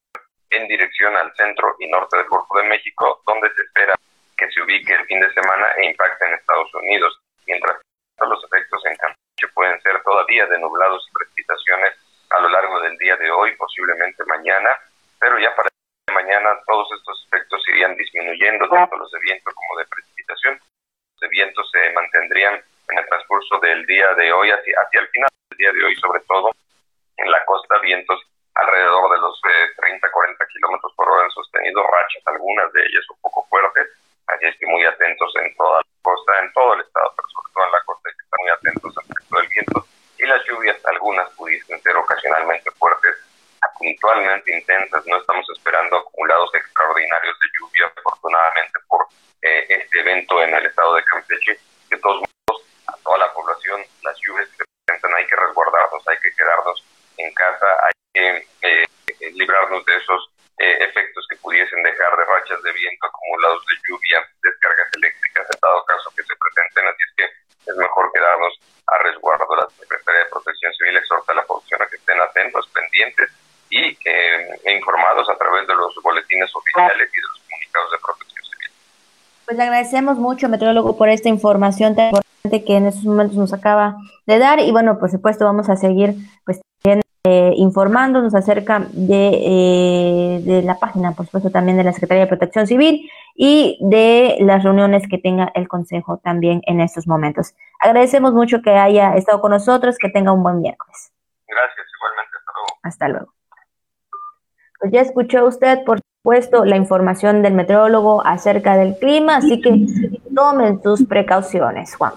en 0.51 0.69
dirección 0.69 1.17
al 1.17 1.35
centro 1.37 1.77
y 1.79 1.87
norte 1.89 2.17
del 2.17 2.27
Golfo 2.27 2.59
de 2.59 2.69
México, 2.69 3.23
donde 3.27 3.53
se 3.55 3.63
espera 3.63 3.95
que 4.37 4.51
se 4.51 4.63
ubique 4.63 4.93
el 4.93 5.07
fin 5.07 5.21
de 5.21 5.33
semana 5.35 5.71
e 5.77 5.87
impacte 5.87 6.25
en 6.27 6.35
Estados 6.35 6.73
Unidos, 6.75 7.21
mientras 7.47 7.79
los 8.19 8.45
efectos 8.45 8.87
en 8.87 8.97
Campeche 8.97 9.49
pueden 9.55 9.81
ser 9.83 10.03
todavía 10.03 10.47
de 10.47 10.59
nublados 10.59 11.07
y 11.09 11.13
precipitaciones 11.13 11.95
a 12.31 12.41
lo 12.41 12.49
largo 12.49 12.81
del 12.81 12.97
día 12.99 13.17
de 13.17 13.31
hoy, 13.31 13.55
posiblemente 13.57 14.25
mañana, 14.25 14.71
pero 15.25 15.39
ya 15.39 15.57
para 15.57 15.71
mañana 16.13 16.53
todos 16.67 16.87
estos 16.93 17.17
efectos 17.27 17.65
irían 17.73 17.97
disminuyendo, 17.97 18.69
tanto 18.69 18.95
los 18.97 19.11
de 19.11 19.19
viento 19.21 19.51
como 19.55 19.81
de 19.81 19.87
precipitación. 19.87 20.61
Los 20.61 21.21
de 21.21 21.29
viento 21.29 21.65
se 21.65 21.81
mantendrían 21.97 22.61
en 22.61 22.99
el 22.99 23.07
transcurso 23.07 23.59
del 23.61 23.87
día 23.87 24.13
de 24.21 24.31
hoy 24.35 24.51
hacia, 24.51 24.77
hacia 24.85 25.01
el 25.01 25.09
final 25.09 25.31
del 25.49 25.57
día 25.57 25.73
de 25.73 25.83
hoy, 25.83 25.97
sobre 25.97 26.21
todo 26.29 26.51
en 27.17 27.31
la 27.31 27.43
costa, 27.47 27.79
vientos 27.81 28.21
alrededor 28.55 29.17
de 29.17 29.19
los 29.19 29.41
30, 29.81 30.07
eh, 30.07 30.11
40 30.13 30.47
kilómetros 30.53 30.93
por 30.95 31.09
hora 31.09 31.25
en 31.25 31.31
sostenido, 31.31 31.83
rachas, 31.89 32.23
algunas 32.27 32.71
de 32.75 32.83
ellas 32.85 33.09
un 33.09 33.21
poco 33.23 33.47
fuertes, 33.49 33.89
así 34.27 34.45
es 34.45 34.59
que 34.59 34.67
muy 34.67 34.85
atentos 34.85 35.33
en 35.41 35.57
toda 35.57 35.81
la 35.81 35.87
costa, 36.03 36.39
en 36.39 36.53
todo 36.53 36.75
el 36.75 36.81
estado, 36.83 37.11
pero 37.17 37.29
sobre 37.29 37.53
todo 37.55 37.65
en 37.65 37.73
la 37.73 37.83
costa 37.87 38.09
hay 38.11 38.15
que 38.15 38.25
estar 38.25 38.41
muy 38.41 38.51
atentos 38.51 38.99
al 38.99 39.05
efecto 39.09 39.37
del 39.41 39.49
viento 39.49 39.87
y 40.19 40.27
las 40.27 40.45
lluvias, 40.45 40.85
algunas 40.85 41.31
pudiesen 41.31 41.81
ser 41.81 41.97
ocasionalmente 41.97 42.71
fuertes, 42.73 43.17
puntualmente 44.05 44.55
intensas, 44.55 45.07
no 45.07 45.17
estamos 45.17 45.49
esperando 45.57 45.97
acumulados 45.97 46.55
extraordinarios 46.55 47.37
de 47.41 47.49
lluvia, 47.59 47.93
afortunadamente 47.97 48.79
por 48.87 49.07
eh, 49.41 49.65
este 49.69 50.01
evento 50.01 50.43
en 50.43 50.55
el 50.55 50.67
estado 50.67 50.95
de 50.97 51.05
Campeche, 51.05 51.59
de 51.89 51.99
todos 51.99 52.21
modos, 52.21 52.63
a 52.87 52.97
toda 53.03 53.17
la 53.17 53.33
población, 53.33 53.81
las 54.03 54.17
lluvias 54.21 54.47
que 54.51 54.57
se 54.57 54.65
presentan 54.85 55.15
hay 55.15 55.27
que 55.27 55.37
resguardarnos, 55.37 56.07
hay 56.07 56.19
que 56.19 56.37
quedarnos 56.37 56.85
en 57.17 57.33
casa, 57.33 57.67
hay 57.81 57.93
que 58.13 58.47
eh, 58.61 58.85
librarnos 59.33 59.83
de 59.87 59.97
esos 59.97 60.31
eh, 60.59 60.77
efectos 60.85 61.27
que 61.31 61.37
pudiesen 61.37 61.83
dejar 61.83 62.15
de 62.15 62.25
rachas 62.27 62.63
de 62.63 62.73
viento 62.73 63.07
acumulados 63.07 63.65
de 63.65 63.75
lluvia, 63.89 64.21
descargas 64.43 64.89
eléctricas, 64.97 65.49
en 65.49 65.59
dado 65.63 65.83
caso 65.87 66.13
que 66.15 66.23
se 66.25 66.37
presenten. 66.37 66.89
Así 66.89 67.03
es 67.09 67.15
que 67.17 67.71
es 67.71 67.77
mejor 67.79 68.13
quedarnos 68.13 68.53
a 68.87 68.99
resguardo. 68.99 69.57
La 69.57 69.69
Secretaría 69.81 70.25
de 70.25 70.31
Protección 70.31 70.75
Civil 70.75 70.97
exhorta 70.99 71.33
a 71.33 71.37
la 71.37 71.47
población 71.47 71.81
a 71.81 71.87
que 71.87 71.97
estén 71.97 72.21
atentos, 72.21 72.69
pendientes 72.69 73.33
y 73.75 73.99
eh, 74.05 74.61
informados 74.67 75.29
a 75.29 75.37
través 75.37 75.67
de 75.67 75.75
los 75.75 75.95
boletines 76.03 76.51
oficiales 76.55 77.09
y 77.13 77.17
de 77.17 77.23
los 77.23 77.41
comunicados 77.41 77.91
de 77.91 77.99
protección 77.99 78.45
civil. 78.45 78.71
Pues 79.47 79.59
le 79.59 79.65
agradecemos 79.85 80.19
mucho, 80.19 80.49
meteorólogo, 80.49 80.97
por 80.97 81.11
esta 81.11 81.29
información 81.29 81.95
tan 81.95 82.07
importante 82.07 82.65
que 82.65 82.77
en 82.77 82.87
estos 82.87 83.05
momentos 83.05 83.37
nos 83.37 83.53
acaba 83.53 83.99
de 84.27 84.39
dar 84.39 84.59
y 84.59 84.73
bueno, 84.73 84.99
por 84.99 85.11
supuesto 85.11 85.45
vamos 85.45 85.69
a 85.69 85.77
seguir 85.77 86.15
pues 86.47 86.63
eh, 87.27 87.53
informándonos 87.57 88.35
acerca 88.35 88.81
de, 88.93 89.31
eh, 89.33 90.41
de, 90.43 90.63
la 90.63 90.79
página, 90.79 91.13
por 91.13 91.27
supuesto, 91.27 91.51
también 91.51 91.77
de 91.77 91.85
la 91.85 91.93
Secretaría 91.93 92.25
de 92.25 92.29
Protección 92.29 92.67
Civil 92.67 93.11
y 93.35 93.79
de 93.81 94.37
las 94.41 94.63
reuniones 94.63 95.09
que 95.09 95.19
tenga 95.19 95.51
el 95.55 95.69
Consejo 95.69 96.19
también 96.19 96.63
en 96.67 96.81
estos 96.81 97.07
momentos. 97.07 97.55
Agradecemos 97.81 98.33
mucho 98.33 98.63
que 98.63 98.71
haya 98.71 99.15
estado 99.17 99.41
con 99.41 99.51
nosotros, 99.51 99.97
que 99.99 100.09
tenga 100.09 100.33
un 100.33 100.43
buen 100.43 100.61
miércoles. 100.61 101.13
Gracias, 101.47 101.87
igualmente, 101.97 102.37
hasta 102.39 102.53
luego. 102.53 102.79
Hasta 102.83 103.09
luego. 103.09 103.35
Pues 104.81 104.93
ya 104.93 105.01
escuchó 105.01 105.47
usted, 105.47 105.83
por 105.85 106.01
supuesto, 106.25 106.65
la 106.65 106.79
información 106.79 107.43
del 107.43 107.53
meteorólogo 107.53 108.27
acerca 108.27 108.79
del 108.79 108.97
clima, 108.97 109.37
así 109.37 109.61
que 109.61 109.87
tomen 110.35 110.83
sus 110.83 111.05
precauciones, 111.05 111.95
Juan. 111.97 112.15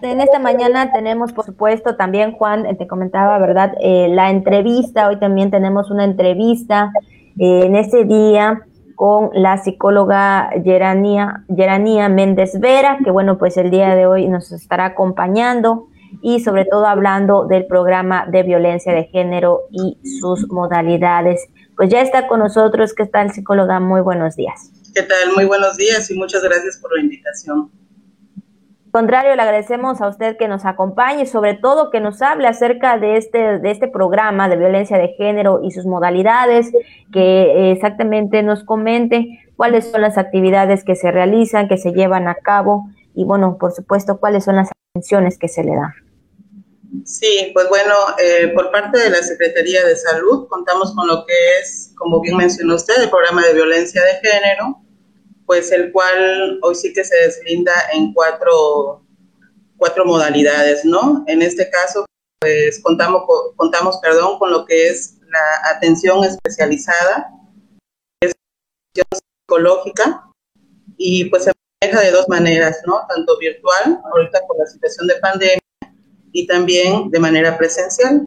En 0.00 0.20
esta 0.20 0.38
mañana 0.38 0.92
tenemos, 0.92 1.32
por 1.32 1.44
supuesto, 1.44 1.96
también, 1.96 2.30
Juan, 2.30 2.66
eh, 2.66 2.76
te 2.76 2.86
comentaba, 2.86 3.36
¿verdad? 3.38 3.74
Eh, 3.80 4.06
la 4.10 4.30
entrevista, 4.30 5.08
hoy 5.08 5.18
también 5.18 5.50
tenemos 5.50 5.90
una 5.90 6.04
entrevista 6.04 6.92
eh, 7.36 7.62
en 7.64 7.74
ese 7.74 8.04
día 8.04 8.62
con 8.94 9.30
la 9.32 9.58
psicóloga 9.58 10.50
Gerania, 10.62 11.42
Gerania 11.48 12.08
Méndez 12.08 12.60
Vera, 12.60 12.98
que 13.02 13.10
bueno, 13.10 13.38
pues 13.38 13.56
el 13.56 13.72
día 13.72 13.96
de 13.96 14.06
hoy 14.06 14.28
nos 14.28 14.52
estará 14.52 14.84
acompañando 14.84 15.88
y 16.22 16.40
sobre 16.40 16.64
todo 16.64 16.86
hablando 16.86 17.46
del 17.46 17.66
programa 17.66 18.26
de 18.26 18.42
violencia 18.42 18.92
de 18.92 19.04
género 19.04 19.62
y 19.70 19.98
sus 20.20 20.48
modalidades. 20.50 21.46
Pues 21.76 21.90
ya 21.90 22.00
está 22.00 22.26
con 22.26 22.40
nosotros, 22.40 22.94
¿qué 22.94 23.06
tal 23.06 23.32
psicóloga? 23.32 23.80
Muy 23.80 24.00
buenos 24.00 24.36
días. 24.36 24.70
¿Qué 24.94 25.02
tal? 25.02 25.34
Muy 25.34 25.44
buenos 25.44 25.76
días 25.76 26.10
y 26.10 26.14
muchas 26.18 26.42
gracias 26.42 26.78
por 26.78 26.94
la 26.94 27.02
invitación 27.02 27.70
contrario, 28.98 29.36
le 29.36 29.42
agradecemos 29.42 30.00
a 30.00 30.08
usted 30.08 30.36
que 30.36 30.48
nos 30.48 30.64
acompañe, 30.64 31.24
sobre 31.24 31.54
todo 31.54 31.90
que 31.90 32.00
nos 32.00 32.20
hable 32.20 32.48
acerca 32.48 32.98
de 32.98 33.16
este, 33.16 33.60
de 33.60 33.70
este 33.70 33.86
programa 33.86 34.48
de 34.48 34.56
violencia 34.56 34.98
de 34.98 35.14
género 35.16 35.60
y 35.62 35.70
sus 35.70 35.86
modalidades, 35.86 36.72
que 37.12 37.70
exactamente 37.70 38.42
nos 38.42 38.64
comente 38.64 39.38
cuáles 39.54 39.88
son 39.88 40.00
las 40.00 40.18
actividades 40.18 40.82
que 40.82 40.96
se 40.96 41.12
realizan, 41.12 41.68
que 41.68 41.76
se 41.76 41.92
llevan 41.92 42.26
a 42.26 42.34
cabo 42.34 42.88
y, 43.14 43.24
bueno, 43.24 43.56
por 43.56 43.70
supuesto, 43.70 44.18
cuáles 44.18 44.42
son 44.42 44.56
las 44.56 44.70
atenciones 44.98 45.38
que 45.38 45.48
se 45.48 45.62
le 45.62 45.74
dan. 45.74 45.94
Sí, 47.04 47.50
pues 47.52 47.68
bueno, 47.68 47.94
eh, 48.18 48.48
por 48.54 48.70
parte 48.70 48.98
de 48.98 49.10
la 49.10 49.22
Secretaría 49.22 49.84
de 49.84 49.96
Salud 49.96 50.48
contamos 50.48 50.94
con 50.94 51.06
lo 51.06 51.24
que 51.26 51.34
es, 51.60 51.92
como 51.96 52.20
bien 52.20 52.36
mencionó 52.36 52.74
usted, 52.74 53.02
el 53.02 53.10
programa 53.10 53.46
de 53.46 53.54
violencia 53.54 54.02
de 54.02 54.28
género, 54.28 54.80
pues 55.46 55.70
el 55.70 55.92
cual 55.92 56.58
hoy 56.62 56.74
sí 56.74 56.92
que 56.92 57.04
se 57.04 57.14
deslinda 57.16 57.72
en 57.92 58.12
cuatro, 58.12 59.04
cuatro 59.76 60.04
modalidades, 60.04 60.84
¿no? 60.84 61.24
En 61.26 61.42
este 61.42 61.70
caso, 61.70 62.06
pues 62.40 62.80
contamos, 62.82 63.22
contamos 63.56 63.98
perdón, 63.98 64.38
con 64.38 64.50
lo 64.50 64.64
que 64.64 64.88
es 64.88 65.18
la 65.28 65.70
atención 65.70 66.24
especializada, 66.24 67.30
es 68.22 68.32
atención 68.94 69.22
psicológica, 69.46 70.24
y 70.96 71.26
pues 71.26 71.48
maneja 71.82 72.00
de 72.00 72.10
dos 72.10 72.28
maneras, 72.28 72.78
¿no? 72.86 73.00
Tanto 73.08 73.38
virtual, 73.38 74.00
ahorita 74.12 74.40
por 74.46 74.58
la 74.58 74.66
situación 74.66 75.06
de 75.06 75.14
pandemia, 75.16 75.58
y 76.32 76.46
también 76.46 77.10
de 77.10 77.18
manera 77.18 77.56
presencial. 77.56 78.24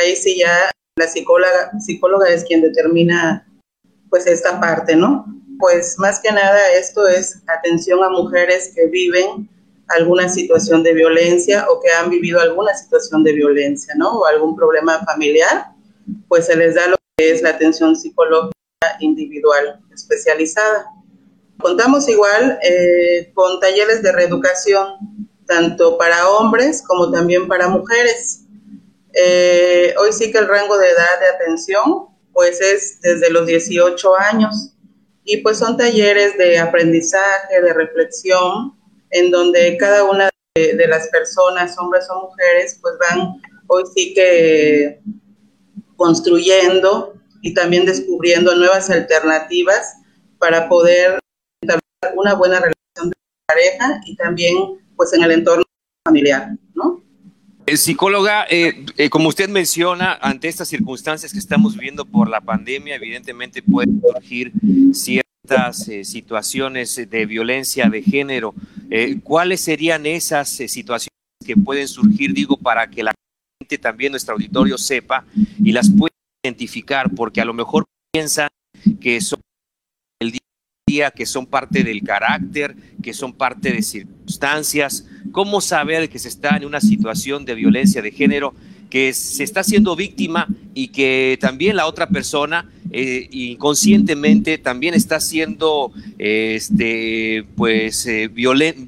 Ahí 0.00 0.16
sí 0.16 0.38
ya 0.38 0.70
la 0.96 1.06
psicóloga, 1.06 1.72
psicóloga 1.80 2.28
es 2.28 2.44
quien 2.44 2.62
determina 2.62 3.46
pues 4.08 4.26
esta 4.26 4.60
parte, 4.60 4.96
¿no? 4.96 5.24
pues 5.60 5.98
más 5.98 6.20
que 6.20 6.32
nada 6.32 6.72
esto 6.72 7.06
es 7.06 7.42
atención 7.46 8.02
a 8.02 8.08
mujeres 8.08 8.72
que 8.74 8.86
viven 8.86 9.48
alguna 9.88 10.28
situación 10.28 10.82
de 10.82 10.94
violencia 10.94 11.66
o 11.68 11.80
que 11.80 11.90
han 11.92 12.10
vivido 12.10 12.40
alguna 12.40 12.74
situación 12.74 13.22
de 13.22 13.32
violencia, 13.32 13.94
¿no? 13.96 14.20
O 14.20 14.26
algún 14.26 14.56
problema 14.56 15.04
familiar, 15.04 15.66
pues 16.28 16.46
se 16.46 16.56
les 16.56 16.76
da 16.76 16.86
lo 16.88 16.96
que 17.16 17.32
es 17.32 17.42
la 17.42 17.50
atención 17.50 17.94
psicológica 17.94 18.56
individual 19.00 19.80
especializada. 19.92 20.86
Contamos 21.60 22.08
igual 22.08 22.58
eh, 22.62 23.30
con 23.34 23.60
talleres 23.60 24.02
de 24.02 24.12
reeducación, 24.12 25.28
tanto 25.46 25.98
para 25.98 26.28
hombres 26.30 26.82
como 26.86 27.10
también 27.10 27.48
para 27.48 27.68
mujeres. 27.68 28.44
Eh, 29.12 29.94
hoy 29.98 30.12
sí 30.12 30.30
que 30.30 30.38
el 30.38 30.48
rango 30.48 30.78
de 30.78 30.88
edad 30.88 31.20
de 31.20 31.26
atención, 31.26 32.06
pues 32.32 32.60
es 32.60 33.00
desde 33.00 33.30
los 33.30 33.46
18 33.46 34.18
años 34.18 34.74
y 35.24 35.38
pues 35.38 35.58
son 35.58 35.76
talleres 35.76 36.36
de 36.38 36.58
aprendizaje, 36.58 37.60
de 37.62 37.72
reflexión, 37.72 38.76
en 39.10 39.30
donde 39.30 39.76
cada 39.76 40.04
una 40.04 40.30
de, 40.54 40.86
las 40.88 41.08
personas, 41.08 41.78
hombres 41.78 42.06
o 42.10 42.28
mujeres, 42.28 42.78
pues 42.80 42.94
van 42.98 43.40
hoy 43.66 43.84
sí 43.94 44.14
que 44.14 45.00
construyendo 45.96 47.14
y 47.42 47.54
también 47.54 47.84
descubriendo 47.84 48.54
nuevas 48.56 48.90
alternativas 48.90 49.94
para 50.38 50.68
poder 50.68 51.19
una 52.16 52.34
buena 52.34 52.56
relación 52.56 53.10
de 53.10 53.16
pareja 53.46 54.00
y 54.06 54.16
también 54.16 54.56
pues 54.96 55.12
en 55.12 55.22
el 55.22 55.32
entorno 55.32 55.64
familiar, 56.04 56.56
¿no? 56.74 57.02
Eh, 57.66 57.76
psicóloga, 57.76 58.46
eh, 58.50 58.84
eh, 58.96 59.10
como 59.10 59.28
usted 59.28 59.48
menciona, 59.48 60.14
ante 60.20 60.48
estas 60.48 60.68
circunstancias 60.68 61.32
que 61.32 61.38
estamos 61.38 61.74
viviendo 61.74 62.04
por 62.04 62.28
la 62.28 62.40
pandemia, 62.40 62.96
evidentemente 62.96 63.62
pueden 63.62 64.00
surgir 64.00 64.52
ciertas 64.92 65.88
situaciones 66.02 66.96
de 67.08 67.26
violencia 67.26 67.88
de 67.88 68.02
género. 68.02 68.54
¿Cuáles 69.22 69.60
serían 69.60 70.06
esas 70.06 70.48
situaciones 70.48 71.10
que 71.44 71.56
pueden 71.56 71.88
surgir, 71.88 72.32
digo, 72.32 72.56
para 72.56 72.88
que 72.88 73.02
la 73.02 73.14
gente 73.60 73.78
también, 73.78 74.12
nuestro 74.12 74.34
auditorio, 74.34 74.78
sepa 74.78 75.24
y 75.58 75.72
las 75.72 75.90
pueda 75.90 76.14
identificar? 76.44 77.10
Porque 77.14 77.40
a 77.40 77.44
lo 77.44 77.54
mejor 77.54 77.84
piensan 78.12 78.48
que 79.00 79.20
son 79.20 79.40
que 81.14 81.26
son 81.26 81.46
parte 81.46 81.84
del 81.84 82.02
carácter, 82.02 82.74
que 83.02 83.12
son 83.12 83.32
parte 83.32 83.72
de 83.72 83.82
circunstancias. 83.82 85.06
¿Cómo 85.32 85.60
saber 85.60 86.08
que 86.08 86.18
se 86.18 86.28
está 86.28 86.56
en 86.56 86.64
una 86.64 86.80
situación 86.80 87.44
de 87.44 87.54
violencia 87.54 88.02
de 88.02 88.10
género, 88.10 88.54
que 88.90 89.12
se 89.12 89.44
está 89.44 89.62
siendo 89.62 89.94
víctima 89.94 90.48
y 90.74 90.88
que 90.88 91.38
también 91.40 91.76
la 91.76 91.86
otra 91.86 92.08
persona 92.08 92.68
eh, 92.90 93.28
inconscientemente 93.30 94.58
también 94.58 94.94
está 94.94 95.20
siendo, 95.20 95.92
este, 96.18 97.44
pues, 97.54 98.04
eh, 98.06 98.28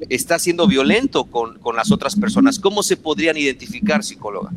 está 0.09 0.41
siendo 0.41 0.67
violento 0.67 1.25
con, 1.25 1.59
con 1.61 1.77
las 1.77 1.93
otras 1.93 2.17
personas? 2.17 2.59
¿Cómo 2.59 2.83
se 2.83 2.97
podrían 2.97 3.37
identificar, 3.37 4.03
psicóloga? 4.03 4.51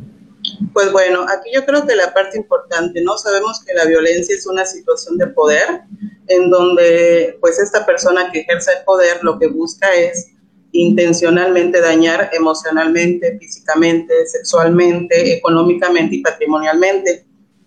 Pues 0.72 0.92
bueno, 0.92 1.22
aquí 1.28 1.50
yo 1.54 1.64
creo 1.64 1.86
que 1.86 1.96
la 1.96 2.12
parte 2.12 2.36
importante, 2.36 3.02
¿no? 3.02 3.16
Sabemos 3.16 3.62
que 3.64 3.74
la 3.74 3.84
violencia 3.84 4.34
es 4.34 4.46
una 4.46 4.64
situación 4.64 5.18
de 5.18 5.26
poder 5.28 5.82
en 6.28 6.50
donde 6.50 7.38
pues 7.40 7.58
esta 7.58 7.84
persona 7.86 8.30
que 8.32 8.40
ejerce 8.40 8.72
el 8.72 8.84
poder 8.84 9.22
lo 9.22 9.38
que 9.38 9.48
busca 9.48 9.92
es 9.94 10.32
intencionalmente 10.72 11.80
dañar 11.80 12.30
emocionalmente, 12.32 13.38
físicamente, 13.38 14.26
sexualmente, 14.26 15.34
económicamente 15.34 16.16
y 16.16 16.22
patrimonialmente. 16.22 17.24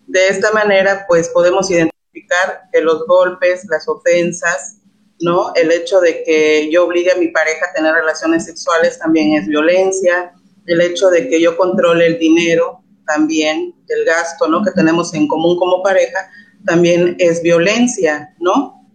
De 0.07 0.27
esta 0.27 0.51
manera 0.51 1.05
pues 1.07 1.29
podemos 1.29 1.69
identificar 1.71 2.63
que 2.71 2.81
los 2.81 3.05
golpes, 3.07 3.65
las 3.69 3.87
ofensas, 3.87 4.77
¿no? 5.21 5.53
El 5.55 5.71
hecho 5.71 5.99
de 5.99 6.23
que 6.23 6.69
yo 6.71 6.85
obligue 6.85 7.11
a 7.11 7.17
mi 7.17 7.29
pareja 7.29 7.67
a 7.69 7.73
tener 7.73 7.93
relaciones 7.93 8.45
sexuales 8.45 8.99
también 8.99 9.33
es 9.33 9.47
violencia, 9.47 10.33
el 10.69 10.81
hecho 10.81 11.09
de 11.09 11.27
que 11.27 11.41
yo 11.41 11.57
controle 11.57 12.05
el 12.05 12.19
dinero, 12.19 12.83
también 13.05 13.73
el 13.87 14.05
gasto, 14.05 14.47
¿no? 14.47 14.63
Que 14.63 14.71
tenemos 14.71 15.13
en 15.15 15.27
común 15.27 15.57
como 15.57 15.81
pareja, 15.81 16.29
también 16.65 17.15
es 17.17 17.41
violencia, 17.41 18.35
¿no? 18.39 18.85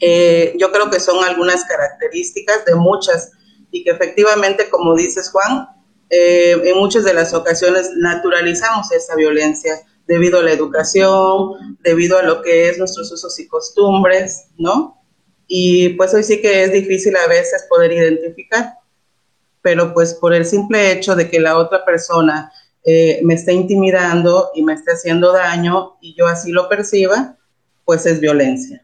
Eh, 0.00 0.54
yo 0.58 0.70
creo 0.70 0.88
que 0.90 1.00
son 1.00 1.24
algunas 1.24 1.64
características 1.64 2.64
de 2.64 2.76
muchas 2.76 3.32
y 3.72 3.82
que 3.82 3.90
efectivamente, 3.90 4.70
como 4.70 4.94
dices 4.94 5.28
Juan, 5.30 5.66
eh, 6.08 6.56
en 6.64 6.78
muchas 6.78 7.04
de 7.04 7.14
las 7.14 7.34
ocasiones 7.34 7.90
naturalizamos 7.96 8.92
esa 8.92 9.16
violencia 9.16 9.74
debido 10.06 10.38
a 10.38 10.42
la 10.42 10.52
educación, 10.52 11.78
debido 11.82 12.16
a 12.16 12.22
lo 12.22 12.42
que 12.42 12.68
es 12.68 12.78
nuestros 12.78 13.10
usos 13.10 13.38
y 13.40 13.48
costumbres, 13.48 14.46
¿no? 14.56 15.02
Y 15.48 15.90
pues 15.90 16.14
hoy 16.14 16.22
sí 16.22 16.40
que 16.40 16.62
es 16.62 16.72
difícil 16.72 17.16
a 17.16 17.26
veces 17.26 17.66
poder 17.68 17.90
identificar 17.90 18.74
pero 19.62 19.92
pues 19.94 20.14
por 20.14 20.34
el 20.34 20.44
simple 20.44 20.92
hecho 20.92 21.16
de 21.16 21.28
que 21.30 21.40
la 21.40 21.56
otra 21.56 21.84
persona 21.84 22.50
eh, 22.90 23.20
me 23.22 23.34
esté 23.34 23.52
intimidando 23.52 24.48
y 24.54 24.62
me 24.62 24.72
esté 24.72 24.92
haciendo 24.92 25.32
daño 25.32 25.96
y 26.00 26.14
yo 26.16 26.26
así 26.26 26.52
lo 26.52 26.70
perciba, 26.70 27.36
pues 27.84 28.06
es 28.06 28.18
violencia. 28.18 28.80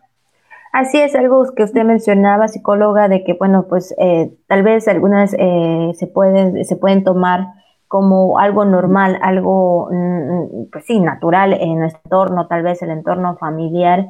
Así 0.73 1.01
es, 1.01 1.15
algo 1.15 1.55
que 1.55 1.63
usted 1.63 1.85
mencionaba, 1.85 2.49
psicóloga, 2.49 3.09
de 3.09 3.25
que, 3.25 3.33
bueno, 3.33 3.67
pues 3.67 3.95
eh, 3.99 4.31
tal 4.47 4.63
vez 4.63 4.89
algunas 4.89 5.35
eh, 5.39 5.93
se, 5.95 6.07
pueden, 6.07 6.67
se 6.67 6.77
pueden 6.77 7.03
tomar 7.03 7.47
como 7.89 8.39
algo 8.39 8.67
normal, 8.67 9.19
algo, 9.23 9.89
mm, 9.91 10.71
pues 10.71 10.85
sí, 10.85 11.01
natural 11.01 11.55
en 11.55 11.79
nuestro 11.79 12.03
entorno, 12.05 12.47
tal 12.47 12.63
vez 12.63 12.83
el 12.83 12.91
entorno 12.91 13.39
familiar. 13.39 14.07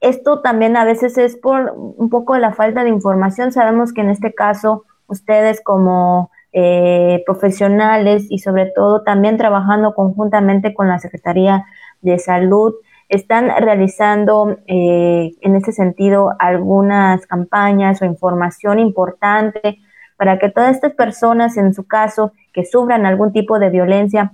esto 0.00 0.40
también 0.40 0.76
a 0.76 0.84
veces 0.84 1.18
es 1.18 1.36
por 1.36 1.74
un 1.76 2.10
poco 2.10 2.36
la 2.36 2.52
falta 2.52 2.84
de 2.84 2.90
información. 2.90 3.50
Sabemos 3.50 3.92
que 3.92 4.02
en 4.02 4.10
este 4.10 4.34
caso 4.34 4.84
ustedes 5.12 5.60
como 5.62 6.30
eh, 6.52 7.22
profesionales 7.24 8.26
y 8.28 8.38
sobre 8.38 8.66
todo 8.66 9.02
también 9.02 9.36
trabajando 9.36 9.94
conjuntamente 9.94 10.74
con 10.74 10.88
la 10.88 10.98
Secretaría 10.98 11.64
de 12.00 12.18
Salud, 12.18 12.74
están 13.08 13.50
realizando 13.58 14.56
eh, 14.66 15.32
en 15.40 15.56
ese 15.56 15.72
sentido 15.72 16.32
algunas 16.38 17.26
campañas 17.26 18.00
o 18.00 18.06
información 18.06 18.78
importante 18.78 19.78
para 20.16 20.38
que 20.38 20.50
todas 20.50 20.74
estas 20.74 20.94
personas, 20.94 21.56
en 21.56 21.74
su 21.74 21.86
caso, 21.86 22.32
que 22.52 22.64
sufran 22.64 23.06
algún 23.06 23.32
tipo 23.32 23.58
de 23.58 23.70
violencia, 23.70 24.32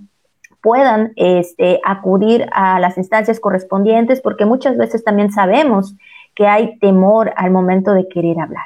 puedan 0.61 1.13
este, 1.15 1.79
acudir 1.85 2.47
a 2.51 2.79
las 2.79 2.97
instancias 2.97 3.39
correspondientes, 3.39 4.21
porque 4.21 4.45
muchas 4.45 4.77
veces 4.77 5.03
también 5.03 5.31
sabemos 5.31 5.95
que 6.35 6.47
hay 6.47 6.77
temor 6.79 7.33
al 7.35 7.51
momento 7.51 7.93
de 7.93 8.07
querer 8.07 8.39
hablar. 8.39 8.65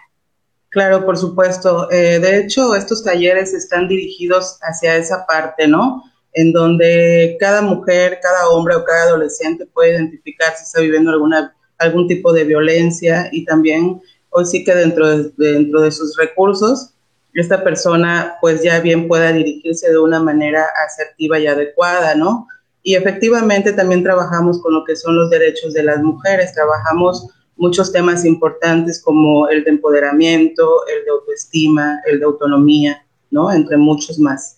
Claro, 0.73 1.05
por 1.05 1.17
supuesto. 1.17 1.87
Eh, 1.91 2.17
de 2.17 2.39
hecho, 2.39 2.75
estos 2.75 3.03
talleres 3.03 3.53
están 3.53 3.87
dirigidos 3.87 4.57
hacia 4.63 4.95
esa 4.95 5.23
parte, 5.27 5.67
¿no? 5.67 6.03
En 6.33 6.51
donde 6.51 7.37
cada 7.39 7.61
mujer, 7.61 8.17
cada 8.23 8.49
hombre 8.49 8.75
o 8.75 8.83
cada 8.83 9.03
adolescente 9.03 9.67
puede 9.67 9.91
identificar 9.91 10.51
si 10.57 10.63
está 10.63 10.81
viviendo 10.81 11.11
alguna, 11.11 11.55
algún 11.77 12.07
tipo 12.07 12.33
de 12.33 12.45
violencia 12.45 13.29
y 13.31 13.45
también 13.45 14.01
hoy 14.31 14.45
sí 14.47 14.63
que 14.63 14.73
dentro 14.73 15.07
de, 15.07 15.31
dentro 15.37 15.81
de 15.81 15.91
sus 15.91 16.17
recursos, 16.17 16.95
esta 17.35 17.63
persona 17.63 18.37
pues 18.41 18.63
ya 18.63 18.79
bien 18.79 19.07
pueda 19.07 19.31
dirigirse 19.31 19.91
de 19.91 19.99
una 19.99 20.23
manera 20.23 20.65
asertiva 20.87 21.37
y 21.37 21.45
adecuada, 21.45 22.15
¿no? 22.15 22.47
Y 22.81 22.95
efectivamente 22.95 23.73
también 23.73 24.01
trabajamos 24.01 24.59
con 24.59 24.73
lo 24.73 24.83
que 24.85 24.95
son 24.95 25.17
los 25.17 25.29
derechos 25.29 25.75
de 25.75 25.83
las 25.83 26.01
mujeres, 26.01 26.51
trabajamos 26.51 27.29
muchos 27.55 27.91
temas 27.91 28.25
importantes 28.25 29.01
como 29.01 29.47
el 29.47 29.63
de 29.63 29.71
empoderamiento, 29.71 30.85
el 30.87 31.05
de 31.05 31.11
autoestima, 31.11 31.99
el 32.05 32.19
de 32.19 32.25
autonomía, 32.25 33.05
¿no? 33.31 33.51
Entre 33.51 33.77
muchos 33.77 34.19
más. 34.19 34.57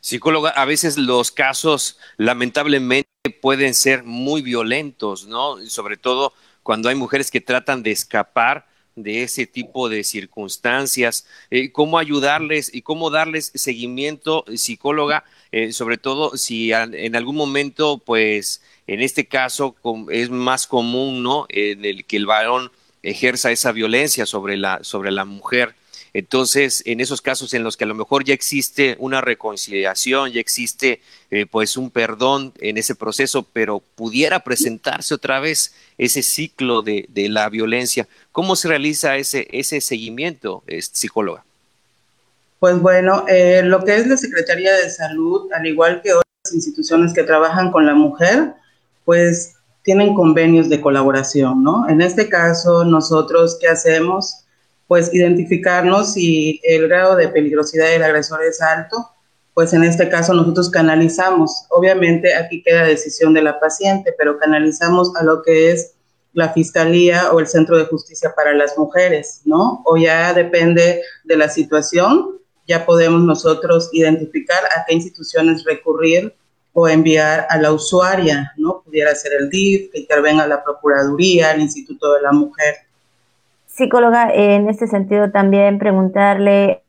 Psicóloga, 0.00 0.50
a 0.50 0.64
veces 0.64 0.98
los 0.98 1.30
casos 1.30 1.98
lamentablemente 2.16 3.08
pueden 3.40 3.74
ser 3.74 4.04
muy 4.04 4.42
violentos, 4.42 5.26
¿no? 5.26 5.58
Sobre 5.66 5.96
todo 5.96 6.32
cuando 6.62 6.88
hay 6.88 6.94
mujeres 6.94 7.30
que 7.30 7.40
tratan 7.40 7.82
de 7.82 7.92
escapar 7.92 8.66
de 9.02 9.22
ese 9.22 9.46
tipo 9.46 9.88
de 9.88 10.02
circunstancias, 10.02 11.26
eh, 11.50 11.70
cómo 11.70 11.98
ayudarles 11.98 12.74
y 12.74 12.82
cómo 12.82 13.10
darles 13.10 13.52
seguimiento, 13.54 14.44
psicóloga, 14.56 15.24
eh, 15.52 15.72
sobre 15.72 15.98
todo 15.98 16.36
si 16.36 16.72
en 16.72 17.16
algún 17.16 17.36
momento, 17.36 17.98
pues, 17.98 18.62
en 18.88 19.00
este 19.00 19.26
caso 19.26 19.76
es 20.10 20.30
más 20.30 20.66
común, 20.66 21.22
¿no? 21.22 21.46
En 21.50 21.84
el 21.84 22.04
que 22.04 22.16
el 22.16 22.26
varón 22.26 22.72
ejerza 23.02 23.52
esa 23.52 23.70
violencia 23.70 24.26
sobre 24.26 24.56
la, 24.56 24.80
sobre 24.82 25.12
la 25.12 25.24
mujer. 25.24 25.74
Entonces, 26.14 26.82
en 26.86 27.00
esos 27.00 27.20
casos 27.20 27.52
en 27.52 27.62
los 27.62 27.76
que 27.76 27.84
a 27.84 27.86
lo 27.86 27.94
mejor 27.94 28.24
ya 28.24 28.32
existe 28.32 28.96
una 28.98 29.20
reconciliación, 29.20 30.32
ya 30.32 30.40
existe 30.40 31.02
eh, 31.30 31.44
pues 31.44 31.76
un 31.76 31.90
perdón 31.90 32.54
en 32.60 32.78
ese 32.78 32.94
proceso, 32.94 33.46
pero 33.52 33.82
pudiera 33.94 34.40
presentarse 34.40 35.14
otra 35.14 35.38
vez 35.38 35.74
ese 35.98 36.22
ciclo 36.22 36.80
de, 36.80 37.06
de 37.10 37.28
la 37.28 37.48
violencia, 37.50 38.08
¿cómo 38.32 38.56
se 38.56 38.68
realiza 38.68 39.16
ese, 39.16 39.46
ese 39.52 39.82
seguimiento, 39.82 40.64
psicóloga? 40.92 41.44
Pues 42.58 42.80
bueno, 42.80 43.24
eh, 43.28 43.60
lo 43.62 43.84
que 43.84 43.96
es 43.96 44.06
la 44.06 44.16
Secretaría 44.16 44.74
de 44.74 44.90
Salud, 44.90 45.52
al 45.52 45.66
igual 45.66 46.00
que 46.02 46.14
otras 46.14 46.54
instituciones 46.54 47.12
que 47.12 47.22
trabajan 47.22 47.70
con 47.70 47.86
la 47.86 47.94
mujer, 47.94 48.54
pues 49.08 49.54
tienen 49.84 50.12
convenios 50.12 50.68
de 50.68 50.82
colaboración, 50.82 51.64
¿no? 51.64 51.88
En 51.88 52.02
este 52.02 52.28
caso, 52.28 52.84
nosotros, 52.84 53.56
¿qué 53.58 53.66
hacemos? 53.66 54.44
Pues 54.86 55.14
identificarnos 55.14 56.12
si 56.12 56.60
el 56.62 56.88
grado 56.88 57.16
de 57.16 57.28
peligrosidad 57.28 57.86
del 57.88 58.02
agresor 58.02 58.44
es 58.44 58.60
alto, 58.60 59.08
pues 59.54 59.72
en 59.72 59.82
este 59.82 60.10
caso 60.10 60.34
nosotros 60.34 60.68
canalizamos, 60.68 61.64
obviamente 61.70 62.34
aquí 62.34 62.62
queda 62.62 62.84
decisión 62.84 63.32
de 63.32 63.40
la 63.40 63.58
paciente, 63.58 64.14
pero 64.18 64.38
canalizamos 64.38 65.16
a 65.16 65.24
lo 65.24 65.40
que 65.40 65.70
es 65.70 65.94
la 66.34 66.52
Fiscalía 66.52 67.32
o 67.32 67.40
el 67.40 67.46
Centro 67.46 67.78
de 67.78 67.86
Justicia 67.86 68.34
para 68.36 68.52
las 68.52 68.76
Mujeres, 68.76 69.40
¿no? 69.46 69.82
O 69.86 69.96
ya 69.96 70.34
depende 70.34 71.00
de 71.24 71.36
la 71.38 71.48
situación, 71.48 72.40
ya 72.66 72.84
podemos 72.84 73.22
nosotros 73.22 73.88
identificar 73.90 74.62
a 74.76 74.84
qué 74.86 74.92
instituciones 74.92 75.64
recurrir 75.64 76.36
o 76.80 76.86
enviar 76.86 77.44
a 77.50 77.58
la 77.58 77.72
usuaria, 77.72 78.52
¿no? 78.56 78.82
Pudiera 78.84 79.12
ser 79.16 79.32
el 79.40 79.50
DIF, 79.50 79.90
que 79.90 79.98
intervenga 79.98 80.46
la 80.46 80.62
Procuraduría, 80.62 81.50
el 81.50 81.62
Instituto 81.62 82.12
de 82.12 82.22
la 82.22 82.30
Mujer. 82.30 82.74
Psicóloga, 83.66 84.30
en 84.32 84.68
este 84.68 84.86
sentido 84.86 85.32
también 85.32 85.80
preguntarle, 85.80 86.82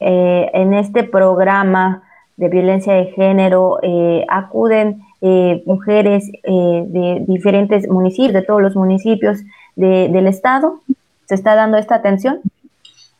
eh, 0.00 0.50
en 0.54 0.72
este 0.72 1.04
programa 1.04 2.04
de 2.38 2.48
violencia 2.48 2.94
de 2.94 3.12
género, 3.12 3.80
eh, 3.82 4.24
acuden 4.30 5.02
eh, 5.20 5.62
mujeres 5.66 6.24
de 6.42 7.22
diferentes 7.28 7.86
municipios, 7.88 8.32
de 8.32 8.42
todos 8.42 8.62
los 8.62 8.74
municipios 8.76 9.40
del 9.76 10.26
estado. 10.26 10.80
¿Se 11.26 11.34
está 11.34 11.54
dando 11.54 11.76
esta 11.76 11.96
atención? 11.96 12.40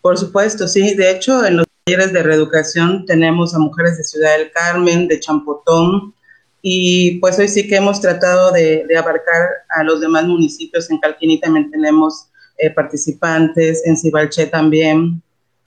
Por 0.01 0.16
supuesto, 0.16 0.66
sí. 0.68 0.95
De 0.95 1.11
hecho, 1.11 1.45
en 1.45 1.59
los 1.59 1.66
talleres 1.85 2.12
de 2.12 2.22
reeducación 2.22 3.07
tenemos 3.07 3.55
a 3.55 3.59
mujeres 3.59 3.99
de 3.99 4.05
Ciudad 4.05 4.39
del 4.39 4.53
Carmen, 4.53 5.09
de 5.09 5.18
Champotón, 5.18 6.14
y 6.61 7.18
pues 7.18 7.39
hoy 7.41 7.49
sí 7.49 7.66
que 7.66 7.74
hemos 7.74 8.01
tratado 8.01 8.53
de, 8.53 8.87
abarcar 8.97 9.49
a 9.68 9.83
los 9.83 10.01
demás 10.01 10.24
municipios. 10.24 10.89
En 10.91 10.99
Calquini 10.99 11.41
también 11.41 11.72
tenemos 11.72 12.28
eh, 12.59 12.70
participantes, 12.70 13.85
en 13.85 13.97
Cibalché 13.97 14.47
también, 14.47 15.20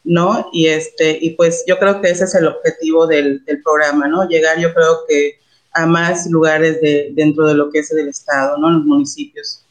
¿no? 0.05 0.49
Y, 0.53 0.67
este, 0.67 1.17
y 1.21 1.31
pues 1.31 1.65
yo 1.67 1.77
creo 1.77 1.99
que 1.99 2.11
ese 2.11 2.23
es 2.23 2.35
el 2.35 2.47
objetivo 2.47 3.07
del, 3.07 3.43
del 3.43 3.61
programa, 3.61 4.07
¿no? 4.07 4.25
Llegar 4.29 4.57
yo 4.57 4.73
creo 4.73 4.99
que 5.05 5.37
a 5.73 5.85
más 5.85 6.27
lugares 6.27 6.79
de, 6.79 7.09
dentro 7.11 7.45
de 7.45 7.55
lo 7.55 7.69
que 7.69 7.79
es 7.79 7.91
el 7.91 8.07
Estado, 8.07 8.57
¿no? 8.57 8.69
Los 8.69 8.85
municipios. 8.85 9.65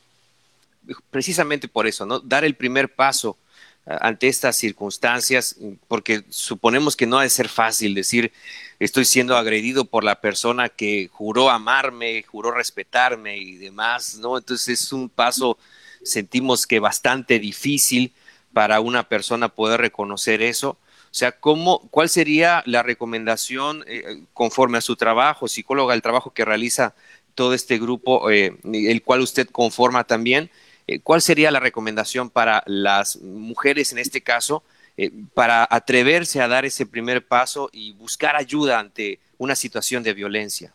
Precisamente 1.11 1.69
por 1.69 1.87
eso, 1.87 2.05
¿no? 2.05 2.21
Dar 2.21 2.45
el 2.45 2.55
primer 2.55 2.95
paso 2.95 3.39
ante 3.87 4.29
estas 4.29 4.57
circunstancias, 4.57 5.57
porque 5.89 6.25
suponemos 6.31 6.97
que 6.97 7.07
no 7.07 7.19
ha 7.19 7.23
de 7.23 7.31
ser 7.31 7.49
fácil 7.49 7.95
decir 7.95 8.33
estoy 8.79 9.05
siendo 9.05 9.37
agredido 9.37 9.85
por 9.85 10.05
la 10.05 10.21
persona 10.21 10.69
que 10.69 11.09
juró 11.13 11.51
amarme, 11.51 12.23
juró 12.23 12.51
respetarme 12.51 13.37
y 13.37 13.57
demás, 13.57 14.17
¿no? 14.17 14.39
Entonces 14.39 14.83
es 14.83 14.93
un 14.93 15.09
paso, 15.09 15.59
sentimos 16.03 16.67
que 16.67 16.81
bastante 16.81 17.39
difícil 17.39 18.13
para 18.53 18.81
una 18.81 19.09
persona 19.09 19.49
poder 19.49 19.81
reconocer 19.81 20.43
eso. 20.43 20.71
O 20.71 21.17
sea, 21.17 21.33
¿cómo, 21.33 21.81
¿cuál 21.91 22.09
sería 22.09 22.63
la 22.67 22.83
recomendación 22.83 23.85
eh, 23.87 24.25
conforme 24.33 24.79
a 24.79 24.81
su 24.81 24.97
trabajo, 24.97 25.47
psicóloga, 25.47 25.95
el 25.95 26.03
trabajo 26.03 26.33
que 26.33 26.45
realiza 26.45 26.95
todo 27.35 27.55
este 27.55 27.79
grupo, 27.79 28.31
eh, 28.31 28.57
el 28.65 29.03
cual 29.03 29.21
usted 29.21 29.49
conforma 29.49 30.05
también? 30.05 30.51
Eh, 30.87 31.01
¿cuál 31.01 31.23
sería 31.23 31.51
la 31.51 31.61
recomendación 31.61 32.29
para 32.31 32.63
las 32.67 33.17
mujeres 33.21 33.93
en 33.93 33.99
este 33.99 34.21
caso 34.21 34.63
eh, 34.97 35.11
para 35.33 35.67
atreverse 35.69 36.41
a 36.41 36.49
dar 36.49 36.65
ese 36.65 36.87
primer 36.87 37.27
paso 37.27 37.71
y 37.73 37.93
buscar 37.93 38.37
ayuda 38.37 38.79
ante 38.79 39.19
una 39.39 39.55
situación 39.55 40.03
de 40.03 40.13
violencia? 40.13 40.75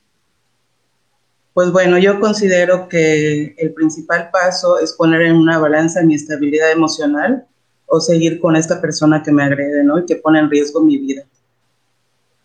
Pues 1.53 1.71
bueno, 1.71 1.97
yo 1.97 2.19
considero 2.19 2.87
que 2.87 3.55
el 3.57 3.73
principal 3.73 4.29
paso 4.31 4.79
es 4.79 4.93
poner 4.93 5.23
en 5.23 5.35
una 5.35 5.57
balanza 5.57 6.01
mi 6.03 6.15
estabilidad 6.15 6.71
emocional 6.71 7.45
o 7.85 7.99
seguir 7.99 8.39
con 8.39 8.55
esta 8.55 8.79
persona 8.79 9.23
que 9.23 9.31
me 9.31 9.43
agrede, 9.43 9.83
¿no? 9.83 9.99
Y 9.99 10.05
que 10.05 10.15
pone 10.15 10.39
en 10.39 10.49
riesgo 10.49 10.81
mi 10.81 10.97
vida. 10.97 11.23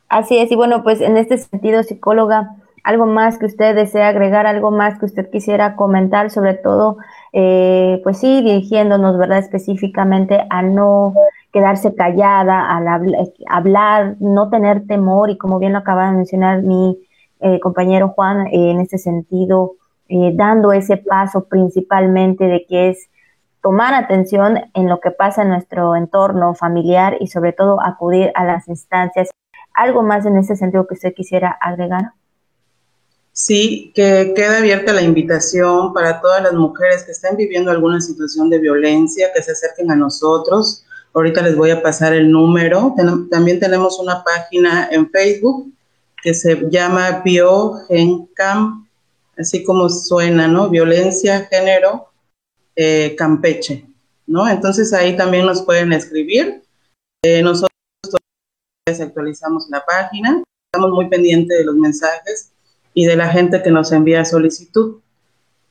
Así 0.09 0.39
es, 0.39 0.51
y 0.51 0.57
bueno, 0.57 0.83
pues 0.83 1.01
en 1.01 1.17
este 1.17 1.39
sentido, 1.39 1.83
psicóloga, 1.83 2.57
algo 2.83 3.07
más 3.07 3.39
que 3.39 3.47
usted 3.47 3.75
desea 3.75 4.09
agregar, 4.09 4.47
algo 4.47 4.71
más 4.71 4.99
que 4.99 5.07
usted 5.07 5.31
quisiera 5.31 5.77
comentar, 5.77 6.31
sobre 6.31 6.55
todo 6.55 6.99
eh, 7.37 8.01
pues 8.05 8.19
sí, 8.19 8.43
dirigiéndonos, 8.43 9.19
¿verdad? 9.19 9.39
Específicamente 9.39 10.47
a 10.51 10.63
no 10.63 11.15
quedarse 11.53 11.93
callada, 11.97 12.71
al 12.71 12.87
hablar, 13.49 14.15
no 14.21 14.51
tener 14.51 14.87
temor 14.87 15.31
y 15.31 15.37
como 15.37 15.59
bien 15.59 15.73
lo 15.73 15.79
acaba 15.79 16.07
de 16.07 16.17
mencionar 16.17 16.63
mi 16.63 16.97
eh, 17.41 17.59
compañero 17.59 18.11
Juan, 18.11 18.47
eh, 18.47 18.71
en 18.71 18.81
este 18.81 18.99
sentido, 18.99 19.73
dando 20.35 20.73
ese 20.73 20.97
paso 20.97 21.47
principalmente 21.49 22.45
de 22.45 22.65
que 22.67 22.91
es 22.91 23.09
tomar 23.63 23.95
atención 23.95 24.61
en 24.75 24.89
lo 24.89 25.01
que 25.01 25.11
pasa 25.11 25.43
en 25.43 25.49
nuestro 25.49 25.97
entorno 25.97 26.55
familiar 26.55 27.17
y 27.19 27.27
sobre 27.27 27.53
todo 27.53 27.81
acudir 27.83 28.31
a 28.37 28.45
las 28.45 28.69
instancias. 28.69 29.31
¿Algo 29.73 30.05
más 30.05 30.25
en 30.25 30.37
ese 30.37 30.55
sentido 30.55 30.87
que 30.87 30.95
usted 30.95 31.15
quisiera 31.15 31.51
agregar? 31.61 32.13
Sí, 33.37 33.91
que 33.97 34.33
queda 34.37 34.59
abierta 34.59 34.93
la 34.93 35.03
invitación 35.03 35.93
para 35.93 36.21
todas 36.21 36.41
las 36.41 36.53
mujeres 36.53 37.03
que 37.03 37.11
estén 37.11 37.37
viviendo 37.37 37.73
alguna 37.73 38.01
situación 38.01 38.49
de 38.49 38.61
violencia, 38.61 39.33
que 39.35 39.43
se 39.43 39.51
acerquen 39.51 39.91
a 39.91 39.97
nosotros. 39.97 40.85
Ahorita 41.13 41.43
les 41.43 41.57
voy 41.57 41.71
a 41.73 41.83
pasar 41.83 42.13
el 42.15 42.31
número. 42.31 42.95
también 43.33 43.59
tenemos 43.59 43.99
una 43.99 44.23
página 44.23 44.89
en 44.93 45.11
Facebook 45.11 45.73
que 46.23 46.33
se 46.33 46.71
llama 46.71 47.23
BioGenCam, 47.25 48.89
así 49.37 49.65
como 49.65 49.89
suena, 49.91 50.47
¿no? 50.47 50.71
Violencia, 50.71 51.49
género, 51.51 52.11
eh, 52.77 53.17
Campeche, 53.19 53.85
¿no? 54.29 54.49
Entonces 54.49 54.93
ahí 54.93 55.17
también 55.17 55.45
nos 55.45 55.63
pueden 55.63 55.93
escribir. 55.93 56.63
Eh, 57.25 57.43
nosotros 57.43 57.69
actualizamos 58.87 59.67
la 59.71 59.85
página, 59.85 60.41
estamos 60.73 60.93
muy 60.93 61.09
pendientes 61.09 61.59
de 61.59 61.65
los 61.65 61.75
mensajes 61.75 62.54
y 62.95 63.07
de 63.07 63.17
la 63.17 63.29
gente 63.29 63.63
que 63.63 63.71
nos 63.71 63.93
envía 63.93 64.25
solicitud. 64.25 65.01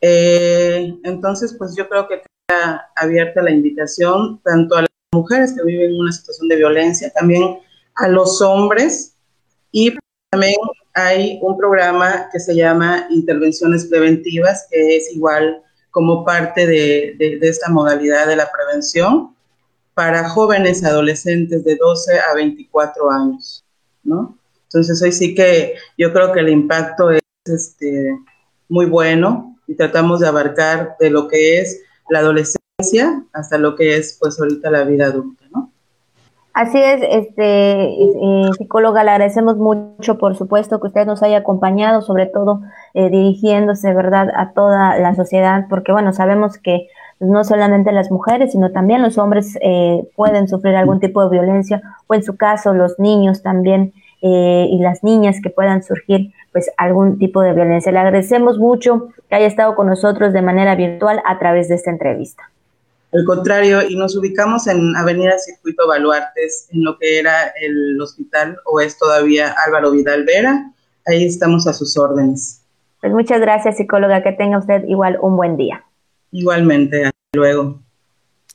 Eh, 0.01 0.93
entonces, 1.03 1.55
pues 1.57 1.76
yo 1.76 1.88
creo 1.88 2.07
que 2.07 2.21
queda 2.47 2.91
abierta 2.95 3.41
la 3.41 3.51
invitación 3.51 4.41
tanto 4.43 4.76
a 4.76 4.82
las 4.82 4.89
mujeres 5.13 5.53
que 5.53 5.63
viven 5.63 5.91
en 5.91 6.01
una 6.01 6.11
situación 6.11 6.49
de 6.49 6.57
violencia, 6.57 7.11
también 7.11 7.59
a 7.95 8.07
los 8.09 8.41
hombres 8.41 9.15
y 9.71 9.95
también 10.30 10.55
hay 10.93 11.39
un 11.41 11.57
programa 11.57 12.30
que 12.32 12.39
se 12.39 12.55
llama 12.55 13.07
Intervenciones 13.09 13.86
Preventivas, 13.86 14.67
que 14.69 14.97
es 14.97 15.11
igual 15.15 15.61
como 15.91 16.26
parte 16.26 16.67
de, 16.67 17.15
de, 17.17 17.39
de 17.39 17.47
esta 17.47 17.69
modalidad 17.69 18.28
de 18.28 18.36
la 18.36 18.51
prevención 18.51 19.36
para 19.93 20.28
jóvenes 20.30 20.84
adolescentes 20.84 21.63
de 21.63 21.76
12 21.76 22.19
a 22.19 22.34
24 22.36 23.11
años, 23.11 23.63
¿no? 24.03 24.38
Entonces 24.74 25.01
hoy 25.03 25.11
sí 25.11 25.36
que 25.36 25.76
yo 25.99 26.11
creo 26.11 26.32
que 26.32 26.39
el 26.39 26.49
impacto 26.49 27.11
es 27.11 27.21
este, 27.45 28.17
muy 28.69 28.88
bueno 28.88 29.55
y 29.67 29.76
tratamos 29.76 30.19
de 30.19 30.28
abarcar 30.28 30.95
de 30.99 31.11
lo 31.11 31.28
que 31.28 31.59
es 31.59 31.84
la 32.09 32.19
adolescencia 32.19 33.24
hasta 33.34 33.59
lo 33.59 33.76
que 33.76 33.97
es 33.97 34.17
pues 34.19 34.39
ahorita 34.39 34.71
la 34.71 34.84
vida 34.84 35.05
adulta, 35.05 35.45
¿no? 35.53 35.69
Así 36.53 36.80
es, 36.80 37.01
este 37.03 37.84
eh, 37.84 38.51
psicóloga, 38.57 39.03
le 39.03 39.11
agradecemos 39.11 39.57
mucho, 39.57 40.17
por 40.17 40.36
supuesto, 40.36 40.80
que 40.80 40.88
usted 40.88 41.05
nos 41.05 41.24
haya 41.24 41.38
acompañado, 41.38 42.01
sobre 42.01 42.28
todo 42.28 42.61
eh, 42.93 43.09
dirigiéndose, 43.09 43.91
¿verdad?, 43.93 44.30
a 44.36 44.53
toda 44.53 44.97
la 44.99 45.15
sociedad, 45.15 45.65
porque 45.67 45.91
bueno, 45.91 46.13
sabemos 46.13 46.57
que 46.59 46.88
no 47.19 47.43
solamente 47.43 47.91
las 47.91 48.11
mujeres, 48.11 48.51
sino 48.51 48.71
también 48.71 49.01
los 49.01 49.17
hombres 49.17 49.57
eh, 49.61 50.07
pueden 50.15 50.47
sufrir 50.47 50.76
algún 50.76 50.99
tipo 50.99 51.24
de 51.24 51.30
violencia, 51.30 51.82
o 52.05 52.13
en 52.13 52.24
su 52.24 52.38
caso 52.38 52.74
los 52.74 52.99
niños 52.99 53.41
también 53.41 53.93
eh, 54.26 54.67
y 54.69 54.80
las 54.80 55.03
niñas 55.03 55.38
que 55.43 55.49
puedan 55.49 55.84
surgir 55.84 56.32
pues 56.53 56.71
algún 56.78 57.19
tipo 57.19 57.41
de 57.41 57.51
violencia. 57.53 57.91
Le 57.91 57.99
agradecemos 57.99 58.57
mucho 58.57 59.09
que 59.28 59.36
haya 59.36 59.47
estado 59.47 59.76
con 59.76 59.88
nosotros 59.88 60.32
de 60.32 60.41
manera 60.41 60.76
virtual 60.76 61.21
a 61.26 61.38
través 61.39 61.67
de 61.67 61.76
esta 61.76 61.91
entrevista. 61.91 62.49
Al 63.11 63.26
contrario, 63.26 63.82
y 63.88 63.95
nos 63.97 64.15
ubicamos 64.15 64.65
en 64.67 64.95
Avenida 64.95 65.38
Circuito 65.38 65.88
Baluartes, 65.88 66.69
en 66.71 66.86
lo 66.86 66.97
que 66.97 67.19
era 67.19 67.53
el 67.61 67.99
hospital 68.01 68.57
o 68.65 68.80
es 68.80 68.97
todavía 68.97 69.53
Álvaro 69.67 69.91
Vidal 69.91 70.24
Vera. 70.24 70.71
Ahí 71.05 71.26
estamos 71.26 71.67
a 71.67 71.74
sus 71.74 71.97
órdenes. 71.97 72.63
Pues 73.01 73.11
muchas 73.11 73.41
gracias, 73.41 73.76
psicóloga. 73.76 74.24
Que 74.24 74.32
tenga 74.32 74.57
usted 74.57 74.86
igual 74.88 75.17
un 75.21 75.36
buen 75.36 75.57
día. 75.57 75.84
Igualmente, 76.32 77.03
hasta 77.03 77.17
luego. 77.34 77.82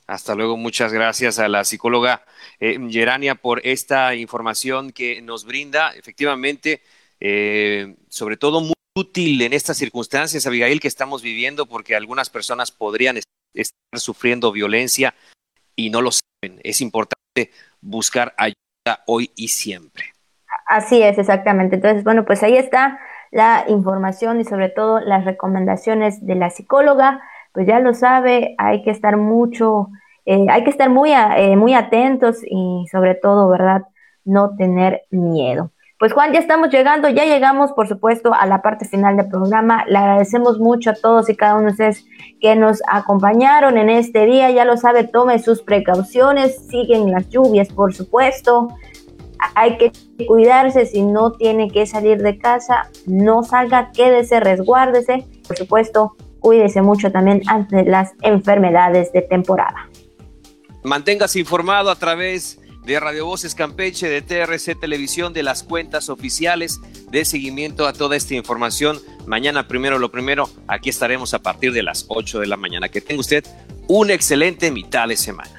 Hasta 0.09 0.33
luego, 0.33 0.57
muchas 0.57 0.91
gracias 0.91 1.37
a 1.37 1.47
la 1.47 1.63
psicóloga 1.63 2.23
eh, 2.59 2.79
Gerania 2.89 3.35
por 3.35 3.61
esta 3.63 4.15
información 4.15 4.91
que 4.91 5.21
nos 5.21 5.45
brinda. 5.45 5.91
Efectivamente, 5.91 6.81
eh, 7.19 7.95
sobre 8.07 8.35
todo 8.35 8.59
muy 8.59 8.73
útil 8.97 9.39
en 9.43 9.53
estas 9.53 9.77
circunstancias, 9.77 10.47
Abigail, 10.47 10.79
que 10.79 10.87
estamos 10.87 11.21
viviendo, 11.21 11.67
porque 11.67 11.95
algunas 11.95 12.31
personas 12.31 12.71
podrían 12.71 13.17
estar 13.53 13.99
sufriendo 13.99 14.51
violencia 14.51 15.13
y 15.75 15.91
no 15.91 16.01
lo 16.01 16.09
saben. 16.09 16.59
Es 16.63 16.81
importante 16.81 17.51
buscar 17.79 18.33
ayuda 18.35 19.03
hoy 19.05 19.29
y 19.35 19.49
siempre. 19.49 20.05
Así 20.65 21.03
es, 21.03 21.19
exactamente. 21.19 21.75
Entonces, 21.75 22.03
bueno, 22.03 22.25
pues 22.25 22.41
ahí 22.41 22.57
está 22.57 22.99
la 23.29 23.65
información 23.67 24.41
y 24.41 24.43
sobre 24.43 24.69
todo 24.69 25.01
las 25.01 25.23
recomendaciones 25.23 26.25
de 26.25 26.33
la 26.33 26.49
psicóloga 26.49 27.21
pues 27.53 27.67
ya 27.67 27.79
lo 27.79 27.93
sabe, 27.93 28.55
hay 28.57 28.83
que 28.83 28.91
estar 28.91 29.17
mucho, 29.17 29.89
eh, 30.25 30.45
hay 30.49 30.63
que 30.63 30.69
estar 30.69 30.89
muy, 30.89 31.11
eh, 31.11 31.55
muy 31.55 31.73
atentos 31.73 32.37
y 32.45 32.85
sobre 32.91 33.15
todo, 33.15 33.49
¿verdad? 33.49 33.83
No 34.25 34.55
tener 34.55 35.03
miedo. 35.09 35.71
Pues 35.99 36.13
Juan, 36.13 36.31
ya 36.31 36.39
estamos 36.39 36.69
llegando, 36.69 37.09
ya 37.09 37.25
llegamos, 37.25 37.73
por 37.73 37.89
supuesto, 37.89 38.33
a 38.33 38.45
la 38.45 38.61
parte 38.61 38.85
final 38.85 39.17
del 39.17 39.27
programa. 39.27 39.83
Le 39.85 39.97
agradecemos 39.97 40.57
mucho 40.57 40.91
a 40.91 40.93
todos 40.93 41.29
y 41.29 41.35
cada 41.35 41.55
uno 41.55 41.65
de 41.65 41.71
ustedes 41.71 42.05
que 42.39 42.55
nos 42.55 42.81
acompañaron 42.87 43.77
en 43.77 43.89
este 43.89 44.25
día. 44.25 44.49
Ya 44.49 44.63
lo 44.63 44.77
sabe, 44.77 45.03
tome 45.03 45.39
sus 45.39 45.61
precauciones, 45.61 46.65
siguen 46.69 47.11
las 47.11 47.27
lluvias, 47.27 47.67
por 47.67 47.93
supuesto. 47.93 48.69
Hay 49.55 49.77
que 49.77 49.91
cuidarse 50.25 50.85
si 50.85 51.01
no 51.01 51.33
tiene 51.33 51.69
que 51.69 51.85
salir 51.85 52.21
de 52.21 52.37
casa, 52.37 52.89
no 53.05 53.43
salga, 53.43 53.91
quédese, 53.91 54.39
resguárdese. 54.39 55.25
Por 55.45 55.57
supuesto, 55.57 56.15
cuídese 56.39 56.81
mucho 56.81 57.11
también 57.11 57.41
ante 57.47 57.83
las 57.83 58.11
enfermedades 58.21 59.11
de 59.11 59.21
temporada. 59.21 59.89
Manténgase 60.83 61.39
informado 61.39 61.91
a 61.91 61.95
través 61.95 62.59
de 62.85 62.99
Radio 62.99 63.25
Voces 63.25 63.53
Campeche, 63.53 64.09
de 64.09 64.21
TRC 64.21 64.79
Televisión, 64.79 65.33
de 65.33 65.43
las 65.43 65.63
cuentas 65.63 66.09
oficiales 66.09 66.79
de 67.11 67.25
seguimiento 67.25 67.85
a 67.85 67.93
toda 67.93 68.15
esta 68.15 68.33
información. 68.35 68.97
Mañana, 69.27 69.67
primero 69.67 69.99
lo 69.99 70.09
primero, 70.09 70.49
aquí 70.67 70.89
estaremos 70.89 71.33
a 71.33 71.39
partir 71.39 71.73
de 71.73 71.83
las 71.83 72.05
8 72.07 72.39
de 72.39 72.47
la 72.47 72.57
mañana. 72.57 72.89
Que 72.89 73.01
tenga 73.01 73.19
usted 73.19 73.45
una 73.87 74.13
excelente 74.13 74.71
mitad 74.71 75.07
de 75.07 75.17
semana. 75.17 75.58